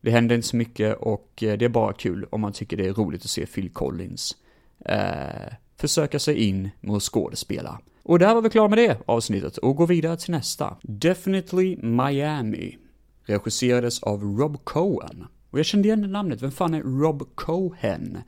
Det 0.00 0.10
händer 0.10 0.34
inte 0.36 0.48
så 0.48 0.56
mycket 0.56 0.96
och 0.96 1.42
eh, 1.42 1.58
det 1.58 1.64
är 1.64 1.68
bara 1.68 1.92
kul 1.92 2.26
om 2.30 2.40
man 2.40 2.52
tycker 2.52 2.76
det 2.76 2.86
är 2.86 2.92
roligt 2.92 3.24
att 3.24 3.30
se 3.30 3.46
Phil 3.46 3.70
Collins 3.70 4.36
eh, 4.84 5.52
försöka 5.76 6.18
sig 6.18 6.48
in 6.48 6.70
med 6.80 6.96
att 6.96 7.02
skådespela. 7.02 7.80
Och 8.02 8.18
där 8.18 8.34
var 8.34 8.42
vi 8.42 8.50
klara 8.50 8.68
med 8.68 8.78
det 8.78 8.98
avsnittet 9.06 9.56
och 9.56 9.76
går 9.76 9.86
vidare 9.86 10.16
till 10.16 10.30
nästa. 10.30 10.76
Definitely 10.82 11.76
Miami. 11.76 12.78
Regisserades 13.24 14.02
av 14.02 14.22
Rob 14.22 14.64
Cohen. 14.64 15.26
Och 15.50 15.58
jag 15.58 15.66
kände 15.66 15.88
igen 15.88 16.12
namnet, 16.12 16.42
vem 16.42 16.50
fan 16.50 16.74
är 16.74 16.82
Rob 16.82 17.34
Cohen? 17.34 18.18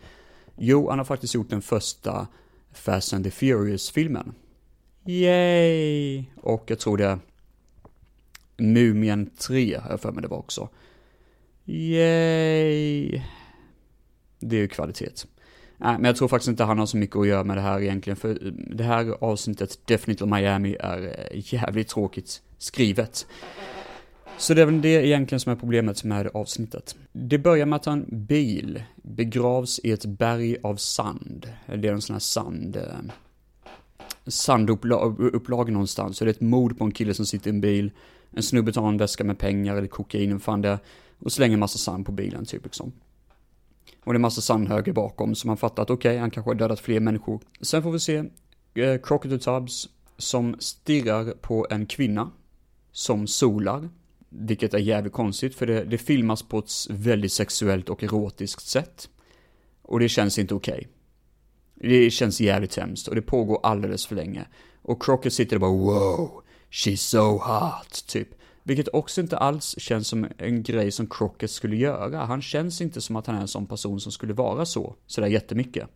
Jo, 0.57 0.91
han 0.91 0.99
har 0.99 1.05
faktiskt 1.05 1.35
gjort 1.35 1.51
den 1.51 1.63
första 1.63 2.27
Fast 2.73 3.13
and 3.13 3.25
the 3.25 3.31
Furious-filmen. 3.31 4.35
Yay! 5.07 6.25
Och 6.37 6.65
jag 6.67 6.79
tror 6.79 6.97
det 6.97 7.05
är 7.07 7.19
Mumien 8.57 9.31
3, 9.39 9.79
har 9.83 9.91
jag 9.91 10.01
för 10.01 10.13
mig 10.13 10.23
det 10.23 10.29
var 10.29 10.39
också. 10.39 10.69
Yay! 11.65 13.23
Det 14.41 14.57
är 14.57 14.61
ju 14.61 14.69
kvalitet. 14.69 15.11
Nej, 15.77 15.95
men 15.95 16.05
jag 16.05 16.17
tror 16.17 16.29
faktiskt 16.29 16.49
inte 16.49 16.65
han 16.65 16.79
har 16.79 16.87
så 16.87 16.97
mycket 16.97 17.17
att 17.17 17.27
göra 17.27 17.45
med 17.45 17.57
det 17.57 17.61
här 17.61 17.81
egentligen, 17.81 18.17
för 18.17 18.39
det 18.77 18.85
här 18.85 19.17
avsnittet, 19.21 19.79
Definitely 19.87 20.31
Miami, 20.31 20.77
är 20.81 21.29
eh, 21.33 21.55
jävligt 21.55 21.89
tråkigt 21.89 22.43
skrivet. 22.59 23.27
Så 24.37 24.55
det 24.55 24.63
är 24.63 24.67
väl 24.67 24.83
det 24.83 25.07
egentligen 25.07 25.41
som 25.41 25.53
är 25.53 25.57
problemet 25.57 26.05
med 26.05 26.27
avsnittet. 26.35 26.97
Det 27.13 27.39
börjar 27.39 27.67
med 27.67 27.77
att 27.77 27.87
en 27.87 28.07
bil 28.27 28.83
begravs 28.97 29.81
i 29.85 29.93
ett 29.93 30.05
berg 30.05 30.57
av 30.63 30.77
sand. 30.77 31.53
Det 31.67 31.89
är 31.89 31.93
en 31.93 32.03
sån 32.03 32.15
här 32.15 32.21
sand... 32.21 32.79
Sandupplag 34.27 35.73
någonstans. 35.73 36.17
Så 36.17 36.25
det 36.25 36.31
är 36.31 36.35
ett 36.35 36.41
mord 36.41 36.79
på 36.79 36.85
en 36.85 36.93
kille 36.93 37.15
som 37.15 37.27
sitter 37.27 37.51
i 37.51 37.55
en 37.55 37.61
bil. 37.61 37.91
En 38.31 38.43
snubbe 38.43 38.73
tar 38.73 38.89
en 38.89 38.97
väska 38.97 39.25
med 39.25 39.39
pengar 39.39 39.77
eller 39.77 39.89
kokain, 39.89 40.33
och 40.33 40.43
fan 40.43 40.63
det. 40.63 40.79
Och 41.19 41.33
slänger 41.33 41.55
en 41.55 41.61
massa 41.61 41.79
sand 41.79 42.07
på 42.07 42.13
bilen 42.13 42.45
typ 42.45 42.65
liksom. 42.65 42.93
Och 44.05 44.13
det 44.13 44.17
är 44.17 44.21
massa 44.21 44.41
sandhöger 44.41 44.93
bakom, 44.93 45.35
så 45.35 45.47
man 45.47 45.57
fattar 45.57 45.83
att 45.83 45.91
okej, 45.91 46.11
okay, 46.11 46.19
han 46.19 46.31
kanske 46.31 46.51
har 46.51 46.55
dödat 46.55 46.81
fler 46.81 47.01
människor. 47.01 47.41
Sen 47.61 47.83
får 47.83 47.93
vi 47.93 48.01
se 48.01 48.17
eh, 48.75 49.01
Crocodile 49.03 49.41
Tubbs 49.41 49.89
som 50.19 50.57
stirrar 50.59 51.33
på 51.33 51.67
en 51.71 51.87
kvinna 51.87 52.31
som 52.93 53.27
solar. 53.27 53.89
Vilket 54.29 54.75
är 54.75 54.79
jävligt 54.79 55.13
konstigt, 55.13 55.55
för 55.55 55.67
det, 55.67 55.85
det 55.85 55.99
filmas 55.99 56.43
på 56.43 56.59
ett 56.59 56.71
väldigt 56.91 57.33
sexuellt 57.33 57.89
och 57.89 58.03
erotiskt 58.03 58.67
sätt. 58.67 59.09
Och 59.83 60.01
det 60.01 60.09
känns 60.09 60.39
inte 60.39 60.55
okej. 60.55 60.75
Okay. 60.75 60.87
Det 61.75 62.11
känns 62.11 62.41
jävligt 62.41 62.77
hemskt 62.77 63.09
och 63.09 63.15
det 63.15 63.23
pågår 63.23 63.61
alldeles 63.63 64.07
för 64.07 64.17
länge. 64.17 64.47
Och 64.83 65.03
Crockett 65.03 65.33
sitter 65.33 65.57
och 65.57 65.61
bara 65.61 65.71
wow, 65.71 66.43
she's 66.71 66.97
so 66.97 67.39
hot, 67.39 68.07
typ. 68.07 68.29
Vilket 68.63 68.89
också 68.93 69.21
inte 69.21 69.39
alls 69.39 69.75
känns 69.79 70.09
som 70.09 70.27
en 70.39 70.63
grej 70.63 70.91
som 70.91 71.07
Crockett 71.07 71.51
skulle 71.51 71.77
göra. 71.77 72.25
Han 72.25 72.43
känns 72.43 72.81
inte 72.81 73.01
som 73.01 73.17
att 73.17 73.27
han 73.27 73.37
är 73.37 73.41
en 73.41 73.49
sån 73.49 73.67
person 73.67 74.01
som 74.01 74.13
skulle 74.13 74.33
vara 74.33 74.67
så, 74.67 74.97
sådär 75.07 75.29
jättemycket. 75.29 75.89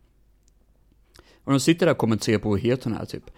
Och 1.43 1.51
de 1.51 1.59
sitter 1.59 1.85
där 1.85 1.93
och 1.93 1.97
kommenterar 1.97 2.39
på 2.39 2.57
hur 2.57 2.63
het 2.63 2.83
hon 2.83 2.93
är 2.93 3.05
typ. 3.05 3.31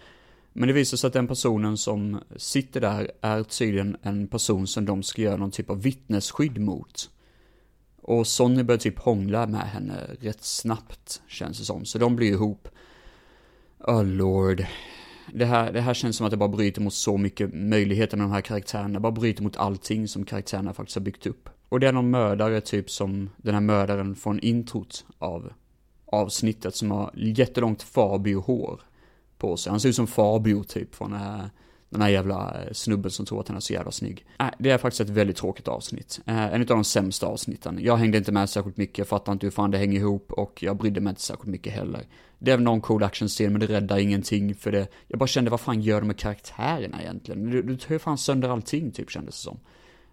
Men 0.52 0.66
det 0.66 0.72
visar 0.72 0.96
sig 0.96 1.08
att 1.08 1.12
den 1.12 1.28
personen 1.28 1.76
som 1.76 2.20
sitter 2.36 2.80
där 2.80 3.10
är 3.20 3.42
tydligen 3.42 3.96
en 4.02 4.28
person 4.28 4.66
som 4.66 4.84
de 4.84 5.02
ska 5.02 5.22
göra 5.22 5.36
någon 5.36 5.50
typ 5.50 5.70
av 5.70 5.82
vittnesskydd 5.82 6.58
mot. 6.58 7.10
Och 8.02 8.26
Sonny 8.26 8.62
börjar 8.62 8.78
typ 8.78 8.98
hångla 8.98 9.46
med 9.46 9.60
henne 9.60 9.94
rätt 10.20 10.44
snabbt, 10.44 11.22
känns 11.28 11.58
det 11.58 11.64
som. 11.64 11.84
Så 11.84 11.98
de 11.98 12.16
blir 12.16 12.30
ihop. 12.32 12.68
Oh 13.78 14.04
lord 14.04 14.66
det 15.34 15.44
här, 15.44 15.72
det 15.72 15.80
här 15.80 15.94
känns 15.94 16.16
som 16.16 16.26
att 16.26 16.30
det 16.30 16.36
bara 16.36 16.48
bryter 16.48 16.80
mot 16.80 16.94
så 16.94 17.16
mycket 17.16 17.54
möjligheter 17.54 18.16
med 18.16 18.24
de 18.26 18.32
här 18.32 18.40
karaktärerna. 18.40 18.94
Det 18.94 19.00
bara 19.00 19.12
bryter 19.12 19.42
mot 19.42 19.56
allting 19.56 20.08
som 20.08 20.24
karaktärerna 20.24 20.74
faktiskt 20.74 20.96
har 20.96 21.02
byggt 21.02 21.26
upp. 21.26 21.48
Och 21.68 21.80
det 21.80 21.88
är 21.88 21.92
någon 21.92 22.10
mördare 22.10 22.60
typ 22.60 22.90
som 22.90 23.30
den 23.36 23.54
här 23.54 23.60
mördaren 23.60 24.14
från 24.14 24.40
introt 24.40 25.04
av 25.18 25.52
avsnittet 26.06 26.76
som 26.76 26.90
har 26.90 27.10
jättelångt 27.14 27.82
Fabio-hår 27.82 28.80
på 29.38 29.56
sig. 29.56 29.70
Han 29.70 29.80
ser 29.80 29.88
ut 29.88 29.96
som 29.96 30.06
Fabio 30.06 30.64
typ 30.64 30.94
från 30.94 31.12
äh, 31.12 31.44
den 31.92 32.02
här 32.02 32.08
jävla 32.08 32.62
eh, 32.62 32.72
snubben 32.72 33.10
som 33.10 33.26
tror 33.26 33.40
att 33.40 33.48
han 33.48 33.56
är 33.56 33.60
så 33.60 33.72
jävla 33.72 33.90
snygg. 33.90 34.26
Äh, 34.40 34.46
det 34.58 34.70
är 34.70 34.78
faktiskt 34.78 35.00
ett 35.00 35.08
väldigt 35.08 35.36
tråkigt 35.36 35.68
avsnitt. 35.68 36.20
Äh, 36.26 36.54
en 36.54 36.60
av 36.60 36.66
de 36.66 36.84
sämsta 36.84 37.26
avsnitten. 37.26 37.78
Jag 37.80 37.96
hängde 37.96 38.18
inte 38.18 38.32
med 38.32 38.50
särskilt 38.50 38.76
mycket, 38.76 38.98
jag 38.98 39.08
fattar 39.08 39.32
inte 39.32 39.46
hur 39.46 39.50
fan 39.50 39.70
det 39.70 39.78
hänger 39.78 40.00
ihop 40.00 40.32
och 40.32 40.62
jag 40.62 40.76
brydde 40.76 41.00
mig 41.00 41.10
inte 41.10 41.22
särskilt 41.22 41.50
mycket 41.50 41.72
heller. 41.72 42.02
Det 42.38 42.50
är 42.50 42.56
väl 42.56 42.64
någon 42.64 42.80
cool 42.80 43.02
actionscen 43.02 43.52
men 43.52 43.60
det 43.60 43.66
räddar 43.66 43.98
ingenting 43.98 44.54
för 44.54 44.72
det. 44.72 44.88
Jag 45.08 45.18
bara 45.18 45.26
kände, 45.26 45.50
vad 45.50 45.60
fan 45.60 45.82
gör 45.82 46.00
de 46.00 46.06
med 46.06 46.18
karaktärerna 46.18 47.02
egentligen? 47.02 47.50
Du, 47.50 47.62
du 47.62 47.76
tar 47.76 47.94
ju 47.94 47.98
fan 47.98 48.18
sönder 48.18 48.48
allting 48.48 48.90
typ 48.90 49.10
kändes 49.10 49.34
det 49.34 49.42
som. 49.42 49.58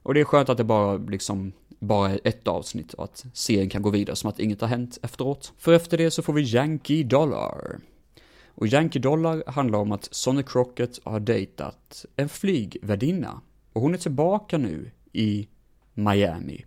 Och 0.04 0.14
det 0.14 0.20
är 0.20 0.26
skönt 0.26 0.50
att 0.50 0.58
det 0.58 0.64
bara 0.64 0.98
liksom, 0.98 1.52
bara 1.80 2.10
är 2.10 2.20
ett 2.24 2.48
avsnitt 2.48 2.94
och 2.94 3.04
att 3.04 3.26
serien 3.34 3.70
kan 3.70 3.82
gå 3.82 3.90
vidare 3.90 4.16
som 4.16 4.30
att 4.30 4.40
inget 4.40 4.62
har 4.62 4.68
hänt 4.68 4.98
efteråt. 5.02 5.54
För 5.58 5.74
efter 5.74 5.98
det 5.98 6.12
så 6.12 6.22
får 6.22 6.34
vi 6.34 6.42
Yankee 6.42 7.04
Dollar. 7.04 7.80
Och 8.60 8.68
Yankee 8.68 9.02
Dollar 9.02 9.44
handlar 9.48 9.80
om 9.80 9.92
att 9.92 10.08
Sonny 10.12 10.44
Crockett 10.44 11.00
har 11.04 11.20
dejtat 11.20 12.06
en 12.16 12.30
flygvärdinna. 12.30 13.42
Och 13.74 13.82
hon 13.82 13.94
är 13.94 13.98
tillbaka 13.98 14.58
nu 14.58 14.92
i 15.14 15.48
Miami. 15.94 16.66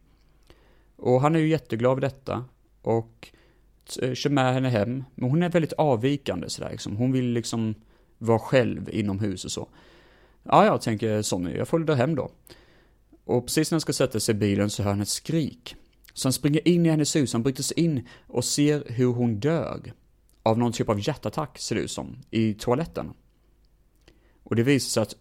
Och 0.97 1.20
han 1.20 1.34
är 1.34 1.40
ju 1.40 1.49
jätteglad 1.49 1.93
över 1.93 2.01
detta. 2.01 2.45
Och 2.82 3.28
eh, 4.03 4.14
kör 4.14 4.30
med 4.30 4.55
henne 4.55 4.68
hem. 4.68 5.05
Men 5.14 5.30
hon 5.30 5.43
är 5.43 5.49
väldigt 5.49 5.72
avvikande 5.72 6.51
sådär 6.51 6.70
liksom. 6.70 6.97
Hon 6.97 7.12
vill 7.12 7.26
liksom 7.26 7.74
vara 8.18 8.38
själv 8.38 8.90
inomhus 8.93 9.45
och 9.45 9.53
så. 9.53 9.68
Ja, 10.43 10.64
jag 10.64 10.80
tänker 10.80 11.22
Sonny, 11.22 11.57
jag 11.57 11.68
följer 11.68 11.97
hem 11.97 12.14
då. 12.14 12.30
Och 13.24 13.47
precis 13.47 13.70
när 13.70 13.76
han 13.76 13.80
ska 13.80 13.93
sätta 13.93 14.20
sig 14.20 14.34
i 14.34 14.38
bilen 14.38 14.70
så 14.70 14.82
hör 14.82 14.90
han 14.90 15.01
ett 15.01 15.09
skrik. 15.09 15.76
Så 16.14 16.28
han 16.28 16.32
springer 16.32 16.68
in 16.68 16.86
i 16.86 16.88
hennes 16.88 17.16
hus, 17.16 17.32
han 17.32 17.43
bryter 17.43 17.62
sig 17.62 17.80
in 17.80 18.09
och 18.26 18.45
ser 18.45 18.84
hur 18.86 19.12
hon 19.12 19.40
dör. 19.40 19.93
Av 20.43 20.59
någon 20.59 20.72
typ 20.72 20.88
av 20.88 21.09
hjärtattack, 21.09 21.59
ser 21.59 21.74
det 21.74 21.80
ut 21.80 21.90
som, 21.90 22.18
i 22.30 22.55
toaletten. 22.55 23.12
Och 24.43 24.57
det 24.57 24.62
visar 24.62 24.88
sig 24.90 25.03
att, 25.03 25.16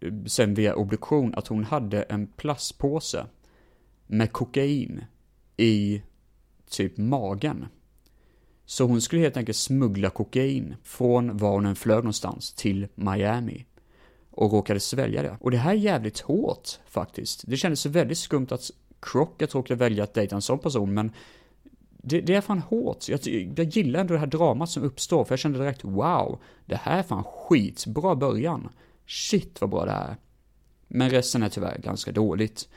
eh, 0.00 0.24
sen 0.26 0.54
via 0.54 0.74
obduktion, 0.74 1.34
att 1.34 1.46
hon 1.46 1.64
hade 1.64 2.02
en 2.02 2.26
plastpåse 2.26 3.26
med 4.06 4.32
kokain 4.32 5.04
i 5.56 6.02
typ 6.70 6.96
magen. 6.96 7.66
Så 8.66 8.84
hon 8.84 9.00
skulle 9.00 9.22
helt 9.22 9.36
enkelt 9.36 9.58
smuggla 9.58 10.10
kokain 10.10 10.76
från 10.82 11.36
var 11.36 11.52
hon 11.52 11.66
än 11.66 11.76
flög 11.76 11.96
någonstans 11.96 12.54
till 12.54 12.88
Miami. 12.94 13.66
Och 14.30 14.52
råkade 14.52 14.80
svälja 14.80 15.22
det. 15.22 15.36
Och 15.40 15.50
det 15.50 15.56
här 15.56 15.70
är 15.70 15.78
jävligt 15.78 16.20
hårt 16.20 16.68
faktiskt. 16.86 17.42
Det 17.46 17.56
kändes 17.56 17.86
väldigt 17.86 18.18
skumt 18.18 18.46
att 18.50 18.70
Crockett 19.00 19.54
råkade 19.54 19.78
välja 19.78 20.04
att 20.04 20.14
dejta 20.14 20.36
en 20.36 20.42
sån 20.42 20.58
person, 20.58 20.94
men 20.94 21.12
det, 22.06 22.20
det, 22.20 22.34
är 22.34 22.40
fan 22.40 22.58
hårt. 22.58 23.08
Jag, 23.08 23.20
jag 23.56 23.66
gillar 23.66 24.00
ändå 24.00 24.14
det 24.14 24.20
här 24.20 24.26
dramat 24.26 24.70
som 24.70 24.82
uppstår, 24.82 25.24
för 25.24 25.32
jag 25.32 25.38
kände 25.38 25.58
direkt 25.58 25.84
wow, 25.84 26.40
det 26.66 26.76
här 26.76 26.98
är 26.98 27.02
fan 27.02 27.24
skitbra 27.24 28.14
början. 28.14 28.68
Shit 29.06 29.60
vad 29.60 29.70
bra 29.70 29.84
det 29.84 29.92
är. 29.92 30.16
Men 30.88 31.10
resten 31.10 31.42
är 31.42 31.48
tyvärr 31.48 31.78
ganska 31.78 32.12
dåligt. 32.12 32.68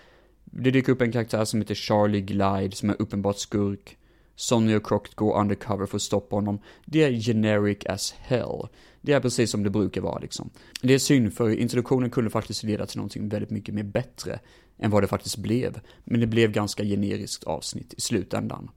Det 0.46 0.72
dyker 0.72 0.92
upp 0.92 1.02
en 1.02 1.12
karaktär 1.12 1.46
som 1.46 1.62
heter 1.62 1.76
Charlie 1.76 2.22
Glide, 2.22 2.76
som 2.76 2.90
är 2.90 3.02
uppenbart 3.02 3.38
skurk. 3.38 3.98
Sonny 4.36 4.76
och 4.76 4.88
Crockett 4.88 5.16
går 5.16 5.40
undercover 5.40 5.86
för 5.86 5.96
att 5.96 6.02
stoppa 6.02 6.36
honom. 6.36 6.60
Det 6.86 7.04
är 7.04 7.12
generic 7.12 7.86
as 7.86 8.16
hell. 8.18 8.68
Det 9.02 9.14
är 9.14 9.20
precis 9.20 9.52
som 9.52 9.64
det 9.64 9.70
brukar 9.70 10.02
vara 10.02 10.20
liksom. 10.20 10.50
Det 10.82 10.94
är 10.94 11.00
synd 11.00 11.34
för 11.34 11.50
introduktionen 11.50 12.10
kunde 12.10 12.30
faktiskt 12.30 12.64
leda 12.64 12.86
till 12.86 12.98
någonting 12.98 13.30
väldigt 13.30 13.50
mycket 13.50 13.76
mer 13.76 13.84
bättre 13.84 14.40
än 14.80 14.92
vad 14.92 15.04
det 15.04 15.08
faktiskt 15.08 15.38
blev. 15.38 15.80
Men 16.04 16.20
det 16.20 16.28
blev 16.28 16.52
ganska 16.52 16.84
generiskt 16.84 17.44
avsnitt 17.44 17.94
i 17.98 18.02
slutändan. 18.02 18.70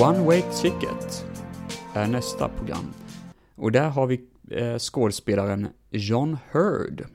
One 0.00 0.18
Way 0.24 0.42
Ticket 0.42 1.26
är 1.94 2.06
nästa 2.06 2.48
program. 2.48 2.92
Och 3.56 3.72
där 3.72 3.88
har 3.88 4.06
vi 4.06 4.20
Eh, 4.50 4.78
skådespelaren 4.78 5.68
John 5.90 6.38
Hurd. 6.50 7.06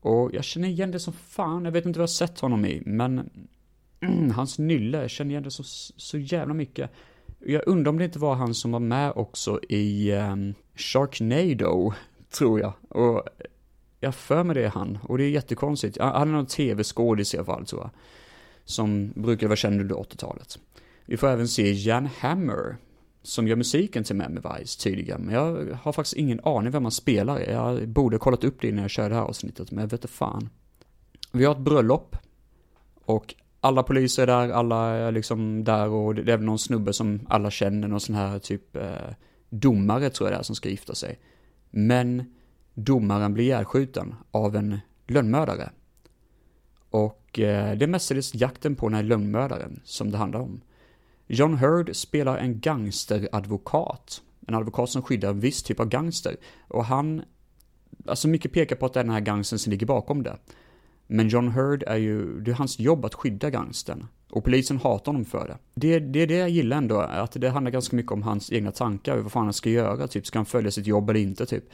Och 0.00 0.34
jag 0.34 0.44
känner 0.44 0.68
igen 0.68 0.90
det 0.90 1.00
som 1.00 1.12
fan, 1.12 1.64
jag 1.64 1.72
vet 1.72 1.86
inte 1.86 1.98
vad 1.98 2.02
jag 2.02 2.08
har 2.08 2.26
sett 2.26 2.40
honom 2.40 2.64
i, 2.64 2.82
men 2.86 3.30
mm, 4.00 4.30
hans 4.36 4.58
nylle, 4.58 5.00
jag 5.00 5.10
känner 5.10 5.30
igen 5.30 5.42
det 5.42 5.50
så, 5.50 5.62
så 5.96 6.18
jävla 6.18 6.54
mycket. 6.54 6.90
Jag 7.38 7.62
undrar 7.66 7.90
om 7.90 7.98
det 7.98 8.04
inte 8.04 8.18
var 8.18 8.34
han 8.34 8.54
som 8.54 8.72
var 8.72 8.80
med 8.80 9.12
också 9.14 9.60
i 9.68 10.12
um, 10.12 10.54
Sharknado, 10.74 11.92
tror 12.30 12.60
jag. 12.60 12.72
Och 12.88 13.28
jag 14.00 14.14
för 14.14 14.44
mig 14.44 14.54
det 14.54 14.64
är 14.64 14.70
han, 14.70 14.98
och 15.02 15.18
det 15.18 15.24
är 15.24 15.30
jättekonstigt. 15.30 15.98
Han 16.00 16.28
är 16.28 16.32
någon 16.32 16.46
tv-skådis 16.46 17.34
i 17.34 17.36
alla 17.36 17.46
fall, 17.46 17.66
tror 17.66 17.82
jag. 17.82 17.90
Som 18.64 19.12
brukade 19.16 19.48
vara 19.48 19.56
känd 19.56 19.80
under 19.80 19.94
80-talet. 19.96 20.58
Vi 21.06 21.16
får 21.16 21.28
även 21.28 21.48
se 21.48 21.72
Jan 21.72 22.06
Hammer, 22.06 22.76
som 23.22 23.48
gör 23.48 23.56
musiken 23.56 24.04
till 24.04 24.16
Miami 24.16 24.40
Vice 24.40 24.80
tydligen. 24.80 25.20
Men 25.20 25.34
jag 25.34 25.74
har 25.82 25.92
faktiskt 25.92 26.16
ingen 26.16 26.40
aning 26.44 26.70
vem 26.70 26.82
man 26.82 26.92
spelar. 26.92 27.40
Jag 27.40 27.88
borde 27.88 28.18
kollat 28.18 28.44
upp 28.44 28.60
det 28.60 28.68
innan 28.68 28.82
jag 28.82 28.90
körde 28.90 29.08
det 29.08 29.14
här 29.14 29.22
avsnittet, 29.22 29.70
men 29.70 29.82
jag 29.82 29.86
vet 29.90 29.92
inte 29.92 30.08
fan. 30.14 30.48
Vi 31.32 31.44
har 31.44 31.52
ett 31.52 31.60
bröllop. 31.60 32.16
Och 33.04 33.34
alla 33.60 33.82
poliser 33.82 34.22
är 34.22 34.26
där, 34.26 34.48
alla 34.48 34.86
är 34.86 35.12
liksom 35.12 35.64
där 35.64 35.88
och 35.88 36.14
det 36.14 36.32
är 36.32 36.36
väl 36.36 36.46
någon 36.46 36.58
snubbe 36.58 36.92
som 36.92 37.26
alla 37.28 37.50
känner, 37.50 37.88
någon 37.88 38.00
sån 38.00 38.14
här 38.14 38.38
typ 38.38 38.76
eh, 38.76 38.92
domare 39.50 40.10
tror 40.10 40.28
jag 40.28 40.38
det 40.38 40.40
är 40.40 40.42
som 40.42 40.56
ska 40.56 40.68
gifta 40.68 40.94
sig. 40.94 41.18
Men 41.70 42.24
domaren 42.74 43.34
blir 43.34 43.44
ihjälskjuten 43.44 44.14
av 44.30 44.56
en 44.56 44.78
lönnmördare. 45.06 45.70
Och 46.90 47.38
eh, 47.38 47.76
det 47.76 47.84
är 47.84 47.88
mestadels 47.88 48.34
jakten 48.34 48.76
på 48.76 48.88
den 48.88 48.94
här 48.94 49.02
lönnmördaren 49.02 49.80
som 49.84 50.10
det 50.10 50.18
handlar 50.18 50.40
om. 50.40 50.60
John 51.30 51.54
Hurd 51.54 51.96
spelar 51.96 52.38
en 52.38 52.60
gangsteradvokat. 52.60 54.22
En 54.46 54.54
advokat 54.54 54.90
som 54.90 55.02
skyddar 55.02 55.30
en 55.30 55.40
viss 55.40 55.62
typ 55.62 55.80
av 55.80 55.88
gangster. 55.88 56.36
Och 56.68 56.84
han, 56.84 57.22
alltså 58.06 58.28
mycket 58.28 58.52
pekar 58.52 58.76
på 58.76 58.86
att 58.86 58.92
det 58.92 59.00
är 59.00 59.04
den 59.04 59.12
här 59.12 59.20
gangstern 59.20 59.58
som 59.58 59.70
ligger 59.70 59.86
bakom 59.86 60.22
det. 60.22 60.36
Men 61.06 61.28
John 61.28 61.48
Hurd 61.48 61.84
är 61.86 61.96
ju, 61.96 62.40
det 62.40 62.50
är 62.50 62.54
hans 62.54 62.78
jobb 62.78 63.04
att 63.04 63.14
skydda 63.14 63.50
gangstern. 63.50 64.06
Och 64.30 64.44
polisen 64.44 64.78
hatar 64.78 65.12
honom 65.12 65.24
för 65.24 65.48
det. 65.48 65.56
det. 65.74 65.98
Det 65.98 66.22
är 66.22 66.26
det 66.26 66.34
jag 66.34 66.50
gillar 66.50 66.76
ändå, 66.76 67.00
att 67.00 67.32
det 67.32 67.48
handlar 67.48 67.70
ganska 67.70 67.96
mycket 67.96 68.12
om 68.12 68.22
hans 68.22 68.52
egna 68.52 68.72
tankar, 68.72 69.18
vad 69.18 69.32
fan 69.32 69.44
han 69.44 69.52
ska 69.52 69.70
göra, 69.70 70.08
typ, 70.08 70.26
ska 70.26 70.38
han 70.38 70.46
följa 70.46 70.70
sitt 70.70 70.86
jobb 70.86 71.10
eller 71.10 71.20
inte, 71.20 71.46
typ. 71.46 71.64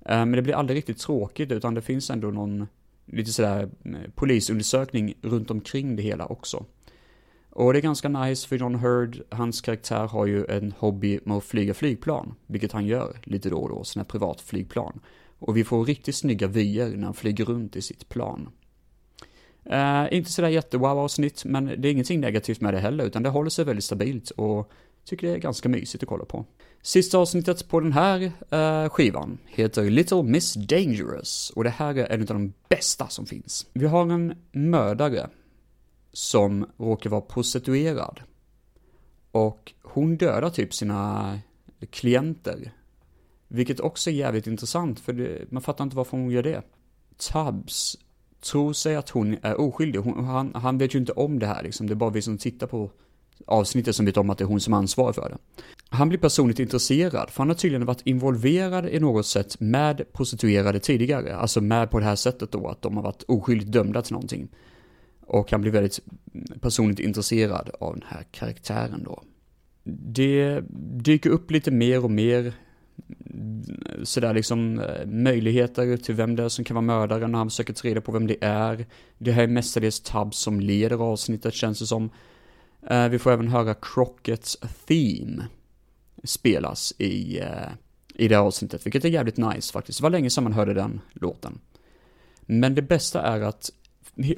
Eh, 0.00 0.16
men 0.16 0.32
det 0.32 0.42
blir 0.42 0.54
aldrig 0.54 0.76
riktigt 0.76 0.98
tråkigt, 0.98 1.52
utan 1.52 1.74
det 1.74 1.82
finns 1.82 2.10
ändå 2.10 2.30
någon, 2.30 2.66
lite 3.06 3.32
sådär, 3.32 3.70
eh, 3.84 4.10
polisundersökning 4.14 5.14
runt 5.22 5.50
omkring 5.50 5.96
det 5.96 6.02
hela 6.02 6.26
också. 6.26 6.64
Och 7.54 7.72
det 7.72 7.78
är 7.78 7.82
ganska 7.82 8.08
nice 8.08 8.48
för 8.48 8.56
John 8.56 8.74
Hurd, 8.74 9.22
hans 9.30 9.60
karaktär 9.60 10.06
har 10.06 10.26
ju 10.26 10.46
en 10.46 10.74
hobby 10.78 11.20
med 11.24 11.36
att 11.36 11.44
flyga 11.44 11.74
flygplan, 11.74 12.34
vilket 12.46 12.72
han 12.72 12.86
gör 12.86 13.16
lite 13.22 13.50
då 13.50 13.56
och 13.56 13.68
då, 13.68 13.84
sina 13.84 14.04
privatflygplan. 14.04 15.00
Och 15.38 15.56
vi 15.56 15.64
får 15.64 15.84
riktigt 15.84 16.16
snygga 16.16 16.46
vyer 16.46 16.96
när 16.96 17.04
han 17.04 17.14
flyger 17.14 17.44
runt 17.44 17.76
i 17.76 17.82
sitt 17.82 18.08
plan. 18.08 18.48
Eh, 19.64 20.04
inte 20.10 20.32
sådär 20.32 20.48
jättewow 20.48 20.98
avsnitt, 20.98 21.44
men 21.44 21.64
det 21.64 21.88
är 21.88 21.92
ingenting 21.92 22.20
negativt 22.20 22.60
med 22.60 22.74
det 22.74 22.80
heller, 22.80 23.04
utan 23.04 23.22
det 23.22 23.28
håller 23.28 23.50
sig 23.50 23.64
väldigt 23.64 23.84
stabilt 23.84 24.30
och 24.30 24.70
tycker 25.04 25.26
det 25.26 25.32
är 25.32 25.38
ganska 25.38 25.68
mysigt 25.68 26.02
att 26.02 26.08
kolla 26.08 26.24
på. 26.24 26.44
Sista 26.82 27.18
avsnittet 27.18 27.68
på 27.68 27.80
den 27.80 27.92
här 27.92 28.32
eh, 28.50 28.88
skivan 28.88 29.38
heter 29.46 29.90
Little 29.90 30.22
Miss 30.22 30.54
Dangerous 30.54 31.52
och 31.56 31.64
det 31.64 31.70
här 31.70 31.94
är 31.94 32.12
en 32.12 32.20
av 32.20 32.26
de 32.26 32.52
bästa 32.68 33.08
som 33.08 33.26
finns. 33.26 33.66
Vi 33.72 33.86
har 33.86 34.12
en 34.12 34.34
mördare 34.52 35.28
som 36.14 36.66
råkar 36.76 37.10
vara 37.10 37.20
prostituerad. 37.20 38.20
Och 39.30 39.72
hon 39.82 40.16
dödar 40.16 40.50
typ 40.50 40.74
sina 40.74 41.38
klienter. 41.90 42.72
Vilket 43.48 43.80
också 43.80 44.10
är 44.10 44.14
jävligt 44.14 44.46
intressant, 44.46 45.00
för 45.00 45.12
det, 45.12 45.52
man 45.52 45.62
fattar 45.62 45.84
inte 45.84 45.96
varför 45.96 46.16
hon 46.16 46.30
gör 46.30 46.42
det. 46.42 46.62
Tubbs 47.16 47.96
tror 48.40 48.72
sig 48.72 48.96
att 48.96 49.10
hon 49.10 49.36
är 49.42 49.60
oskyldig. 49.60 50.00
Hon, 50.00 50.24
han, 50.24 50.54
han 50.54 50.78
vet 50.78 50.94
ju 50.94 50.98
inte 50.98 51.12
om 51.12 51.38
det 51.38 51.46
här 51.46 51.62
liksom. 51.62 51.86
Det 51.86 51.92
är 51.92 51.96
bara 51.96 52.10
vi 52.10 52.22
som 52.22 52.38
tittar 52.38 52.66
på 52.66 52.90
avsnittet 53.46 53.96
som 53.96 54.06
vet 54.06 54.16
om 54.16 54.30
att 54.30 54.38
det 54.38 54.44
är 54.44 54.48
hon 54.48 54.60
som 54.60 54.74
ansvarar 54.74 55.12
för 55.12 55.28
det. 55.28 55.38
Han 55.88 56.08
blir 56.08 56.18
personligt 56.18 56.58
intresserad, 56.58 57.30
för 57.30 57.38
han 57.38 57.48
har 57.48 57.54
tydligen 57.54 57.86
varit 57.86 58.06
involverad 58.06 58.88
i 58.88 59.00
något 59.00 59.26
sätt 59.26 59.60
med 59.60 60.12
prostituerade 60.12 60.80
tidigare. 60.80 61.36
Alltså 61.36 61.60
med 61.60 61.90
på 61.90 61.98
det 61.98 62.04
här 62.04 62.16
sättet 62.16 62.52
då, 62.52 62.68
att 62.68 62.82
de 62.82 62.96
har 62.96 63.02
varit 63.02 63.22
oskyldigt 63.22 63.72
dömda 63.72 64.02
till 64.02 64.12
någonting. 64.12 64.48
Och 65.26 65.50
han 65.50 65.60
blir 65.60 65.72
väldigt 65.72 66.00
personligt 66.60 66.98
intresserad 66.98 67.70
av 67.80 67.94
den 67.94 68.04
här 68.06 68.22
karaktären 68.30 69.02
då. 69.04 69.22
Det 69.84 70.60
dyker 71.02 71.30
upp 71.30 71.50
lite 71.50 71.70
mer 71.70 72.04
och 72.04 72.10
mer 72.10 72.52
mm, 73.30 73.64
sådär 74.02 74.34
liksom 74.34 74.78
eh, 74.78 75.06
möjligheter 75.06 75.96
till 75.96 76.14
vem 76.14 76.36
det 76.36 76.42
är 76.42 76.48
som 76.48 76.64
kan 76.64 76.74
vara 76.74 76.82
mördaren 76.82 77.32
när 77.32 77.38
han 77.38 77.50
försöker 77.50 77.72
ta 77.72 77.88
reda 77.88 78.00
på 78.00 78.12
vem 78.12 78.26
det 78.26 78.44
är. 78.44 78.86
Det 79.18 79.32
här 79.32 79.42
är 79.42 79.48
mestadels 79.48 80.00
Tubbs 80.00 80.38
som 80.38 80.60
leder 80.60 81.02
avsnittet 81.02 81.54
känns 81.54 81.78
det 81.78 81.86
som. 81.86 82.10
Eh, 82.90 83.08
vi 83.08 83.18
får 83.18 83.32
även 83.32 83.48
höra 83.48 83.74
Crockets 83.74 84.58
Theme 84.86 85.44
spelas 86.24 86.94
i, 86.98 87.38
eh, 87.38 87.72
i 88.14 88.28
det 88.28 88.34
här 88.34 88.42
avsnittet, 88.42 88.86
vilket 88.86 89.04
är 89.04 89.08
jävligt 89.08 89.36
nice 89.36 89.72
faktiskt. 89.72 89.98
Det 89.98 90.02
var 90.02 90.10
länge 90.10 90.30
sedan 90.30 90.44
man 90.44 90.52
hörde 90.52 90.74
den 90.74 91.00
låten. 91.12 91.60
Men 92.40 92.74
det 92.74 92.82
bästa 92.82 93.22
är 93.22 93.40
att 93.40 93.70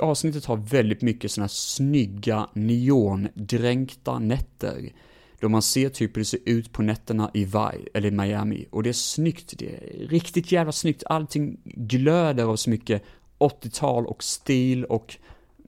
avsnittet 0.01 0.45
har 0.45 0.57
väldigt 0.57 1.03
mycket 1.03 1.31
sådana 1.31 1.45
här 1.45 1.49
snygga 1.49 2.49
neondränkta 2.53 4.19
nätter. 4.19 4.93
Då 5.41 5.49
man 5.49 5.63
ser 5.63 5.89
typ 5.89 6.17
hur 6.17 6.21
det 6.21 6.25
ser 6.25 6.41
ut 6.45 6.73
på 6.73 6.83
nätterna 6.83 7.31
i 7.35 7.45
Vi, 7.45 7.89
eller 7.95 8.11
Miami. 8.11 8.67
Och 8.71 8.83
det 8.83 8.89
är 8.89 8.93
snyggt, 8.93 9.55
det 9.59 9.67
är 9.67 10.09
riktigt 10.09 10.53
jävla 10.53 10.73
snyggt. 10.73 11.03
Allting 11.07 11.61
glöder 11.65 12.45
av 12.45 12.57
så 12.57 12.71
mycket 12.71 13.03
80-tal 13.39 14.07
och 14.07 14.23
stil 14.23 14.85
och 14.85 15.17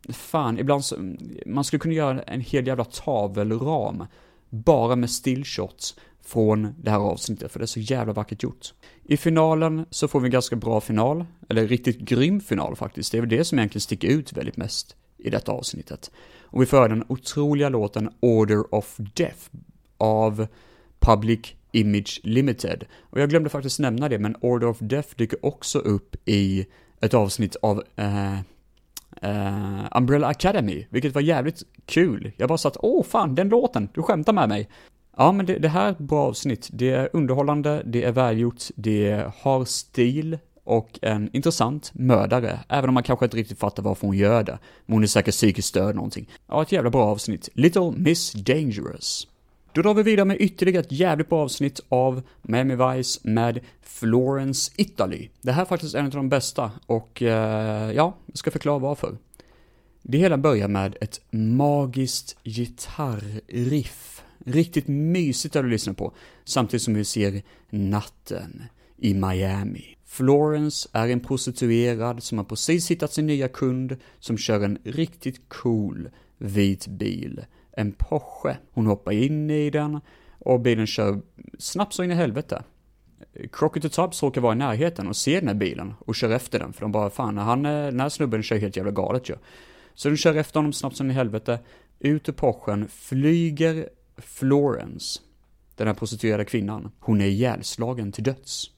fan, 0.08 0.58
ibland 0.58 0.84
så, 0.84 0.94
mm, 0.96 1.18
man 1.46 1.64
skulle 1.64 1.80
kunna 1.80 1.94
göra 1.94 2.22
en 2.22 2.40
hel 2.40 2.66
jävla 2.66 2.84
tavelram 2.84 4.04
bara 4.50 4.96
med 4.96 5.10
stillshots 5.10 5.96
från 6.22 6.74
det 6.78 6.90
här 6.90 6.98
avsnittet, 6.98 7.52
för 7.52 7.58
det 7.58 7.64
är 7.64 7.66
så 7.66 7.80
jävla 7.80 8.12
vackert 8.12 8.42
gjort. 8.42 8.74
I 9.10 9.16
finalen 9.16 9.86
så 9.90 10.08
får 10.08 10.20
vi 10.20 10.26
en 10.26 10.30
ganska 10.30 10.56
bra 10.56 10.80
final, 10.80 11.24
eller 11.48 11.66
riktigt 11.66 11.98
grym 11.98 12.40
final 12.40 12.76
faktiskt. 12.76 13.12
Det 13.12 13.18
är 13.18 13.22
väl 13.22 13.30
det 13.30 13.44
som 13.44 13.58
egentligen 13.58 13.80
sticker 13.80 14.08
ut 14.08 14.32
väldigt 14.32 14.56
mest 14.56 14.96
i 15.18 15.30
detta 15.30 15.52
avsnittet. 15.52 16.10
Och 16.42 16.62
vi 16.62 16.66
får 16.66 16.88
den 16.88 17.04
otroliga 17.08 17.68
låten 17.68 18.10
Order 18.20 18.74
of 18.74 18.96
Death 18.96 19.50
av 19.98 20.46
Public 20.98 21.54
Image 21.72 22.20
Limited. 22.22 22.84
Och 23.00 23.20
jag 23.20 23.30
glömde 23.30 23.50
faktiskt 23.50 23.78
nämna 23.78 24.08
det, 24.08 24.18
men 24.18 24.36
Order 24.40 24.66
of 24.66 24.78
Death 24.78 25.08
dyker 25.16 25.46
också 25.46 25.78
upp 25.78 26.16
i 26.24 26.66
ett 27.00 27.14
avsnitt 27.14 27.56
av 27.56 27.82
eh, 27.96 28.38
uh, 29.24 29.86
Umbrella 29.96 30.26
Academy, 30.26 30.86
vilket 30.90 31.14
var 31.14 31.22
jävligt 31.22 31.62
kul. 31.86 32.32
Jag 32.36 32.48
bara 32.48 32.58
satt, 32.58 32.76
åh 32.80 33.04
fan, 33.04 33.34
den 33.34 33.48
låten, 33.48 33.88
du 33.94 34.02
skämtar 34.02 34.32
med 34.32 34.48
mig. 34.48 34.68
Ja, 35.20 35.32
men 35.32 35.46
det, 35.46 35.58
det 35.58 35.68
här 35.68 35.86
är 35.86 35.90
ett 35.90 35.98
bra 35.98 36.20
avsnitt. 36.20 36.68
Det 36.72 36.90
är 36.90 37.08
underhållande, 37.12 37.82
det 37.84 38.04
är 38.04 38.12
välgjort, 38.12 38.62
det 38.74 39.30
har 39.40 39.64
stil 39.64 40.38
och 40.64 40.98
en 41.02 41.30
intressant 41.32 41.90
mördare, 41.94 42.60
även 42.68 42.88
om 42.88 42.94
man 42.94 43.02
kanske 43.02 43.26
inte 43.26 43.36
riktigt 43.36 43.58
fattar 43.58 43.82
varför 43.82 44.06
hon 44.06 44.16
gör 44.16 44.42
det. 44.42 44.58
Men 44.86 44.94
hon 44.94 45.02
är 45.02 45.06
säkert 45.06 45.34
psykiskt 45.34 45.68
störd 45.68 45.94
någonting. 45.94 46.28
Ja, 46.46 46.62
ett 46.62 46.72
jävla 46.72 46.90
bra 46.90 47.04
avsnitt. 47.04 47.48
Little 47.54 47.92
Miss 47.96 48.32
Dangerous. 48.32 49.28
Då 49.72 49.82
drar 49.82 49.94
vi 49.94 50.02
vidare 50.02 50.24
med 50.24 50.40
ytterligare 50.40 50.80
ett 50.80 50.92
jävligt 50.92 51.28
bra 51.28 51.42
avsnitt 51.42 51.80
av 51.88 52.22
Miami 52.42 52.76
Vice 52.76 53.20
med 53.22 53.60
Florence 53.82 54.72
Italy. 54.76 55.28
Det 55.42 55.52
här 55.52 55.62
är 55.62 55.66
faktiskt 55.66 55.94
en 55.94 56.04
av 56.04 56.10
de 56.10 56.28
bästa 56.28 56.70
och 56.86 57.22
eh, 57.22 57.92
ja, 57.92 58.14
jag 58.26 58.38
ska 58.38 58.50
förklara 58.50 58.78
varför. 58.78 59.16
Det 60.02 60.18
hela 60.18 60.38
börjar 60.38 60.68
med 60.68 60.96
ett 61.00 61.20
magiskt 61.30 62.36
gitarriff 62.44 64.17
Riktigt 64.48 64.88
mysigt 64.88 65.56
att 65.56 65.64
lyssna 65.64 65.94
på, 65.94 66.12
samtidigt 66.44 66.82
som 66.82 66.94
vi 66.94 67.04
ser 67.04 67.42
natten 67.70 68.62
i 68.96 69.14
Miami. 69.14 69.96
Florence 70.06 70.88
är 70.92 71.08
en 71.08 71.20
prostituerad 71.20 72.22
som 72.22 72.38
har 72.38 72.44
precis 72.44 72.90
hittat 72.90 73.12
sin 73.12 73.26
nya 73.26 73.48
kund 73.48 73.96
som 74.18 74.38
kör 74.38 74.64
en 74.64 74.78
riktigt 74.84 75.48
cool 75.48 76.10
vit 76.38 76.86
bil. 76.86 77.44
En 77.72 77.92
Porsche. 77.92 78.56
Hon 78.72 78.86
hoppar 78.86 79.12
in 79.12 79.50
i 79.50 79.70
den 79.70 80.00
och 80.38 80.60
bilen 80.60 80.86
kör 80.86 81.20
snabbt 81.58 81.94
så 81.94 82.04
in 82.04 82.10
i 82.10 82.14
helvete. 82.14 82.62
Crockett 83.52 83.84
och 83.84 83.92
Tubbs 83.92 84.22
råkar 84.22 84.40
vara 84.40 84.52
i 84.52 84.56
närheten 84.56 85.08
och 85.08 85.16
ser 85.16 85.40
den 85.40 85.48
här 85.48 85.54
bilen 85.54 85.94
och 86.00 86.14
kör 86.14 86.30
efter 86.30 86.58
den 86.58 86.72
för 86.72 86.80
de 86.80 86.92
bara 86.92 87.10
fan, 87.10 87.38
han, 87.38 87.62
den 87.62 88.00
här 88.00 88.08
snubben 88.08 88.42
kör 88.42 88.56
helt 88.56 88.76
jävla 88.76 88.92
galet 88.92 89.28
ju. 89.28 89.34
Så 89.94 90.08
de 90.08 90.16
kör 90.16 90.34
efter 90.34 90.60
honom 90.60 90.72
snabbt 90.72 90.96
som 90.96 91.06
in 91.06 91.10
i 91.10 91.14
helvete. 91.14 91.58
Ut 91.98 92.28
ur 92.28 92.32
Porschen 92.32 92.88
flyger 92.88 93.88
Florence, 94.18 95.20
den 95.76 95.86
här 95.86 95.94
prostituerade 95.94 96.44
kvinnan. 96.44 96.90
Hon 97.00 97.20
är 97.20 97.26
ihjälslagen 97.26 98.12
till 98.12 98.24
döds. 98.24 98.70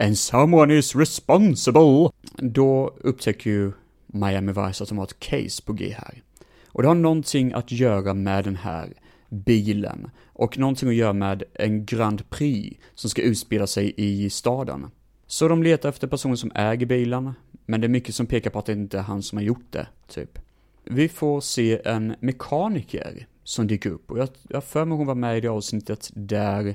And 0.00 0.18
someone 0.18 0.74
is 0.74 0.96
responsible! 0.96 2.10
Då 2.36 2.96
upptäcker 3.00 3.50
ju 3.50 3.72
Miami 4.06 4.52
Vice 4.52 4.82
att 4.82 4.88
de 4.88 4.98
har 4.98 5.04
ett 5.04 5.20
case 5.20 5.62
på 5.62 5.72
G 5.72 5.94
här. 5.98 6.22
Och 6.68 6.82
det 6.82 6.88
har 6.88 6.94
någonting 6.94 7.52
att 7.52 7.72
göra 7.72 8.14
med 8.14 8.44
den 8.44 8.56
här 8.56 8.94
bilen 9.28 10.10
och 10.24 10.58
någonting 10.58 10.88
att 10.88 10.94
göra 10.94 11.12
med 11.12 11.42
en 11.54 11.86
Grand 11.86 12.30
Prix 12.30 12.80
som 12.94 13.10
ska 13.10 13.22
utspela 13.22 13.66
sig 13.66 13.94
i 13.96 14.30
staden. 14.30 14.90
Så 15.26 15.48
de 15.48 15.62
letar 15.62 15.88
efter 15.88 16.06
personen 16.06 16.36
som 16.36 16.52
äger 16.54 16.86
bilen, 16.86 17.32
men 17.66 17.80
det 17.80 17.86
är 17.86 17.88
mycket 17.88 18.14
som 18.14 18.26
pekar 18.26 18.50
på 18.50 18.58
att 18.58 18.66
det 18.66 18.72
inte 18.72 18.98
är 18.98 19.02
han 19.02 19.22
som 19.22 19.38
har 19.38 19.42
gjort 19.42 19.66
det, 19.72 19.86
typ. 20.08 20.38
Vi 20.84 21.08
får 21.08 21.40
se 21.40 21.80
en 21.84 22.14
mekaniker 22.20 23.26
som 23.46 23.66
dyker 23.66 23.90
upp 23.90 24.10
och 24.10 24.18
jag 24.18 24.28
har 24.52 24.60
för 24.60 24.84
mig 24.84 24.98
hon 24.98 25.06
var 25.06 25.14
med 25.14 25.38
i 25.38 25.40
det 25.40 25.48
avsnittet 25.48 26.10
där 26.14 26.74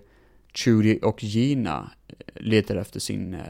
Trudy 0.63 0.99
och 1.01 1.23
Gina 1.23 1.91
eh, 2.07 2.15
Letade 2.35 2.81
efter 2.81 2.99
sin 2.99 3.33
eh, 3.33 3.41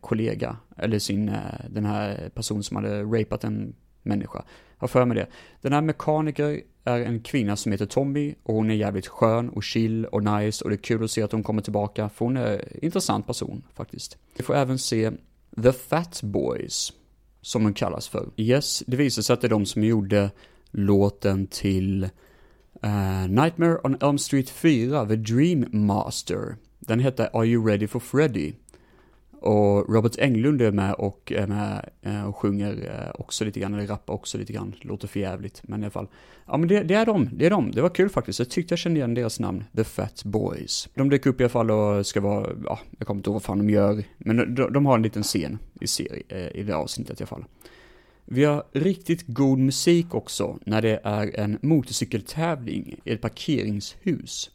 kollega, 0.00 0.56
eller 0.76 0.98
sin, 0.98 1.28
eh, 1.28 1.34
den 1.70 1.84
här 1.84 2.30
personen 2.34 2.62
som 2.62 2.76
hade 2.76 3.02
rapat 3.02 3.44
en 3.44 3.74
människa. 4.02 4.44
Har 4.76 4.88
för 4.88 5.04
mig 5.04 5.16
det. 5.16 5.26
Den 5.60 5.72
här 5.72 5.80
mekaniker 5.80 6.60
är 6.84 7.00
en 7.00 7.20
kvinna 7.20 7.56
som 7.56 7.72
heter 7.72 7.86
Tommy 7.86 8.34
och 8.42 8.54
hon 8.54 8.70
är 8.70 8.74
jävligt 8.74 9.06
skön 9.06 9.48
och 9.48 9.62
chill 9.62 10.06
och 10.06 10.24
nice 10.24 10.64
och 10.64 10.70
det 10.70 10.76
är 10.76 10.82
kul 10.82 11.04
att 11.04 11.10
se 11.10 11.22
att 11.22 11.32
hon 11.32 11.42
kommer 11.42 11.62
tillbaka 11.62 12.08
för 12.08 12.24
hon 12.24 12.36
är 12.36 12.52
en 12.52 12.84
intressant 12.84 13.26
person 13.26 13.62
faktiskt. 13.74 14.18
Vi 14.36 14.44
får 14.44 14.54
även 14.54 14.78
se 14.78 15.10
The 15.62 15.72
Fat 15.72 16.22
Boys, 16.22 16.92
som 17.40 17.64
de 17.64 17.74
kallas 17.74 18.08
för. 18.08 18.30
Yes, 18.36 18.82
det 18.86 18.96
visar 18.96 19.22
sig 19.22 19.34
att 19.34 19.40
det 19.40 19.46
är 19.46 19.50
de 19.50 19.66
som 19.66 19.84
gjorde 19.84 20.30
låten 20.70 21.46
till 21.46 22.08
uh, 22.84 23.26
Nightmare 23.28 23.78
on 23.84 23.96
Elm 24.00 24.18
Street 24.18 24.50
4, 24.50 25.06
The 25.06 25.16
Dream 25.16 25.66
Master. 25.72 26.56
Den 26.78 27.00
heter 27.00 27.28
Are 27.32 27.46
You 27.46 27.66
Ready 27.66 27.86
for 27.86 28.00
Freddy? 28.00 28.52
Och 29.44 29.94
Robert 29.94 30.18
Englund 30.18 30.62
är 30.62 30.70
med 30.70 30.94
och 30.94 31.32
är 31.36 31.46
med 31.46 31.90
eh, 32.02 32.24
och 32.24 32.36
sjunger 32.36 32.72
eh, 32.72 33.20
också 33.20 33.44
lite 33.44 33.60
grann, 33.60 33.74
eller 33.74 33.86
rappar 33.86 34.14
också 34.14 34.38
lite 34.38 34.52
grann. 34.52 34.74
Låter 34.80 35.08
för 35.08 35.20
jävligt, 35.20 35.62
men 35.64 35.80
i 35.80 35.84
alla 35.84 35.90
fall. 35.90 36.08
Ja 36.46 36.56
men 36.56 36.68
det, 36.68 36.82
det, 36.82 36.94
är 36.94 37.06
de, 37.06 37.28
det 37.32 37.46
är 37.46 37.50
de. 37.50 37.70
Det 37.70 37.82
var 37.82 37.88
kul 37.88 38.08
faktiskt. 38.08 38.38
Jag 38.38 38.50
tyckte 38.50 38.72
jag 38.72 38.78
kände 38.78 38.98
igen 38.98 39.14
deras 39.14 39.40
namn, 39.40 39.64
The 39.76 39.84
Fat 39.84 40.24
Boys. 40.24 40.88
De 40.94 41.10
dök 41.10 41.26
upp 41.26 41.40
i 41.40 41.44
alla 41.44 41.50
fall 41.50 41.70
och 41.70 42.06
ska 42.06 42.20
vara, 42.20 42.50
ja, 42.64 42.78
jag 42.98 43.06
kommer 43.06 43.18
inte 43.18 43.30
ihåg 43.30 43.34
vad 43.34 43.42
fan 43.42 43.58
de 43.58 43.70
gör. 43.70 44.04
Men 44.18 44.54
de, 44.54 44.72
de 44.72 44.86
har 44.86 44.94
en 44.94 45.02
liten 45.02 45.22
scen 45.22 45.58
i 45.80 45.86
serie, 45.86 46.50
i 46.54 46.62
det 46.62 46.76
avsnittet 46.76 47.20
i 47.20 47.22
alla 47.22 47.28
fall. 47.28 47.44
Vi 48.24 48.44
har 48.44 48.64
riktigt 48.72 49.26
god 49.26 49.58
musik 49.58 50.14
också 50.14 50.58
när 50.66 50.82
det 50.82 51.00
är 51.04 51.40
en 51.40 51.58
motorcykeltävling 51.62 53.00
i 53.04 53.12
ett 53.12 53.20
parkeringshus. 53.20 54.50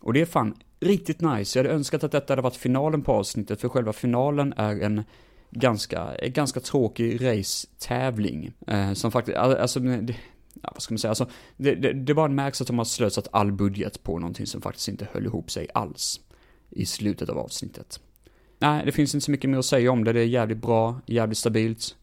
Och 0.00 0.12
det 0.12 0.20
är 0.20 0.26
fan 0.26 0.54
riktigt 0.80 1.20
nice. 1.20 1.58
Jag 1.58 1.64
hade 1.64 1.74
önskat 1.74 2.04
att 2.04 2.12
detta 2.12 2.32
hade 2.32 2.42
varit 2.42 2.56
finalen 2.56 3.02
på 3.02 3.12
avsnittet, 3.12 3.60
för 3.60 3.68
själva 3.68 3.92
finalen 3.92 4.54
är 4.56 4.80
en 4.80 5.04
ganska, 5.50 6.10
ganska 6.26 6.60
tråkig 6.60 7.24
racetävling. 7.24 8.52
Eh, 8.66 8.92
som 8.92 9.12
faktiskt, 9.12 9.38
alltså, 9.38 9.80
det, 9.80 10.16
ja, 10.62 10.70
vad 10.72 10.82
ska 10.82 10.94
man 10.94 10.98
säga, 10.98 11.10
alltså, 11.10 11.28
det, 11.56 11.74
det, 11.74 11.92
det 11.92 12.14
bara 12.14 12.28
märks 12.28 12.60
att 12.60 12.66
de 12.66 12.78
har 12.78 12.84
slösat 12.84 13.28
all 13.32 13.52
budget 13.52 14.02
på 14.02 14.18
någonting 14.18 14.46
som 14.46 14.62
faktiskt 14.62 14.88
inte 14.88 15.08
höll 15.12 15.26
ihop 15.26 15.50
sig 15.50 15.68
alls 15.74 16.20
i 16.70 16.86
slutet 16.86 17.28
av 17.28 17.38
avsnittet. 17.38 18.00
Nej, 18.58 18.82
det 18.84 18.92
finns 18.92 19.14
inte 19.14 19.24
så 19.24 19.30
mycket 19.30 19.50
mer 19.50 19.58
att 19.58 19.64
säga 19.64 19.92
om 19.92 20.04
det, 20.04 20.12
det 20.12 20.20
är 20.20 20.24
jävligt 20.24 20.58
bra, 20.58 21.00
jävligt 21.06 21.38
stabilt. 21.38 21.96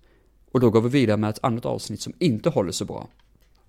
Och 0.51 0.59
då 0.59 0.69
går 0.69 0.81
vi 0.81 0.89
vidare 0.89 1.17
med 1.17 1.29
ett 1.29 1.43
annat 1.43 1.65
avsnitt 1.65 2.01
som 2.01 2.13
inte 2.19 2.49
håller 2.49 2.71
så 2.71 2.85
bra. 2.85 3.09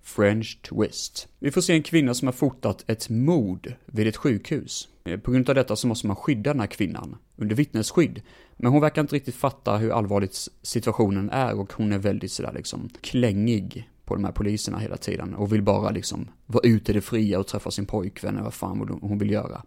French 0.01 0.61
Twist. 0.61 1.27
Vi 1.39 1.51
får 1.51 1.61
se 1.61 1.73
en 1.73 1.83
kvinna 1.83 2.13
som 2.13 2.27
har 2.27 2.33
fotat 2.33 2.83
ett 2.87 3.09
mord 3.09 3.73
vid 3.85 4.07
ett 4.07 4.17
sjukhus. 4.17 4.89
Eh, 5.03 5.19
på 5.19 5.31
grund 5.31 5.49
av 5.49 5.55
detta 5.55 5.75
så 5.75 5.87
måste 5.87 6.07
man 6.07 6.15
skydda 6.15 6.53
den 6.53 6.59
här 6.59 6.67
kvinnan 6.67 7.15
under 7.35 7.55
vittnesskydd. 7.55 8.21
Men 8.57 8.71
hon 8.71 8.81
verkar 8.81 9.01
inte 9.01 9.15
riktigt 9.15 9.35
fatta 9.35 9.77
hur 9.77 9.91
allvarligt 9.91 10.47
situationen 10.61 11.29
är 11.29 11.59
och 11.59 11.73
hon 11.73 11.93
är 11.93 11.97
väldigt 11.97 12.31
sådär 12.31 12.53
liksom 12.55 12.89
klängig 13.01 13.89
på 14.05 14.15
de 14.15 14.23
här 14.23 14.31
poliserna 14.31 14.77
hela 14.77 14.97
tiden 14.97 15.35
och 15.35 15.53
vill 15.53 15.61
bara 15.61 15.89
liksom 15.89 16.27
vara 16.45 16.67
ute 16.67 16.91
i 16.91 16.95
det 16.95 17.01
fria 17.01 17.39
och 17.39 17.47
träffa 17.47 17.71
sin 17.71 17.85
pojkvän 17.85 18.33
eller 18.33 18.43
vad 18.43 18.53
fan 18.53 18.99
hon 19.01 19.17
vill 19.17 19.31
göra. 19.31 19.63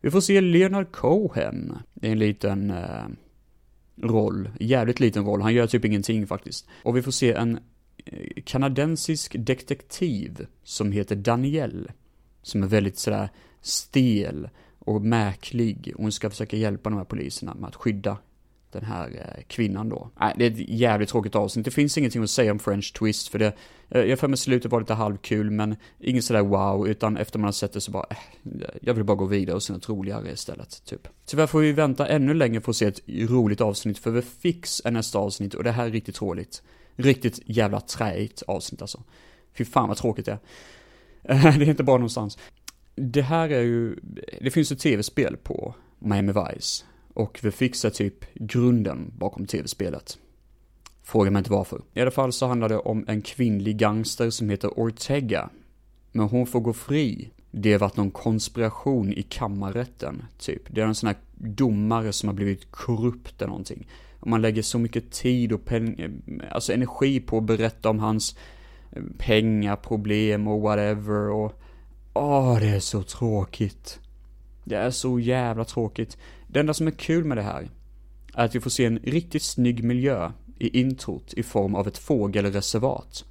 Vi 0.00 0.10
får 0.10 0.20
se 0.20 0.40
Leonard 0.40 0.92
Cohen 0.92 1.78
i 2.02 2.08
en 2.08 2.18
liten 2.18 2.70
eh, 2.70 3.04
roll, 4.02 4.50
jävligt 4.60 5.00
liten 5.00 5.24
roll, 5.24 5.42
han 5.42 5.54
gör 5.54 5.66
typ 5.66 5.84
ingenting 5.84 6.26
faktiskt. 6.26 6.68
Och 6.82 6.96
vi 6.96 7.02
får 7.02 7.12
se 7.12 7.32
en 7.32 7.58
eh, 8.04 8.42
kanadensisk 8.44 9.36
detektiv 9.38 10.46
som 10.62 10.92
heter 10.92 11.16
Danielle, 11.16 11.92
som 12.42 12.62
är 12.62 12.66
väldigt 12.66 12.98
sådär 12.98 13.28
stel 13.60 14.48
och 14.78 15.02
märklig. 15.02 15.92
Och 15.94 16.02
hon 16.02 16.12
ska 16.12 16.30
försöka 16.30 16.56
hjälpa 16.56 16.90
de 16.90 16.96
här 16.96 17.04
poliserna 17.04 17.54
med 17.54 17.68
att 17.68 17.76
skydda 17.76 18.18
den 18.72 18.84
här 18.84 19.08
eh, 19.08 19.42
kvinnan 19.46 19.88
då. 19.88 20.10
Nej, 20.20 20.34
det 20.38 20.46
är 20.46 20.50
ett 20.50 20.68
jävligt 20.68 21.08
tråkigt 21.08 21.34
avsnitt. 21.34 21.64
Det 21.64 21.70
finns 21.70 21.98
ingenting 21.98 22.22
att 22.22 22.30
säga 22.30 22.52
om 22.52 22.58
French 22.58 22.94
Twist, 22.94 23.28
för 23.28 23.38
det, 23.38 23.52
eh, 23.88 24.02
jag 24.02 24.18
för 24.18 24.28
mig 24.28 24.36
slutet 24.36 24.72
var 24.72 24.80
lite 24.80 24.94
halvkul, 24.94 25.50
men 25.50 25.76
inget 25.98 26.24
sådär 26.24 26.42
wow, 26.42 26.88
utan 26.88 27.16
efter 27.16 27.38
man 27.38 27.44
har 27.44 27.52
sett 27.52 27.72
det 27.72 27.80
så 27.80 27.90
bara, 27.90 28.06
eh, 28.10 28.16
jag 28.82 28.94
vill 28.94 29.04
bara 29.04 29.16
gå 29.16 29.24
vidare 29.24 29.56
och 29.56 29.62
se 29.62 29.72
något 29.72 29.88
roligare 29.88 30.32
istället, 30.32 30.84
typ. 30.84 31.08
Tyvärr 31.26 31.46
får 31.46 31.60
vi 31.60 31.72
vänta 31.72 32.06
ännu 32.06 32.34
längre 32.34 32.60
för 32.60 32.70
att 32.70 32.76
se 32.76 32.86
ett 32.86 33.00
roligt 33.08 33.60
avsnitt, 33.60 33.98
för 33.98 34.20
The 34.20 34.26
Fix 34.40 34.82
är 34.84 34.90
nästa 34.90 35.18
avsnitt, 35.18 35.54
och 35.54 35.64
det 35.64 35.70
här 35.70 35.86
är 35.86 35.90
riktigt 35.90 36.14
tråkigt. 36.14 36.62
Riktigt 36.96 37.40
jävla 37.44 37.80
träigt 37.80 38.42
avsnitt 38.46 38.82
alltså. 38.82 39.02
Fy 39.54 39.64
fan 39.64 39.88
vad 39.88 39.96
tråkigt 39.96 40.26
det 40.26 40.38
är. 41.22 41.58
det 41.58 41.64
är 41.64 41.68
inte 41.68 41.82
bra 41.82 41.94
någonstans 41.94 42.38
det 43.00 43.22
här 43.22 43.48
är 43.48 43.62
ju, 43.62 43.96
det 44.40 44.50
finns 44.50 44.72
ett 44.72 44.78
tv-spel 44.78 45.36
på 45.36 45.74
Miami 45.98 46.32
Vice. 46.32 46.84
Och 47.20 47.38
vi 47.42 47.50
fixar 47.50 47.90
typ 47.90 48.34
grunden 48.34 49.12
bakom 49.18 49.46
tv-spelet. 49.46 50.18
Fråga 51.02 51.30
mig 51.30 51.40
inte 51.40 51.52
varför. 51.52 51.82
I 51.94 52.00
alla 52.00 52.10
fall 52.10 52.32
så 52.32 52.46
handlar 52.46 52.68
det 52.68 52.78
om 52.78 53.04
en 53.08 53.22
kvinnlig 53.22 53.76
gangster 53.76 54.30
som 54.30 54.50
heter 54.50 54.78
Ortega. 54.78 55.50
Men 56.12 56.28
hon 56.28 56.46
får 56.46 56.60
gå 56.60 56.72
fri. 56.72 57.30
Det 57.50 57.72
har 57.72 57.78
varit 57.78 57.96
någon 57.96 58.10
konspiration 58.10 59.12
i 59.12 59.22
kammarrätten, 59.22 60.22
typ. 60.38 60.62
Det 60.68 60.80
är 60.80 60.86
en 60.86 60.94
sån 60.94 61.06
här 61.06 61.16
domare 61.34 62.12
som 62.12 62.28
har 62.28 62.34
blivit 62.34 62.70
korrupt 62.70 63.42
eller 63.42 63.48
någonting. 63.48 63.88
Och 64.20 64.26
man 64.26 64.42
lägger 64.42 64.62
så 64.62 64.78
mycket 64.78 65.12
tid 65.12 65.52
och 65.52 65.64
pen 65.64 65.98
eh, 65.98 66.54
alltså 66.54 66.72
energi 66.72 67.20
på 67.20 67.38
att 67.38 67.44
berätta 67.44 67.90
om 67.90 67.98
hans 67.98 68.36
eh, 68.92 69.02
pengaproblem 69.18 70.48
och 70.48 70.60
whatever 70.60 71.28
och 71.28 71.60
Åh, 72.14 72.60
det 72.60 72.68
är 72.68 72.80
så 72.80 73.02
tråkigt. 73.02 74.00
Det 74.64 74.76
är 74.76 74.90
så 74.90 75.20
jävla 75.20 75.64
tråkigt. 75.64 76.18
Det 76.52 76.60
enda 76.60 76.74
som 76.74 76.86
är 76.86 76.90
kul 76.90 77.24
med 77.24 77.36
det 77.36 77.42
här 77.42 77.68
är 78.34 78.44
att 78.44 78.54
vi 78.54 78.60
får 78.60 78.70
se 78.70 78.84
en 78.84 78.98
riktigt 78.98 79.42
snygg 79.42 79.84
miljö 79.84 80.30
i 80.58 80.80
introt 80.80 81.34
i 81.34 81.42
form 81.42 81.74
av 81.74 81.88
ett 81.88 81.98
fågelreservat. 81.98 83.24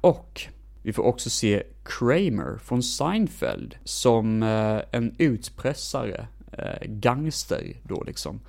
Och 0.00 0.42
vi 0.82 0.92
får 0.92 1.02
också 1.02 1.30
se 1.30 1.62
Kramer 1.84 2.58
från 2.58 2.82
Seinfeld 2.82 3.74
som 3.84 4.42
eh, 4.42 4.80
en 4.90 5.14
utpressare, 5.18 6.26
eh, 6.52 6.88
gangster 6.88 7.76
då 7.82 8.02
liksom. 8.02 8.40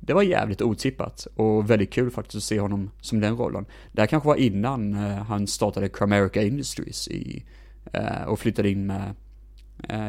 Det 0.00 0.12
var 0.12 0.22
jävligt 0.22 0.62
otippat 0.62 1.26
och 1.36 1.70
väldigt 1.70 1.92
kul 1.92 2.10
faktiskt 2.10 2.36
att 2.36 2.42
se 2.42 2.60
honom 2.60 2.90
som 3.00 3.20
den 3.20 3.36
rollen. 3.36 3.66
Det 3.92 4.02
här 4.02 4.06
kanske 4.06 4.26
var 4.26 4.36
innan 4.36 4.94
eh, 4.94 5.22
han 5.22 5.46
startade 5.46 5.88
Cramerica 5.88 6.42
Industries 6.42 7.08
i 7.08 7.44
och 8.26 8.38
flyttade 8.38 8.70
in 8.70 8.86
med 8.86 9.14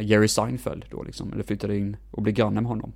Jerry 0.01 0.27
Seinfeld 0.27 0.85
då 0.89 1.03
liksom, 1.03 1.33
eller 1.33 1.43
flyttade 1.43 1.77
in 1.77 1.97
och 2.11 2.21
blev 2.21 2.35
granne 2.35 2.61
med 2.61 2.69
honom. 2.69 2.93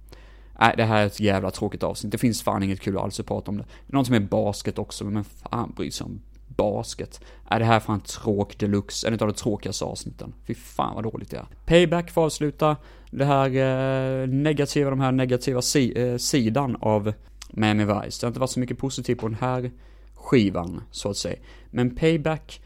Nej, 0.61 0.73
det 0.77 0.83
här 0.83 1.01
är 1.01 1.05
ett 1.05 1.19
jävla 1.19 1.51
tråkigt 1.51 1.83
avsnitt. 1.83 2.11
Det 2.11 2.17
finns 2.17 2.41
fan 2.41 2.63
inget 2.63 2.81
kul 2.81 2.97
alls 2.97 3.19
att 3.19 3.25
prata 3.25 3.51
om 3.51 3.57
det. 3.57 3.63
Det 3.63 3.93
är 3.93 3.95
något 3.95 4.07
som 4.07 4.15
är 4.15 4.19
basket 4.19 4.79
också, 4.79 5.05
men 5.05 5.23
fan 5.23 5.73
bryr 5.75 5.91
sig 5.91 6.05
om 6.05 6.21
basket. 6.47 7.21
Är 7.49 7.59
det 7.59 7.65
här 7.65 7.79
fan 7.79 8.01
tråk 8.01 8.57
deluxe, 8.57 9.07
en 9.07 9.13
av 9.13 9.19
de 9.19 9.33
tråkigaste 9.33 9.85
avsnitten. 9.85 10.33
Fy 10.47 10.53
fan 10.53 10.95
vad 10.95 11.03
dåligt 11.03 11.29
det 11.29 11.37
är. 11.37 11.45
Payback 11.65 12.11
får 12.11 12.25
avsluta 12.25 12.77
det 13.11 13.25
här 13.25 13.47
eh, 13.47 14.27
negativa, 14.27 14.89
de 14.89 14.99
här 14.99 15.11
negativa 15.11 15.61
si, 15.61 16.01
eh, 16.01 16.17
sidan 16.17 16.77
av 16.81 17.13
Miami 17.49 17.85
Vice. 17.85 17.93
Det 17.93 18.25
har 18.25 18.27
inte 18.27 18.39
varit 18.39 18.49
så 18.49 18.59
mycket 18.59 18.77
positivt 18.77 19.19
på 19.19 19.27
den 19.27 19.37
här 19.41 19.71
skivan, 20.15 20.81
så 20.91 21.09
att 21.09 21.17
säga. 21.17 21.39
Men 21.71 21.95
Payback 21.95 22.61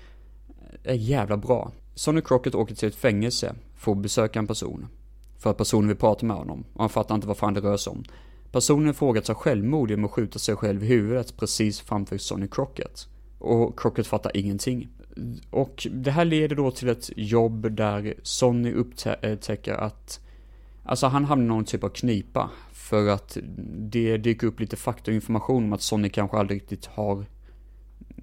är 0.83 0.95
jävla 0.95 1.37
bra. 1.37 1.71
Sonny 1.95 2.21
Crockett 2.21 2.55
åker 2.55 2.75
till 2.75 2.87
ett 2.87 2.95
fängelse 2.95 3.55
för 3.75 3.91
att 3.91 3.97
besöka 3.97 4.39
en 4.39 4.47
person. 4.47 4.87
För 5.45 5.49
att 5.49 5.57
personen 5.57 5.87
vill 5.87 5.97
prata 5.97 6.25
med 6.25 6.37
honom 6.37 6.63
och 6.73 6.79
han 6.79 6.89
fattar 6.89 7.15
inte 7.15 7.27
vad 7.27 7.37
fan 7.37 7.53
det 7.53 7.59
rör 7.59 7.77
sig 7.77 7.91
om. 7.91 8.03
Personen 8.51 8.89
i 8.89 8.93
fråga 8.93 9.21
tar 9.21 9.33
självmord 9.33 9.89
genom 9.89 10.05
att 10.05 10.11
skjuta 10.11 10.39
sig 10.39 10.55
själv 10.55 10.83
i 10.83 10.87
huvudet 10.87 11.37
precis 11.37 11.81
framför 11.81 12.17
Sonny 12.17 12.47
Crockett. 12.47 13.07
Och 13.39 13.79
Crockett 13.79 14.07
fattar 14.07 14.37
ingenting. 14.37 14.89
Och 15.49 15.87
det 15.91 16.11
här 16.11 16.25
leder 16.25 16.55
då 16.55 16.71
till 16.71 16.89
ett 16.89 17.09
jobb 17.15 17.71
där 17.71 18.13
Sonny 18.23 18.73
upptäcker 18.73 19.73
att 19.73 20.19
Alltså 20.83 21.07
han 21.07 21.25
hamnar 21.25 21.45
i 21.45 21.47
någon 21.47 21.65
typ 21.65 21.83
av 21.83 21.89
knipa. 21.89 22.49
För 22.71 23.07
att 23.09 23.37
det 23.77 24.17
dyker 24.17 24.47
upp 24.47 24.59
lite 24.59 24.75
fakta 24.75 25.11
och 25.11 25.15
information 25.15 25.63
om 25.63 25.73
att 25.73 25.81
Sonny 25.81 26.09
kanske 26.09 26.37
aldrig 26.37 26.61
riktigt 26.61 26.85
har 26.85 27.25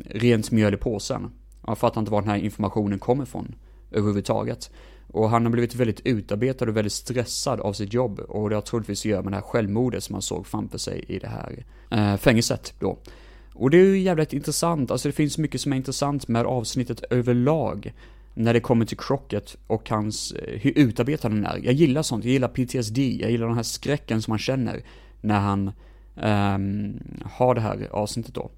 rent 0.05 0.51
mjöl 0.51 0.75
i 0.75 0.77
påsen. 0.77 1.31
Han 1.63 1.77
fattar 1.77 2.01
inte 2.01 2.13
var 2.13 2.21
den 2.21 2.31
här 2.31 2.39
informationen 2.39 2.99
kommer 2.99 3.23
ifrån 3.23 3.55
överhuvudtaget. 3.91 4.71
Och 5.13 5.31
han 5.31 5.45
har 5.45 5.53
blivit 5.53 5.75
väldigt 5.75 6.01
utarbetad 6.01 6.69
och 6.69 6.77
väldigt 6.77 6.93
stressad 6.93 7.61
av 7.61 7.73
sitt 7.73 7.93
jobb. 7.93 8.21
Och 8.21 8.51
det 8.51 8.55
har 8.55 8.63
troligtvis 8.63 9.01
att 9.01 9.05
göra 9.05 9.23
med 9.23 9.33
det 9.33 9.37
här 9.37 9.43
självmordet 9.43 10.05
som 10.05 10.15
han 10.15 10.23
såg 10.23 10.47
framför 10.47 10.79
sig 10.79 11.05
i 11.09 11.19
det 11.19 11.29
här 11.29 11.65
eh, 11.91 12.17
fängelset 12.17 12.75
då. 12.79 12.99
Och 13.55 13.71
det 13.71 13.77
är 13.77 13.85
ju 13.85 13.99
jävligt 13.99 14.33
intressant, 14.33 14.91
alltså 14.91 15.09
det 15.09 15.13
finns 15.13 15.39
mycket 15.39 15.61
som 15.61 15.73
är 15.73 15.77
intressant 15.77 16.29
med 16.29 16.47
avsnittet 16.47 17.05
överlag. 17.11 17.93
När 18.35 18.55
det 18.55 18.61
kommer 18.61 18.85
till 18.85 18.99
Crockett 18.99 19.57
och 19.67 19.91
hans, 19.91 20.33
eh, 20.33 20.61
hur 20.61 20.79
utarbetad 20.79 21.29
han 21.29 21.47
är. 21.47 21.61
Jag 21.65 21.75
gillar 21.75 22.03
sånt, 22.03 22.25
jag 22.25 22.33
gillar 22.33 22.49
PTSD, 22.49 22.99
jag 22.99 23.31
gillar 23.31 23.47
den 23.47 23.57
här 23.57 23.63
skräcken 23.63 24.23
som 24.23 24.33
man 24.33 24.39
känner 24.39 24.85
när 25.21 25.41
han 25.41 25.71
um, 26.15 27.01
har 27.25 27.55
det 27.55 27.61
här 27.61 27.89
avsnittet 27.91 28.35
då. 28.35 28.51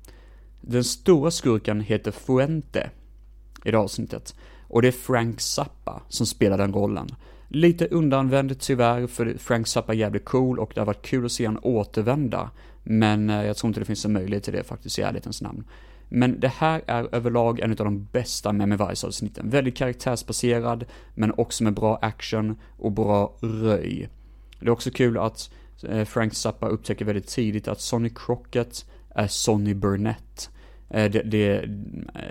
Den 0.61 0.84
stora 0.84 1.30
skurken 1.30 1.80
heter 1.80 2.11
Fuente 2.11 2.90
i 3.64 3.70
det 3.70 3.78
avsnittet. 3.78 4.34
Och 4.75 4.83
det 4.83 4.89
är 4.89 4.93
Frank 4.93 5.41
Zappa 5.41 6.03
som 6.09 6.27
spelar 6.27 6.59
den 6.59 6.72
rollen. 6.72 7.09
Lite 7.49 7.87
undanvänd 7.87 8.61
tyvärr, 8.61 9.07
för 9.07 9.35
Frank 9.39 9.66
Zappa 9.66 9.93
är 9.93 9.97
jävligt 9.97 10.25
cool 10.25 10.59
och 10.59 10.72
det 10.75 10.81
har 10.81 10.87
varit 10.87 11.07
kul 11.07 11.25
att 11.25 11.33
se 11.33 11.47
honom 11.47 11.61
återvända. 11.64 12.51
Men 12.83 13.31
eh, 13.31 13.47
jag 13.47 13.57
tror 13.57 13.68
inte 13.68 13.81
det 13.81 13.87
finns 13.87 14.05
en 14.05 14.12
möjlighet 14.12 14.45
till 14.45 14.53
det 14.53 14.64
faktiskt 14.64 14.99
i 14.99 15.03
ärlighetens 15.03 15.43
namn. 15.43 15.64
Men 16.09 16.41
det 16.41 16.49
här 16.49 16.83
är 16.87 17.14
överlag 17.14 17.61
en 17.61 17.70
av 17.70 17.77
de 17.77 18.05
bästa 18.12 18.53
Memmy 18.53 18.77
Vice-avsnitten. 18.77 19.51
Väldigt 19.51 19.77
karaktärsbaserad, 19.77 20.85
men 21.14 21.33
också 21.37 21.64
med 21.64 21.75
bra 21.75 21.99
action 22.03 22.57
och 22.79 22.93
bra 22.93 23.37
röj. 23.41 24.09
Det 24.61 24.66
är 24.66 24.70
också 24.70 24.91
kul 24.91 25.18
att 25.18 25.51
eh, 25.89 26.05
Frank 26.05 26.35
Zappa 26.35 26.68
upptäcker 26.68 27.05
väldigt 27.05 27.29
tidigt 27.29 27.68
att 27.68 27.81
Sonny 27.81 28.11
Crockett 28.14 28.87
är 29.14 29.27
Sonny 29.27 29.75
Burnett. 29.75 30.51
Eh, 30.91 31.11
det, 31.11 31.22
det 31.22 31.68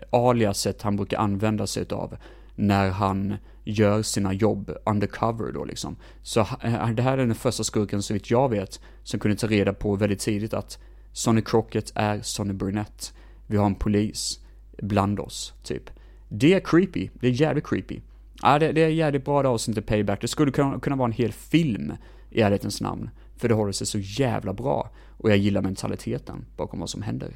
aliaset 0.10 0.82
han 0.82 0.95
brukar 0.95 1.18
använda 1.18 1.68
sig 1.68 1.86
av 1.89 2.18
när 2.56 2.89
han 2.89 3.38
gör 3.64 4.01
sina 4.01 4.34
jobb 4.34 4.72
undercover 4.86 5.51
då 5.51 5.66
liksom. 5.66 5.95
Så 6.22 6.39
eh, 6.39 6.89
det 6.89 7.01
här 7.01 7.18
är 7.18 7.26
den 7.26 7.36
första 7.36 7.64
skurken 7.64 8.01
så 8.01 8.14
vitt 8.14 8.32
jag 8.32 8.49
vet 8.49 8.82
som 9.04 9.20
kunde 9.20 9.38
ta 9.38 9.47
reda 9.47 9.74
på 9.74 9.95
väldigt 9.95 10.20
tidigt 10.20 10.54
att 10.54 10.80
Sonny 11.12 11.41
Crockett 11.41 11.91
är 11.95 12.22
Sonny 12.22 12.54
Burnett. 12.54 13.14
Vi 13.47 13.58
har 13.58 13.66
en 13.66 13.76
polis 13.76 14.39
bland 14.78 15.20
oss, 15.20 15.54
typ. 15.64 15.89
Det 16.30 16.54
är 16.54 16.60
creepy, 16.60 17.10
det 17.14 17.28
är 17.28 17.32
jävligt 17.32 17.68
creepy. 17.68 17.99
Ja, 18.41 18.60
det, 18.60 18.72
det 18.72 18.82
är 18.82 18.89
jävligt 18.89 19.26
bra 19.26 19.47
avsnitt 19.47 19.76
till 19.76 19.84
Payback. 19.84 20.22
Det 20.22 20.28
skulle 20.28 20.51
kunna, 20.51 20.80
kunna 20.80 20.95
vara 20.95 21.06
en 21.06 21.12
hel 21.12 21.32
film 21.32 21.93
i 22.30 22.41
ärlighetens 22.41 22.82
namn. 22.82 23.10
För 23.36 23.49
det 23.49 23.56
håller 23.56 23.72
sig 23.72 23.88
så 23.88 23.99
jävla 23.99 24.54
bra. 24.54 24.89
Och 25.18 25.32
jag 25.32 25.38
gillar 25.38 25.62
mentaliteten 25.62 26.45
bakom 26.58 26.80
vad 26.80 26.89
som 26.89 27.01
händer. 27.01 27.34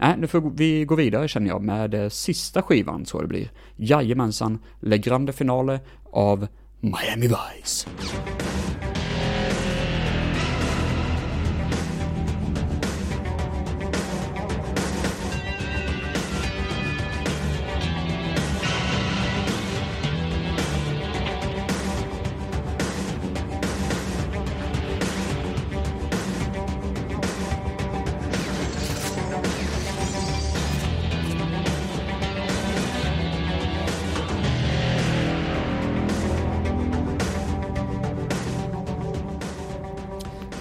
Nej, 0.00 0.14
nu 0.18 0.26
får 0.26 0.40
vi 0.54 0.84
gå 0.84 0.94
vidare 0.94 1.28
känner 1.28 1.48
jag 1.48 1.62
med 1.62 1.94
eh, 1.94 2.08
sista 2.08 2.62
skivan 2.62 3.06
så 3.06 3.20
det 3.20 3.26
blir. 3.26 3.50
Jajamensan, 3.76 4.58
Le 4.80 4.98
Grande 4.98 5.32
Finale 5.32 5.80
av 6.10 6.46
Miami 6.80 7.28
Vice. 7.28 7.88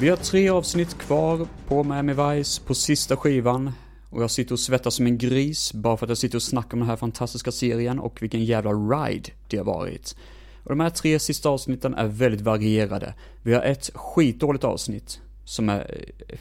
Vi 0.10 0.12
har 0.12 0.18
tre 0.18 0.50
avsnitt 0.50 0.98
kvar 0.98 1.48
på 1.68 1.84
Miami 1.84 2.14
Vice 2.14 2.62
på 2.62 2.74
sista 2.74 3.18
skivan. 3.18 3.72
Och 4.10 4.24
jag 4.24 4.32
sitter 4.32 4.54
och 4.54 4.60
svettas 4.60 4.96
som 4.96 5.06
en 5.06 5.18
gris 5.18 5.74
bara 5.74 5.98
för 5.98 6.06
att 6.06 6.10
jag 6.10 6.18
sitter 6.18 6.38
och 6.38 6.42
snackar 6.42 6.74
om 6.74 6.80
den 6.80 6.90
här 6.90 6.96
fantastiska 6.96 7.52
serien 7.52 8.00
och 8.00 8.22
vilken 8.22 8.46
jävla 8.46 8.72
ride 8.72 9.30
det 9.48 9.58
har 9.58 9.66
varit. 9.66 10.16
Och 10.64 10.70
de 10.70 10.80
här 10.80 10.90
tre 10.90 11.20
sista 11.20 11.50
avsnitten 11.50 11.94
är 11.94 12.08
väldigt 12.08 12.42
varierade. 12.42 13.14
Vi 13.42 13.54
har 13.54 13.62
ett 13.62 13.90
skitdåligt 13.94 14.64
avsnitt 14.64 15.22
som 15.46 15.70
är 15.70 16.06
eh, 16.28 16.40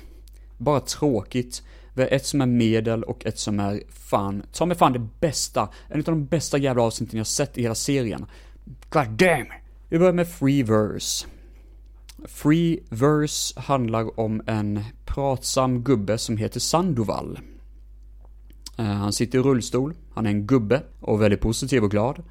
bara 0.58 0.80
tråkigt. 0.80 1.62
Vi 1.94 2.02
har 2.02 2.08
ett 2.08 2.26
som 2.26 2.40
är 2.40 2.46
medel 2.46 3.02
och 3.02 3.26
ett 3.26 3.38
som 3.38 3.60
är 3.60 3.82
fan, 3.88 4.42
ta 4.52 4.66
mig 4.66 4.76
fan 4.76 4.92
det 4.92 5.08
bästa, 5.20 5.68
en 5.88 5.98
av 5.98 6.04
de 6.04 6.26
bästa 6.26 6.58
jävla 6.58 6.82
avsnitten 6.82 7.18
jag 7.18 7.26
sett 7.26 7.58
i 7.58 7.62
hela 7.62 7.74
serien. 7.74 8.26
God 8.90 9.08
damn! 9.08 9.46
Vi 9.88 9.98
börjar 9.98 10.12
med 10.12 10.28
Free 10.28 10.62
Verse. 10.62 11.26
Free 12.24 12.80
Verse 12.90 13.60
handlar 13.60 14.20
om 14.20 14.42
en 14.46 14.84
pratsam 15.04 15.82
gubbe 15.82 16.18
som 16.18 16.36
heter 16.36 16.60
Sandoval. 16.60 17.38
Eh, 18.78 18.84
han 18.84 19.12
sitter 19.12 19.38
i 19.38 19.42
rullstol, 19.42 19.94
han 20.14 20.26
är 20.26 20.30
en 20.30 20.46
gubbe 20.46 20.82
och 21.00 21.22
väldigt 21.22 21.40
positiv 21.40 21.84
och 21.84 21.90
glad. 21.90 22.22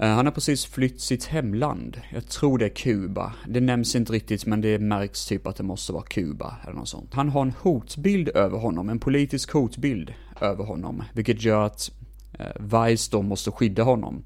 Eh, 0.00 0.08
han 0.08 0.26
har 0.26 0.32
precis 0.32 0.66
flytt 0.66 1.00
sitt 1.00 1.24
hemland. 1.24 2.00
Jag 2.12 2.26
tror 2.26 2.58
det 2.58 2.64
är 2.64 2.68
Kuba. 2.68 3.32
Det 3.48 3.60
nämns 3.60 3.96
inte 3.96 4.12
riktigt 4.12 4.46
men 4.46 4.60
det 4.60 4.78
märks 4.78 5.26
typ 5.26 5.46
att 5.46 5.56
det 5.56 5.62
måste 5.62 5.92
vara 5.92 6.02
Kuba 6.02 6.56
eller 6.64 6.74
något 6.74 6.88
sånt. 6.88 7.14
Han 7.14 7.28
har 7.28 7.42
en 7.42 7.52
hotbild 7.60 8.28
över 8.28 8.58
honom, 8.58 8.88
en 8.88 8.98
politisk 8.98 9.52
hotbild 9.52 10.14
över 10.40 10.64
honom. 10.64 11.02
Vilket 11.12 11.42
gör 11.42 11.66
att 11.66 11.90
eh, 12.32 12.46
Vice 12.60 13.08
då 13.12 13.22
måste 13.22 13.50
skydda 13.50 13.82
honom. 13.82 14.24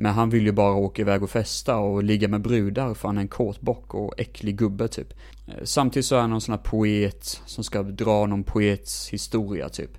Men 0.00 0.12
han 0.14 0.30
vill 0.30 0.46
ju 0.46 0.52
bara 0.52 0.74
åka 0.74 1.02
iväg 1.02 1.22
och 1.22 1.30
festa 1.30 1.76
och 1.76 2.04
ligga 2.04 2.28
med 2.28 2.40
brudar 2.40 2.94
för 2.94 3.08
han 3.08 3.18
är 3.18 3.22
en 3.22 3.28
kåtbock 3.28 3.94
och 3.94 4.20
äcklig 4.20 4.56
gubbe 4.56 4.88
typ. 4.88 5.12
Eh, 5.46 5.54
samtidigt 5.64 6.06
så 6.06 6.16
är 6.16 6.20
han 6.20 6.30
någon 6.30 6.40
sån 6.40 6.52
här 6.52 6.62
poet 6.62 7.24
som 7.46 7.64
ska 7.64 7.82
dra 7.82 8.26
någon 8.26 8.44
poets 8.44 9.08
historia 9.08 9.68
typ. 9.68 9.90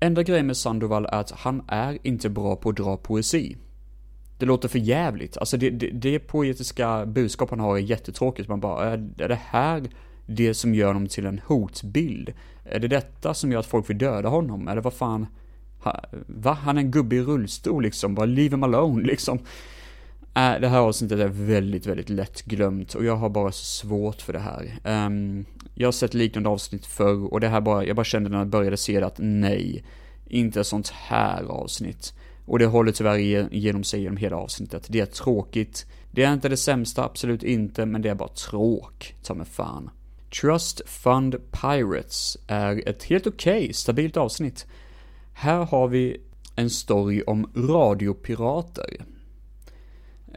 Enda 0.00 0.22
grejen 0.22 0.46
med 0.46 0.56
Sandoval 0.56 1.06
är 1.06 1.20
att 1.20 1.30
han 1.30 1.62
är 1.68 1.98
inte 2.02 2.28
bra 2.28 2.56
på 2.56 2.68
att 2.68 2.76
dra 2.76 2.96
poesi. 2.96 3.56
Det 4.38 4.46
låter 4.46 4.68
för 4.68 4.78
jävligt. 4.78 5.36
Alltså 5.36 5.56
det, 5.56 5.70
det, 5.70 5.90
det 5.90 6.18
poetiska 6.18 7.06
budskap 7.06 7.50
han 7.50 7.60
har 7.60 7.76
är 7.76 7.80
jättetråkigt. 7.80 8.48
Man 8.48 8.60
bara, 8.60 8.92
är 8.92 9.28
det 9.28 9.40
här 9.44 9.82
det 10.26 10.54
som 10.54 10.74
gör 10.74 10.86
honom 10.86 11.06
till 11.06 11.26
en 11.26 11.40
hotbild? 11.46 12.32
Är 12.64 12.80
det 12.80 12.88
detta 12.88 13.34
som 13.34 13.52
gör 13.52 13.60
att 13.60 13.66
folk 13.66 13.90
vill 13.90 13.98
döda 13.98 14.28
honom? 14.28 14.68
Eller 14.68 14.82
vad 14.82 14.94
fan? 14.94 15.26
Va? 16.26 16.52
Han 16.52 16.76
är 16.76 16.80
en 16.80 16.90
gubbe 16.90 17.16
i 17.16 17.22
rullstol 17.22 17.82
liksom, 17.82 18.14
bara 18.14 18.26
leave 18.26 18.56
him 18.56 18.62
alone 18.62 19.02
liksom. 19.06 19.38
Äh, 20.36 20.60
det 20.60 20.68
här 20.68 20.78
avsnittet 20.78 21.20
är 21.20 21.28
väldigt, 21.28 21.86
väldigt 21.86 22.08
lättglömt 22.08 22.94
och 22.94 23.04
jag 23.04 23.16
har 23.16 23.28
bara 23.28 23.52
så 23.52 23.64
svårt 23.64 24.22
för 24.22 24.32
det 24.32 24.38
här. 24.38 24.78
Um, 25.06 25.44
jag 25.74 25.86
har 25.86 25.92
sett 25.92 26.14
liknande 26.14 26.48
avsnitt 26.48 26.86
förr 26.86 27.32
och 27.32 27.40
det 27.40 27.48
här 27.48 27.60
bara, 27.60 27.84
jag 27.84 27.96
bara 27.96 28.04
kände 28.04 28.30
när 28.30 28.38
jag 28.38 28.46
började 28.46 28.76
se 28.76 29.00
det 29.00 29.06
att 29.06 29.18
nej, 29.18 29.84
inte 30.26 30.60
ett 30.60 30.66
sånt 30.66 30.88
här 30.88 31.44
avsnitt. 31.44 32.14
Och 32.46 32.58
det 32.58 32.66
håller 32.66 32.92
tyvärr 32.92 33.48
genom 33.54 33.84
sig 33.84 34.00
genom 34.00 34.16
hela 34.16 34.36
avsnittet. 34.36 34.86
Det 34.88 35.00
är 35.00 35.06
tråkigt. 35.06 35.86
Det 36.10 36.22
är 36.22 36.32
inte 36.32 36.48
det 36.48 36.56
sämsta, 36.56 37.04
absolut 37.04 37.42
inte, 37.42 37.86
men 37.86 38.02
det 38.02 38.08
är 38.08 38.14
bara 38.14 38.28
tråk, 38.28 39.14
ta 39.22 39.34
mig 39.34 39.46
fan. 39.46 39.90
Trust 40.40 40.80
Fund 40.86 41.36
Pirates 41.50 42.38
är 42.46 42.88
ett 42.88 43.04
helt 43.04 43.26
okej, 43.26 43.62
okay, 43.62 43.72
stabilt 43.72 44.16
avsnitt. 44.16 44.66
Här 45.34 45.64
har 45.64 45.88
vi 45.88 46.20
en 46.56 46.70
story 46.70 47.22
om 47.26 47.50
radiopirater. 47.54 49.04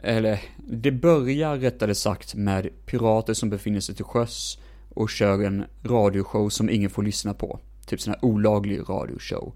Eller, 0.02 0.40
det 0.56 0.92
börjar 0.92 1.56
rättare 1.56 1.94
sagt 1.94 2.34
med 2.34 2.68
pirater 2.86 3.34
som 3.34 3.50
befinner 3.50 3.80
sig 3.80 3.94
till 3.94 4.04
sjöss 4.04 4.58
och 4.94 5.10
kör 5.10 5.44
en 5.44 5.64
radioshow 5.82 6.48
som 6.48 6.70
ingen 6.70 6.90
får 6.90 7.02
lyssna 7.02 7.34
på. 7.34 7.58
Typ 7.86 8.00
sån 8.00 8.14
här 8.14 8.24
olaglig 8.24 8.80
radioshow. 8.88 9.54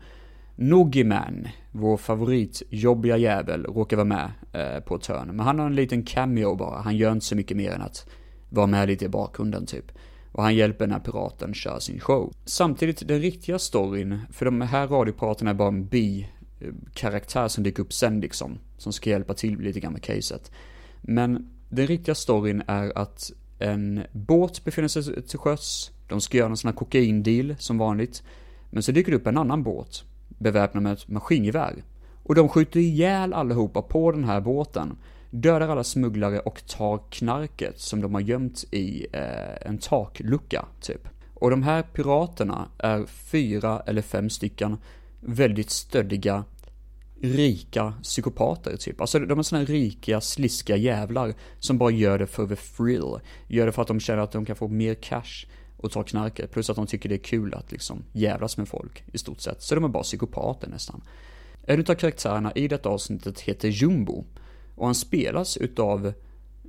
Noggyman, 0.56 1.48
vår 1.72 1.96
favoritjobbiga 1.96 3.16
jävel, 3.16 3.64
råkar 3.64 3.96
vara 3.96 4.04
med 4.04 4.30
eh, 4.52 4.80
på 4.80 4.96
ett 4.96 5.06
hörn. 5.06 5.28
Men 5.28 5.40
han 5.40 5.58
har 5.58 5.66
en 5.66 5.74
liten 5.74 6.04
cameo 6.04 6.54
bara, 6.54 6.80
han 6.80 6.96
gör 6.96 7.12
inte 7.12 7.26
så 7.26 7.36
mycket 7.36 7.56
mer 7.56 7.70
än 7.70 7.82
att 7.82 8.06
vara 8.50 8.66
med 8.66 8.88
lite 8.88 9.04
i 9.04 9.08
bakgrunden 9.08 9.66
typ 9.66 9.92
och 10.32 10.42
han 10.42 10.54
hjälper 10.54 10.86
den 10.86 10.92
här 10.92 11.00
piraten 11.00 11.54
köra 11.54 11.80
sin 11.80 12.00
show. 12.00 12.32
Samtidigt, 12.44 13.08
den 13.08 13.20
riktiga 13.20 13.58
storyn, 13.58 14.18
för 14.30 14.44
de 14.44 14.60
här 14.60 14.88
radiopiraterna 14.88 15.50
är 15.50 15.54
bara 15.54 15.68
en 15.68 15.86
bi-karaktär 15.86 17.48
som 17.48 17.64
dyker 17.64 17.82
upp 17.82 17.92
sen 17.92 18.20
liksom, 18.20 18.58
som 18.78 18.92
ska 18.92 19.10
hjälpa 19.10 19.34
till 19.34 19.58
lite 19.58 19.80
grann 19.80 19.92
med 19.92 20.02
caset. 20.02 20.50
Men 21.00 21.50
den 21.68 21.86
riktiga 21.86 22.14
storyn 22.14 22.62
är 22.66 22.98
att 22.98 23.32
en 23.58 24.00
båt 24.12 24.64
befinner 24.64 24.88
sig 24.88 25.22
till 25.22 25.38
sjöss. 25.38 25.90
De 26.08 26.20
ska 26.20 26.38
göra 26.38 26.50
en 26.50 26.56
sån 26.56 26.68
här 26.68 26.76
kokaindeal 26.76 27.54
som 27.58 27.78
vanligt. 27.78 28.22
Men 28.70 28.82
så 28.82 28.92
dyker 28.92 29.12
det 29.12 29.16
upp 29.16 29.26
en 29.26 29.38
annan 29.38 29.62
båt, 29.62 30.04
beväpnad 30.28 30.82
med 30.82 30.92
ett 30.92 31.08
maskingevär. 31.08 31.84
Och 32.22 32.34
de 32.34 32.48
skjuter 32.48 32.80
ihjäl 32.80 33.32
allihopa 33.32 33.82
på 33.82 34.12
den 34.12 34.24
här 34.24 34.40
båten. 34.40 34.96
Dödar 35.34 35.68
alla 35.68 35.84
smugglare 35.84 36.38
och 36.38 36.66
tar 36.66 37.00
knarket 37.10 37.80
som 37.80 38.00
de 38.00 38.14
har 38.14 38.20
gömt 38.20 38.64
i 38.70 39.06
eh, 39.12 39.66
en 39.66 39.78
taklucka, 39.78 40.66
typ. 40.80 41.08
Och 41.34 41.50
de 41.50 41.62
här 41.62 41.82
piraterna 41.82 42.68
är 42.78 43.06
fyra 43.06 43.82
eller 43.86 44.02
fem 44.02 44.30
stycken 44.30 44.76
väldigt 45.20 45.70
stöddiga, 45.70 46.44
rika 47.20 47.94
psykopater 48.02 48.76
typ. 48.76 49.00
Alltså 49.00 49.18
de 49.18 49.38
är 49.38 49.42
sådana 49.42 49.64
rika, 49.64 50.20
sliska 50.20 50.76
jävlar 50.76 51.34
som 51.58 51.78
bara 51.78 51.90
gör 51.90 52.18
det 52.18 52.26
för 52.26 52.46
the 52.46 52.56
thrill. 52.56 53.18
Gör 53.46 53.66
det 53.66 53.72
för 53.72 53.82
att 53.82 53.88
de 53.88 54.00
känner 54.00 54.22
att 54.22 54.32
de 54.32 54.44
kan 54.44 54.56
få 54.56 54.68
mer 54.68 54.94
cash 54.94 55.46
och 55.76 55.90
ta 55.90 56.02
knarket. 56.02 56.50
Plus 56.50 56.70
att 56.70 56.76
de 56.76 56.86
tycker 56.86 57.08
det 57.08 57.14
är 57.14 57.24
kul 57.24 57.54
att 57.54 57.72
liksom 57.72 58.04
jävlas 58.12 58.56
med 58.56 58.68
folk 58.68 59.04
i 59.12 59.18
stort 59.18 59.40
sett. 59.40 59.62
Så 59.62 59.74
de 59.74 59.84
är 59.84 59.88
bara 59.88 60.02
psykopater 60.02 60.68
nästan. 60.68 61.02
En 61.66 61.80
utav 61.80 61.94
karaktärerna 61.94 62.52
i 62.52 62.68
detta 62.68 62.88
avsnittet 62.88 63.40
heter 63.40 63.68
Jumbo. 63.68 64.24
Och 64.74 64.86
han 64.86 64.94
spelas 64.94 65.56
utav 65.56 66.12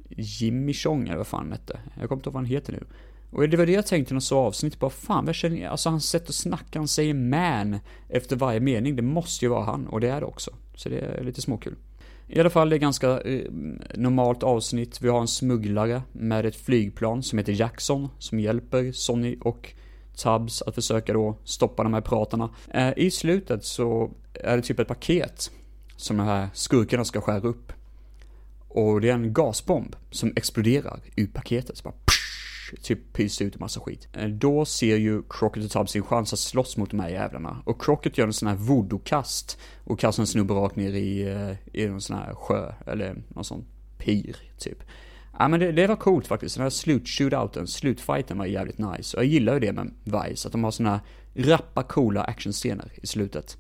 Jimmy 0.10 0.74
Chong, 0.74 1.08
eller 1.08 1.18
vad 1.18 1.28
fan 1.28 1.40
han 1.40 1.52
hette. 1.52 1.80
Jag 2.00 2.10
kommer 2.10 2.20
inte 2.20 2.28
ihåg 2.30 2.34
vad 2.34 2.44
han 2.44 2.52
heter 2.52 2.74
nu. 2.74 2.84
Och 3.30 3.50
det 3.50 3.58
var 3.58 3.66
det 3.66 3.72
jag 3.72 3.88
tänkte 3.88 4.14
när 4.14 4.16
jag 4.16 4.24
såg 4.24 4.38
avsnittet, 4.38 4.80
bara 4.80 4.90
fan 4.90 5.26
vad 5.26 5.36
känner 5.36 5.68
alltså 5.68 5.90
hans 5.90 6.10
sätt 6.10 6.30
att 6.30 6.36
snacka, 6.36 6.80
han 6.80 6.88
säger 6.88 7.14
man 7.14 7.80
efter 8.10 8.36
varje 8.36 8.60
mening, 8.60 8.96
det 8.96 9.02
måste 9.02 9.46
ju 9.46 9.50
vara 9.50 9.64
han, 9.64 9.88
och 9.88 10.00
det 10.00 10.10
är 10.10 10.20
det 10.20 10.26
också. 10.26 10.52
Så 10.76 10.90
det 10.90 11.00
är 11.00 11.24
lite 11.24 11.42
småkul. 11.42 11.76
I 12.28 12.40
alla 12.40 12.50
fall, 12.50 12.70
det 12.70 12.76
är 12.76 12.80
ganska 12.80 13.22
eh, 13.22 13.52
normalt 13.96 14.44
avsnitt. 14.44 15.02
Vi 15.02 15.10
har 15.10 15.22
en 15.22 15.28
smugglare 15.28 16.02
med 16.12 16.46
ett 16.46 16.56
flygplan 16.56 17.24
som 17.24 17.38
heter 17.40 17.54
Jackson, 17.54 18.10
som 18.20 18.40
hjälper 18.40 18.92
Sonny 18.92 19.38
och 19.42 19.74
Tubbs 20.16 20.62
att 20.62 20.76
försöka 20.76 21.14
då 21.14 21.38
stoppa 21.44 21.84
de 21.84 21.94
här 21.94 22.02
pratarna. 22.02 22.50
Eh, 22.74 22.94
I 22.98 23.12
slutet 23.12 23.66
så 23.66 24.12
är 24.34 24.56
det 24.56 24.64
typ 24.64 24.80
ett 24.80 24.88
paket 24.88 25.52
som 25.96 26.18
de 26.18 26.24
här 26.24 26.48
skurkarna 26.54 27.06
ska 27.06 27.22
skära 27.22 27.48
upp. 27.48 27.74
Och 28.74 29.02
det 29.02 29.10
är 29.10 29.14
en 29.14 29.34
gasbomb 29.34 29.96
som 30.12 30.34
exploderar 30.36 31.00
ur 31.16 31.28
paketet. 31.28 31.78
Så 31.78 31.84
bara 31.84 31.94
typ 32.82 33.14
pyser 33.14 33.46
ut 33.46 33.56
en 33.56 33.60
massa 33.60 33.80
skit. 33.80 34.08
Eh, 34.14 34.28
då 34.28 34.66
ser 34.66 34.98
ju 34.98 35.24
Crockett 35.30 35.66
och 35.66 35.72
Tubbs 35.72 35.92
sin 35.92 36.04
chans 36.04 36.34
att 36.34 36.40
slåss 36.40 36.78
mot 36.78 36.92
de 36.92 37.00
här 37.00 37.10
jävlarna. 37.10 37.62
Och 37.66 37.82
Crockett 37.82 38.18
gör 38.18 38.28
en 38.28 38.34
sån 38.34 38.48
här 38.48 38.56
voodoo-kast 38.56 39.58
och 39.84 40.00
kastar 40.00 40.24
en 40.24 40.28
snubbe 40.28 40.54
rakt 40.54 40.76
ner 40.76 40.94
i, 40.94 41.22
eh, 41.22 41.82
i 41.82 41.86
en 41.86 42.02
sån 42.02 42.18
här 42.18 42.34
sjö, 42.34 42.74
eller 42.88 43.24
någon 43.28 43.46
sån 43.46 43.66
pir, 43.98 44.36
typ. 44.58 44.84
Ja 45.40 45.48
men 45.48 45.60
det, 45.60 45.72
det 45.72 45.88
var 45.88 45.96
coolt 45.96 46.28
faktiskt, 46.28 46.56
den 46.56 46.64
här 46.64 46.70
slut-shootouten, 46.70 47.68
slutfighten 47.68 48.38
var 48.38 48.46
jävligt 48.46 48.78
nice. 48.78 49.18
Och 49.18 49.24
jag 49.24 49.30
gillar 49.30 49.54
ju 49.54 49.60
det 49.60 49.74
med 49.74 49.94
Vice, 50.04 50.48
att 50.48 50.52
de 50.52 50.64
har 50.64 50.72
såna 50.72 50.90
här 50.90 51.02
rappa, 51.36 51.84
coola 51.84 52.24
actionscener 52.24 52.92
i 52.96 53.08
slutet. 53.08 53.58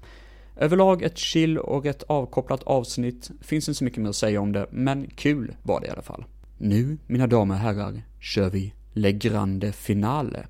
Överlag 0.55 1.01
ett 1.01 1.17
chill 1.17 1.57
och 1.57 1.83
rätt 1.83 2.03
avkopplat 2.03 2.63
avsnitt, 2.63 3.31
finns 3.41 3.69
inte 3.69 3.77
så 3.77 3.83
mycket 3.83 4.01
mer 4.01 4.09
att 4.09 4.15
säga 4.15 4.41
om 4.41 4.51
det, 4.51 4.67
men 4.71 5.07
kul 5.15 5.55
var 5.63 5.81
det 5.81 5.87
i 5.87 5.89
alla 5.89 6.01
fall. 6.01 6.25
Nu, 6.57 6.97
mina 7.07 7.27
damer 7.27 7.55
och 7.55 7.61
herrar, 7.61 8.01
kör 8.19 8.49
vi 8.49 8.73
Le 8.93 9.11
Grande 9.11 9.71
Finale. 9.71 10.47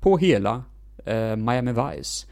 På 0.00 0.18
hela 0.18 0.64
eh, 1.04 1.36
Miami 1.36 1.72
Vice. 1.72 2.26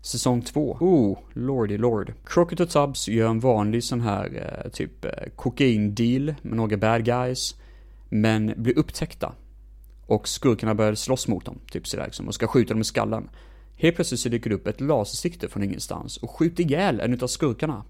Säsong 0.00 0.42
2. 0.42 0.76
Oh, 0.80 1.18
lordy 1.32 1.78
lord. 1.78 2.12
Crockett 2.24 2.60
och 2.60 2.70
Tubbs 2.70 3.08
gör 3.08 3.30
en 3.30 3.40
vanlig 3.40 3.84
sån 3.84 4.00
här 4.00 4.60
eh, 4.64 4.70
typ 4.70 5.04
eh, 5.04 5.10
kokain-deal 5.36 6.34
med 6.42 6.56
några 6.56 6.76
bad 6.76 7.04
guys. 7.04 7.56
Men 8.08 8.54
blir 8.56 8.78
upptäckta. 8.78 9.32
Och 10.06 10.28
skurkarna 10.28 10.74
börjar 10.74 10.94
slåss 10.94 11.28
mot 11.28 11.44
dem, 11.44 11.58
typ 11.70 11.86
sådär 11.86 12.04
liksom, 12.04 12.28
och 12.28 12.34
ska 12.34 12.46
skjuta 12.46 12.74
dem 12.74 12.80
i 12.80 12.84
skallen. 12.84 13.28
Helt 13.76 13.96
plötsligt 13.96 14.20
så 14.20 14.28
dyker 14.28 14.50
det 14.50 14.56
upp 14.56 14.66
ett 14.66 14.80
lasersikte 14.80 15.48
från 15.48 15.62
ingenstans 15.62 16.16
och 16.16 16.30
skjuter 16.30 16.64
ihjäl 16.64 17.00
en 17.00 17.14
utav 17.14 17.26
skurkarna. 17.26 17.84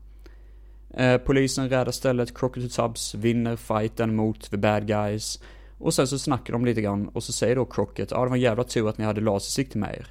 Eh, 0.95 1.17
polisen 1.17 1.69
räddar 1.69 1.93
stället, 1.93 2.39
Crockett 2.39 2.65
och 2.65 2.71
Tubbs 2.71 3.15
vinner 3.15 3.57
fighten 3.57 4.17
mot 4.17 4.51
the 4.51 4.57
bad 4.57 4.87
guys. 4.87 5.41
Och 5.79 5.95
sen 5.95 6.07
så 6.07 6.19
snackar 6.19 6.53
de 6.53 6.65
lite 6.65 6.83
grann 6.83 7.09
och 7.09 7.23
så 7.23 7.33
säger 7.33 7.57
då 7.57 7.65
Crockett, 7.65 8.11
ja 8.11 8.23
det 8.23 8.29
var 8.29 8.37
en 8.37 8.43
jävla 8.43 8.65
tur 8.65 8.89
att 8.89 8.99
ni 8.99 9.05
hade 9.05 9.21
lasersikte 9.21 9.79
med 9.79 9.95
er. 9.95 10.07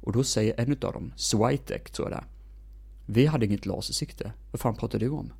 Och 0.00 0.12
då 0.12 0.24
säger 0.24 0.60
en 0.60 0.72
utav 0.72 0.92
dem, 0.92 1.12
Switek 1.16 1.90
tror 1.90 2.10
jag 2.10 2.18
det 2.18 2.22
är. 2.22 2.26
Vi 3.06 3.26
hade 3.26 3.46
inget 3.46 3.66
lasersikte, 3.66 4.32
vad 4.50 4.60
fan 4.60 4.76
pratar 4.76 4.98
du 4.98 5.08
om? 5.08 5.32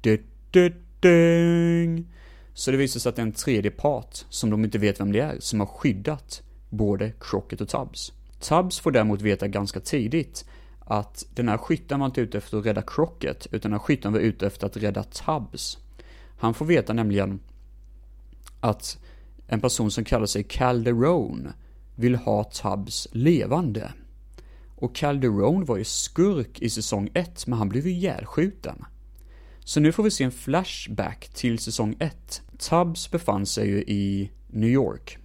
Du, 0.00 0.24
du, 0.50 0.82
ding. 1.00 2.06
Så 2.54 2.70
det 2.70 2.76
visar 2.76 3.00
sig 3.00 3.10
att 3.10 3.16
det 3.16 3.22
är 3.22 3.26
en 3.26 3.32
tredje 3.32 3.70
part, 3.70 4.24
som 4.28 4.50
de 4.50 4.64
inte 4.64 4.78
vet 4.78 5.00
vem 5.00 5.12
det 5.12 5.20
är, 5.20 5.36
som 5.40 5.60
har 5.60 5.66
skyddat 5.66 6.42
både 6.70 7.12
Crockett 7.20 7.60
och 7.60 7.68
Tubbs. 7.68 8.12
Tubbs 8.40 8.80
får 8.80 8.90
däremot 8.90 9.22
veta 9.22 9.48
ganska 9.48 9.80
tidigt 9.80 10.44
att 10.80 11.26
den 11.34 11.48
här 11.48 11.58
skytten 11.58 12.00
var 12.00 12.06
inte 12.06 12.20
ute 12.20 12.38
efter 12.38 12.58
att 12.58 12.66
rädda 12.66 12.82
Crockett, 12.82 13.46
utan 13.46 13.70
den 13.70 13.72
här 13.72 13.86
skytten 13.86 14.12
var 14.12 14.20
ute 14.20 14.46
efter 14.46 14.66
att 14.66 14.76
rädda 14.76 15.02
Tubbs. 15.02 15.78
Han 16.38 16.54
får 16.54 16.66
veta 16.66 16.92
nämligen 16.92 17.40
att 18.60 18.98
en 19.46 19.60
person 19.60 19.90
som 19.90 20.04
kallar 20.04 20.26
sig 20.26 20.42
Calderone 20.42 21.52
vill 21.94 22.16
ha 22.16 22.44
Tubbs 22.44 23.08
levande. 23.12 23.92
Och 24.76 24.94
Calderone 24.94 25.64
var 25.64 25.76
ju 25.76 25.84
skurk 25.84 26.62
i 26.62 26.70
säsong 26.70 27.10
1, 27.14 27.46
men 27.46 27.58
han 27.58 27.68
blev 27.68 27.86
ju 27.86 27.92
ihjälskjuten. 27.92 28.84
Så 29.60 29.80
nu 29.80 29.92
får 29.92 30.02
vi 30.02 30.10
se 30.10 30.24
en 30.24 30.32
flashback 30.32 31.28
till 31.28 31.58
säsong 31.58 31.96
1. 31.98 32.42
Tubbs 32.58 33.10
befann 33.10 33.46
sig 33.46 33.68
ju 33.68 33.82
i 33.82 34.30
New 34.46 34.70
York. 34.70 35.18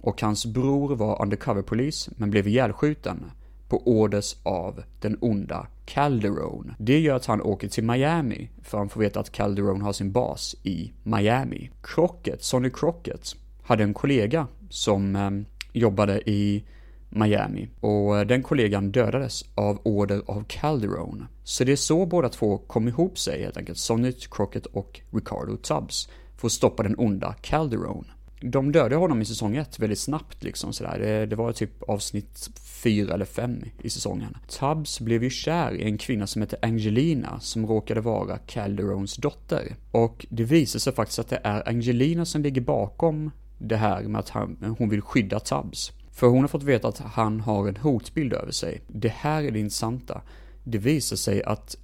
Och 0.00 0.22
hans 0.22 0.46
bror 0.46 0.96
var 0.96 1.22
undercoverpolis 1.22 2.08
men 2.16 2.30
blev 2.30 2.48
ihjälskjuten 2.48 3.30
på 3.68 3.82
orders 3.86 4.36
av 4.42 4.82
den 5.00 5.18
onda 5.20 5.66
Calderone. 5.84 6.74
Det 6.78 7.00
gör 7.00 7.16
att 7.16 7.26
han 7.26 7.42
åker 7.42 7.68
till 7.68 7.84
Miami, 7.84 8.50
för 8.62 8.78
han 8.78 8.88
får 8.88 9.00
veta 9.00 9.20
att 9.20 9.32
Calderone 9.32 9.84
har 9.84 9.92
sin 9.92 10.12
bas 10.12 10.56
i 10.62 10.92
Miami. 11.02 11.70
Crockett, 11.82 12.42
Sonny 12.42 12.70
Crockett, 12.70 13.36
hade 13.62 13.82
en 13.84 13.94
kollega 13.94 14.46
som 14.68 15.16
eh, 15.16 15.30
jobbade 15.72 16.30
i 16.30 16.64
Miami 17.08 17.68
och 17.80 18.18
eh, 18.18 18.26
den 18.26 18.42
kollegan 18.42 18.92
dödades 18.92 19.44
av 19.54 19.80
order 19.82 20.22
av 20.26 20.44
Calderone. 20.48 21.26
Så 21.44 21.64
det 21.64 21.72
är 21.72 21.76
så 21.76 22.06
båda 22.06 22.28
två 22.28 22.58
kom 22.58 22.88
ihop 22.88 23.18
sig 23.18 23.42
helt 23.42 23.56
enkelt, 23.56 23.78
Sonny 23.78 24.12
Crockett 24.12 24.66
och 24.66 25.00
Ricardo 25.10 25.56
Tubbs, 25.56 26.08
för 26.36 26.46
att 26.46 26.52
stoppa 26.52 26.82
den 26.82 26.94
onda 26.98 27.34
Calderone 27.40 28.08
de 28.40 28.72
dödade 28.72 28.96
honom 28.96 29.22
i 29.22 29.24
säsong 29.24 29.56
1 29.56 29.78
väldigt 29.78 29.98
snabbt 29.98 30.42
liksom 30.42 30.72
sådär. 30.72 30.98
Det, 30.98 31.26
det 31.26 31.36
var 31.36 31.52
typ 31.52 31.82
avsnitt 31.82 32.50
4 32.82 33.14
eller 33.14 33.24
5 33.24 33.64
i 33.82 33.90
säsongen. 33.90 34.36
Tubbs 34.48 35.00
blev 35.00 35.24
ju 35.24 35.30
kär 35.30 35.72
i 35.72 35.82
en 35.82 35.98
kvinna 35.98 36.26
som 36.26 36.42
hette 36.42 36.56
Angelina 36.62 37.40
som 37.40 37.66
råkade 37.66 38.00
vara 38.00 38.38
Calderones 38.38 39.16
dotter. 39.16 39.76
Och 39.90 40.26
det 40.28 40.44
visar 40.44 40.78
sig 40.78 40.92
faktiskt 40.92 41.18
att 41.18 41.28
det 41.28 41.40
är 41.44 41.68
Angelina 41.68 42.24
som 42.24 42.42
ligger 42.42 42.60
bakom 42.60 43.30
det 43.58 43.76
här 43.76 44.02
med 44.02 44.18
att 44.18 44.28
han, 44.28 44.76
hon 44.78 44.88
vill 44.88 45.02
skydda 45.02 45.40
Tubbs. 45.40 45.92
För 46.10 46.26
hon 46.26 46.40
har 46.40 46.48
fått 46.48 46.62
veta 46.62 46.88
att 46.88 46.98
han 46.98 47.40
har 47.40 47.68
en 47.68 47.76
hotbild 47.76 48.32
över 48.32 48.52
sig. 48.52 48.80
Det 48.88 49.12
här 49.12 49.42
är 49.42 49.50
det 49.50 49.58
intressanta. 49.58 50.22
Det 50.64 50.78
visar 50.78 51.16
sig 51.16 51.42
att 51.42 51.76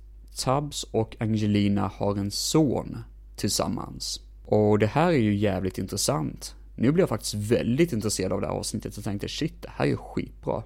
Tubbs 0.44 0.84
och 0.84 1.16
Angelina 1.20 1.90
har 1.94 2.16
en 2.16 2.30
son 2.30 2.98
tillsammans. 3.36 4.20
Och 4.45 4.78
det 4.78 4.86
här 4.86 5.09
är 5.09 5.18
ju 5.18 5.34
jävligt 5.34 5.78
intressant. 5.78 6.55
Nu 6.74 6.92
blir 6.92 7.03
jag 7.03 7.09
faktiskt 7.09 7.34
väldigt 7.34 7.92
intresserad 7.92 8.32
av 8.32 8.40
det 8.40 8.47
här 8.47 8.55
avsnittet 8.55 8.97
och 8.97 9.05
tänkte 9.05 9.28
shit, 9.28 9.62
det 9.62 9.70
här 9.74 9.84
är 9.84 9.88
ju 9.88 9.97
skitbra. 9.97 10.62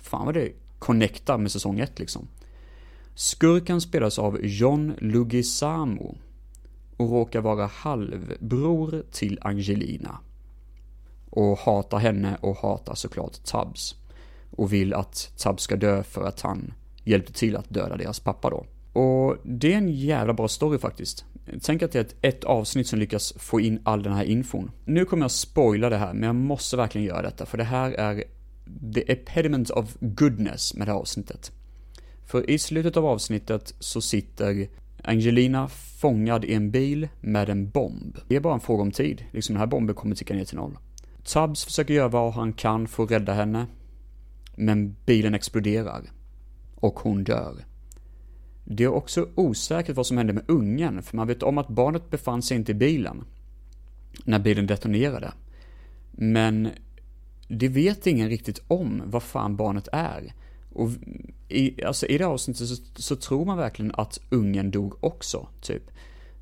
Fan 0.00 0.26
vad 0.26 0.34
det 0.34 0.52
connectar 0.78 1.38
med 1.38 1.52
säsong 1.52 1.80
1 1.80 1.98
liksom. 1.98 2.28
Skurken 3.14 3.80
spelas 3.80 4.18
av 4.18 4.38
John 4.42 4.94
Lugisamo 4.98 6.16
och 6.96 7.10
råkar 7.10 7.40
vara 7.40 7.66
halvbror 7.66 9.04
till 9.10 9.38
Angelina. 9.42 10.18
Och 11.30 11.58
hatar 11.58 11.98
henne 11.98 12.36
och 12.40 12.56
hatar 12.56 12.94
såklart 12.94 13.44
Tubbs. 13.44 13.94
Och 14.50 14.72
vill 14.72 14.94
att 14.94 15.32
Tubbs 15.36 15.62
ska 15.62 15.76
dö 15.76 16.02
för 16.02 16.24
att 16.24 16.40
han 16.40 16.72
hjälpte 17.04 17.32
till 17.32 17.56
att 17.56 17.70
döda 17.70 17.96
deras 17.96 18.20
pappa 18.20 18.50
då. 18.50 18.66
Och 18.92 19.36
det 19.44 19.72
är 19.72 19.78
en 19.78 19.88
jävla 19.88 20.32
bra 20.32 20.48
story 20.48 20.78
faktiskt. 20.78 21.24
Tänk 21.62 21.82
att 21.82 21.92
det 21.92 21.98
är 21.98 22.04
ett, 22.04 22.16
ett 22.22 22.44
avsnitt 22.44 22.86
som 22.86 22.98
lyckas 22.98 23.34
få 23.36 23.60
in 23.60 23.80
all 23.84 24.02
den 24.02 24.12
här 24.12 24.24
infon. 24.24 24.70
Nu 24.84 25.04
kommer 25.04 25.24
jag 25.24 25.30
spoila 25.30 25.90
det 25.90 25.96
här, 25.96 26.14
men 26.14 26.22
jag 26.22 26.34
måste 26.34 26.76
verkligen 26.76 27.06
göra 27.06 27.22
detta, 27.22 27.46
för 27.46 27.58
det 27.58 27.64
här 27.64 27.92
är 27.92 28.24
the 28.94 29.12
epediment 29.12 29.70
of 29.70 29.96
goodness 30.00 30.74
med 30.74 30.86
det 30.86 30.92
här 30.92 30.98
avsnittet. 30.98 31.52
För 32.26 32.50
i 32.50 32.58
slutet 32.58 32.96
av 32.96 33.06
avsnittet 33.06 33.74
så 33.78 34.00
sitter 34.00 34.68
Angelina 35.04 35.68
fångad 35.68 36.44
i 36.44 36.54
en 36.54 36.70
bil 36.70 37.08
med 37.20 37.48
en 37.48 37.70
bomb. 37.70 38.18
Det 38.28 38.36
är 38.36 38.40
bara 38.40 38.54
en 38.54 38.60
fråga 38.60 38.82
om 38.82 38.90
tid, 38.90 39.24
liksom 39.32 39.54
den 39.54 39.60
här 39.60 39.66
bomben 39.66 39.96
kommer 39.96 40.14
ticka 40.14 40.34
ner 40.34 40.44
till 40.44 40.56
noll. 40.56 40.78
Tubbs 41.24 41.64
försöker 41.64 41.94
göra 41.94 42.08
vad 42.08 42.32
han 42.32 42.52
kan 42.52 42.88
för 42.88 43.04
att 43.04 43.10
rädda 43.10 43.32
henne, 43.32 43.66
men 44.56 44.96
bilen 45.06 45.34
exploderar. 45.34 46.02
Och 46.74 47.00
hon 47.00 47.24
dör. 47.24 47.64
Det 48.76 48.84
är 48.84 48.88
också 48.88 49.28
osäkert 49.34 49.96
vad 49.96 50.06
som 50.06 50.16
hände 50.16 50.32
med 50.32 50.44
ungen, 50.48 51.02
för 51.02 51.16
man 51.16 51.26
vet 51.26 51.42
om 51.42 51.58
att 51.58 51.68
barnet 51.68 52.10
befann 52.10 52.42
sig 52.42 52.56
inte 52.56 52.72
i 52.72 52.74
bilen 52.74 53.24
när 54.24 54.38
bilen 54.38 54.66
detonerade. 54.66 55.32
Men 56.10 56.68
det 57.48 57.68
vet 57.68 58.06
ingen 58.06 58.28
riktigt 58.28 58.62
om 58.68 59.02
vad 59.06 59.22
fan 59.22 59.56
barnet 59.56 59.88
är. 59.92 60.32
Och 60.72 60.90
i, 61.48 61.84
alltså 61.84 62.06
i 62.06 62.18
det 62.18 62.26
avsnittet 62.26 62.68
så, 62.68 62.76
så 62.96 63.16
tror 63.16 63.44
man 63.44 63.58
verkligen 63.58 63.92
att 63.94 64.20
ungen 64.30 64.70
dog 64.70 65.04
också, 65.04 65.48
typ. 65.60 65.90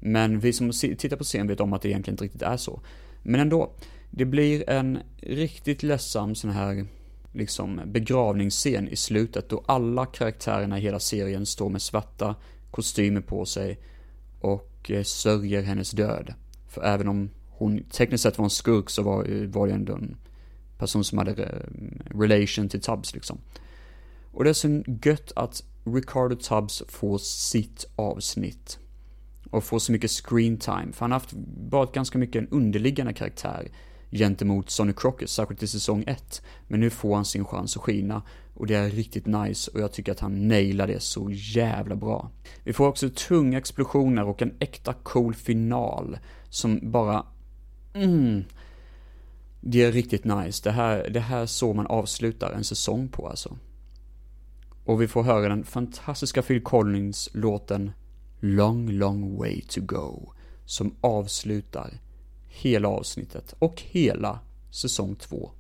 Men 0.01 0.39
vi 0.39 0.53
som 0.53 0.71
tittar 0.73 1.17
på 1.17 1.25
scenen 1.25 1.47
vet 1.47 1.61
om 1.61 1.73
att 1.73 1.83
det 1.83 1.89
egentligen 1.89 2.15
inte 2.15 2.25
riktigt 2.25 2.43
är 2.43 2.57
så. 2.57 2.81
Men 3.23 3.41
ändå, 3.41 3.73
det 4.11 4.25
blir 4.25 4.71
en 4.71 4.99
riktigt 5.17 5.83
ledsam 5.83 6.35
sån 6.35 6.51
här 6.51 6.87
liksom 7.33 7.81
begravningsscen 7.87 8.89
i 8.89 8.97
slutet 8.97 9.49
då 9.49 9.65
alla 9.67 10.07
karaktärerna 10.07 10.79
i 10.79 10.83
hela 10.83 10.99
serien 10.99 11.47
står 11.47 11.69
med 11.69 11.83
svarta 11.83 12.35
kostymer 12.71 13.21
på 13.21 13.45
sig 13.45 13.79
och 14.41 14.91
eh, 14.91 15.03
sörjer 15.03 15.63
hennes 15.63 15.91
död. 15.91 16.35
För 16.69 16.83
även 16.83 17.09
om 17.09 17.31
hon 17.49 17.85
tekniskt 17.85 18.23
sett 18.23 18.39
var 18.39 18.45
en 18.45 18.51
skurk 18.51 18.91
så 18.91 19.03
var, 19.03 19.33
eh, 19.33 19.49
var 19.49 19.67
det 19.67 19.73
ändå 19.73 19.95
en 19.95 20.17
person 20.79 21.05
som 21.05 21.19
hade 21.19 21.43
eh, 21.43 22.19
relation 22.19 22.69
till 22.69 22.81
Tubbs 22.81 23.15
liksom. 23.15 23.39
Och 24.33 24.45
det 24.45 24.51
är 24.51 24.55
så 24.55 24.83
gött 25.05 25.33
att 25.37 25.65
Ricardo 25.85 26.37
Tubbs 26.37 26.83
får 26.89 27.19
sitt 27.19 27.87
avsnitt. 27.97 28.79
Och 29.51 29.65
får 29.65 29.79
så 29.79 29.93
mycket 29.93 30.11
screen 30.11 30.59
time, 30.59 30.93
för 30.93 31.01
han 31.01 31.13
har 31.13 31.19
haft, 31.21 31.35
varit 31.71 31.93
ganska 31.93 32.19
mycket 32.19 32.43
en 32.43 32.49
underliggande 32.49 33.13
karaktär 33.13 33.69
gentemot 34.11 34.71
Sonny 34.71 34.93
Crockett, 34.93 35.31
särskilt 35.31 35.63
i 35.63 35.67
säsong 35.67 36.05
1. 36.07 36.43
Men 36.69 36.81
nu 36.81 36.91
får 36.91 37.15
han 37.15 37.25
sin 37.25 37.45
chans 37.45 37.77
att 37.77 37.83
skina 37.83 38.23
och 38.55 38.67
det 38.67 38.75
är 38.75 38.91
riktigt 38.91 39.27
nice 39.27 39.71
och 39.71 39.81
jag 39.81 39.93
tycker 39.93 40.13
att 40.13 40.21
han 40.21 40.49
nailar 40.49 40.87
det 40.87 41.03
så 41.03 41.31
jävla 41.31 41.97
bra. 41.97 42.31
Vi 42.65 42.73
får 42.73 42.89
också 42.89 43.11
tunga 43.11 43.59
explosioner 43.59 44.25
och 44.25 44.43
en 44.43 44.55
äkta 44.59 44.93
cool 44.93 45.35
final 45.35 46.19
som 46.49 46.81
bara... 46.83 47.27
Mm, 47.95 48.45
det 49.61 49.83
är 49.83 49.93
riktigt 49.93 50.25
nice. 50.25 50.61
Det 50.65 50.71
här, 50.71 51.09
det 51.11 51.21
här 51.21 51.47
så 51.47 51.73
man 51.73 51.87
avslutar 51.87 52.53
en 52.53 52.65
säsong 52.65 53.09
på 53.09 53.29
alltså. 53.29 53.57
Och 54.85 55.03
vi 55.03 55.09
får 55.09 55.23
höra 55.23 55.49
den 55.49 55.65
fantastiska 55.65 56.43
Phil 56.43 56.63
Collins-låten 56.63 57.91
Long, 58.41 58.91
long 58.91 59.37
way 59.39 59.61
to 59.61 59.81
go. 59.81 60.33
Som 60.65 60.97
avslutar 61.01 62.01
hela 62.51 62.89
avsnittet 62.89 63.55
och 63.59 63.83
hela 63.83 64.39
säsong 64.71 65.17
2 65.17 65.51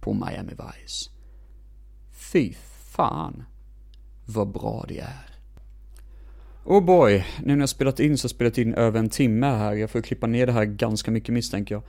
på 0.00 0.12
Miami 0.12 0.52
Vice. 0.52 1.10
Fy 2.12 2.54
fan 2.90 3.44
vad 4.26 4.48
bra 4.48 4.84
det 4.88 4.98
är. 4.98 5.30
Oh 6.64 6.84
boy, 6.84 7.24
nu 7.44 7.54
när 7.54 7.62
jag 7.62 7.68
spelat 7.68 8.00
in 8.00 8.18
så 8.18 8.24
har 8.24 8.28
jag 8.28 8.34
spelat 8.34 8.58
in 8.58 8.74
över 8.74 8.98
en 8.98 9.08
timme 9.08 9.46
här. 9.46 9.72
Jag 9.72 9.90
får 9.90 10.00
klippa 10.00 10.26
ner 10.26 10.46
det 10.46 10.52
här 10.52 10.64
ganska 10.64 11.10
mycket 11.10 11.34
misstänker 11.34 11.74
jag. 11.74 11.82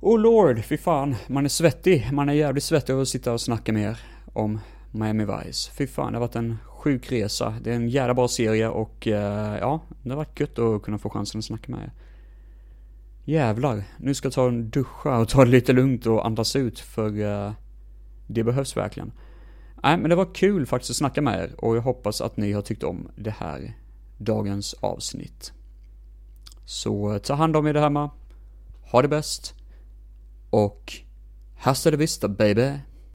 Oh 0.00 0.18
lord, 0.18 0.64
fy 0.64 0.76
fan. 0.76 1.14
Man 1.26 1.44
är 1.44 1.48
svettig. 1.48 2.08
Man 2.12 2.28
är 2.28 2.32
jävligt 2.32 2.64
svettig 2.64 2.92
av 2.92 3.00
att 3.00 3.08
sitta 3.08 3.32
och 3.32 3.40
snacka 3.40 3.72
med 3.72 3.90
er. 3.90 4.00
om 4.32 4.60
Miami 4.90 5.24
Vice. 5.24 5.70
Fy 5.72 5.86
fan, 5.86 6.12
det 6.12 6.18
har 6.18 6.26
varit 6.26 6.36
en 6.36 6.56
sjuk 6.66 7.12
resa. 7.12 7.54
Det 7.62 7.70
är 7.70 7.76
en 7.76 7.88
jävla 7.88 8.14
bra 8.14 8.28
serie 8.28 8.68
och 8.68 9.06
uh, 9.06 9.14
ja, 9.60 9.80
det 10.02 10.10
har 10.10 10.16
varit 10.16 10.40
gött 10.40 10.58
att 10.58 10.82
kunna 10.82 10.98
få 10.98 11.10
chansen 11.10 11.38
att 11.38 11.44
snacka 11.44 11.72
med 11.72 11.82
er. 11.82 11.92
Jävlar, 13.28 13.84
nu 13.98 14.14
ska 14.14 14.26
jag 14.26 14.32
ta 14.32 14.48
en 14.48 14.70
duscha 14.70 15.18
och 15.18 15.28
ta 15.28 15.44
det 15.44 15.50
lite 15.50 15.72
lugnt 15.72 16.06
och 16.06 16.26
andas 16.26 16.56
ut 16.56 16.78
för 16.78 17.20
uh, 17.20 17.52
det 18.26 18.44
behövs 18.44 18.76
verkligen. 18.76 19.12
Nej, 19.82 19.98
men 19.98 20.10
det 20.10 20.16
var 20.16 20.34
kul 20.34 20.66
faktiskt 20.66 20.90
att 20.90 20.96
snacka 20.96 21.22
med 21.22 21.44
er 21.44 21.54
och 21.58 21.76
jag 21.76 21.82
hoppas 21.82 22.20
att 22.20 22.36
ni 22.36 22.52
har 22.52 22.62
tyckt 22.62 22.82
om 22.82 23.08
det 23.16 23.30
här 23.30 23.76
dagens 24.18 24.74
avsnitt. 24.74 25.52
Så 26.64 27.12
eh, 27.12 27.18
ta 27.18 27.34
hand 27.34 27.56
om 27.56 27.66
er 27.66 27.74
där 27.74 27.80
hemma. 27.80 28.10
Ha 28.90 29.02
det 29.02 29.08
bäst. 29.08 29.54
Och 30.50 30.92
hasta 31.56 31.90
la 31.90 31.96
vista 31.96 32.28
baby. 32.28 32.72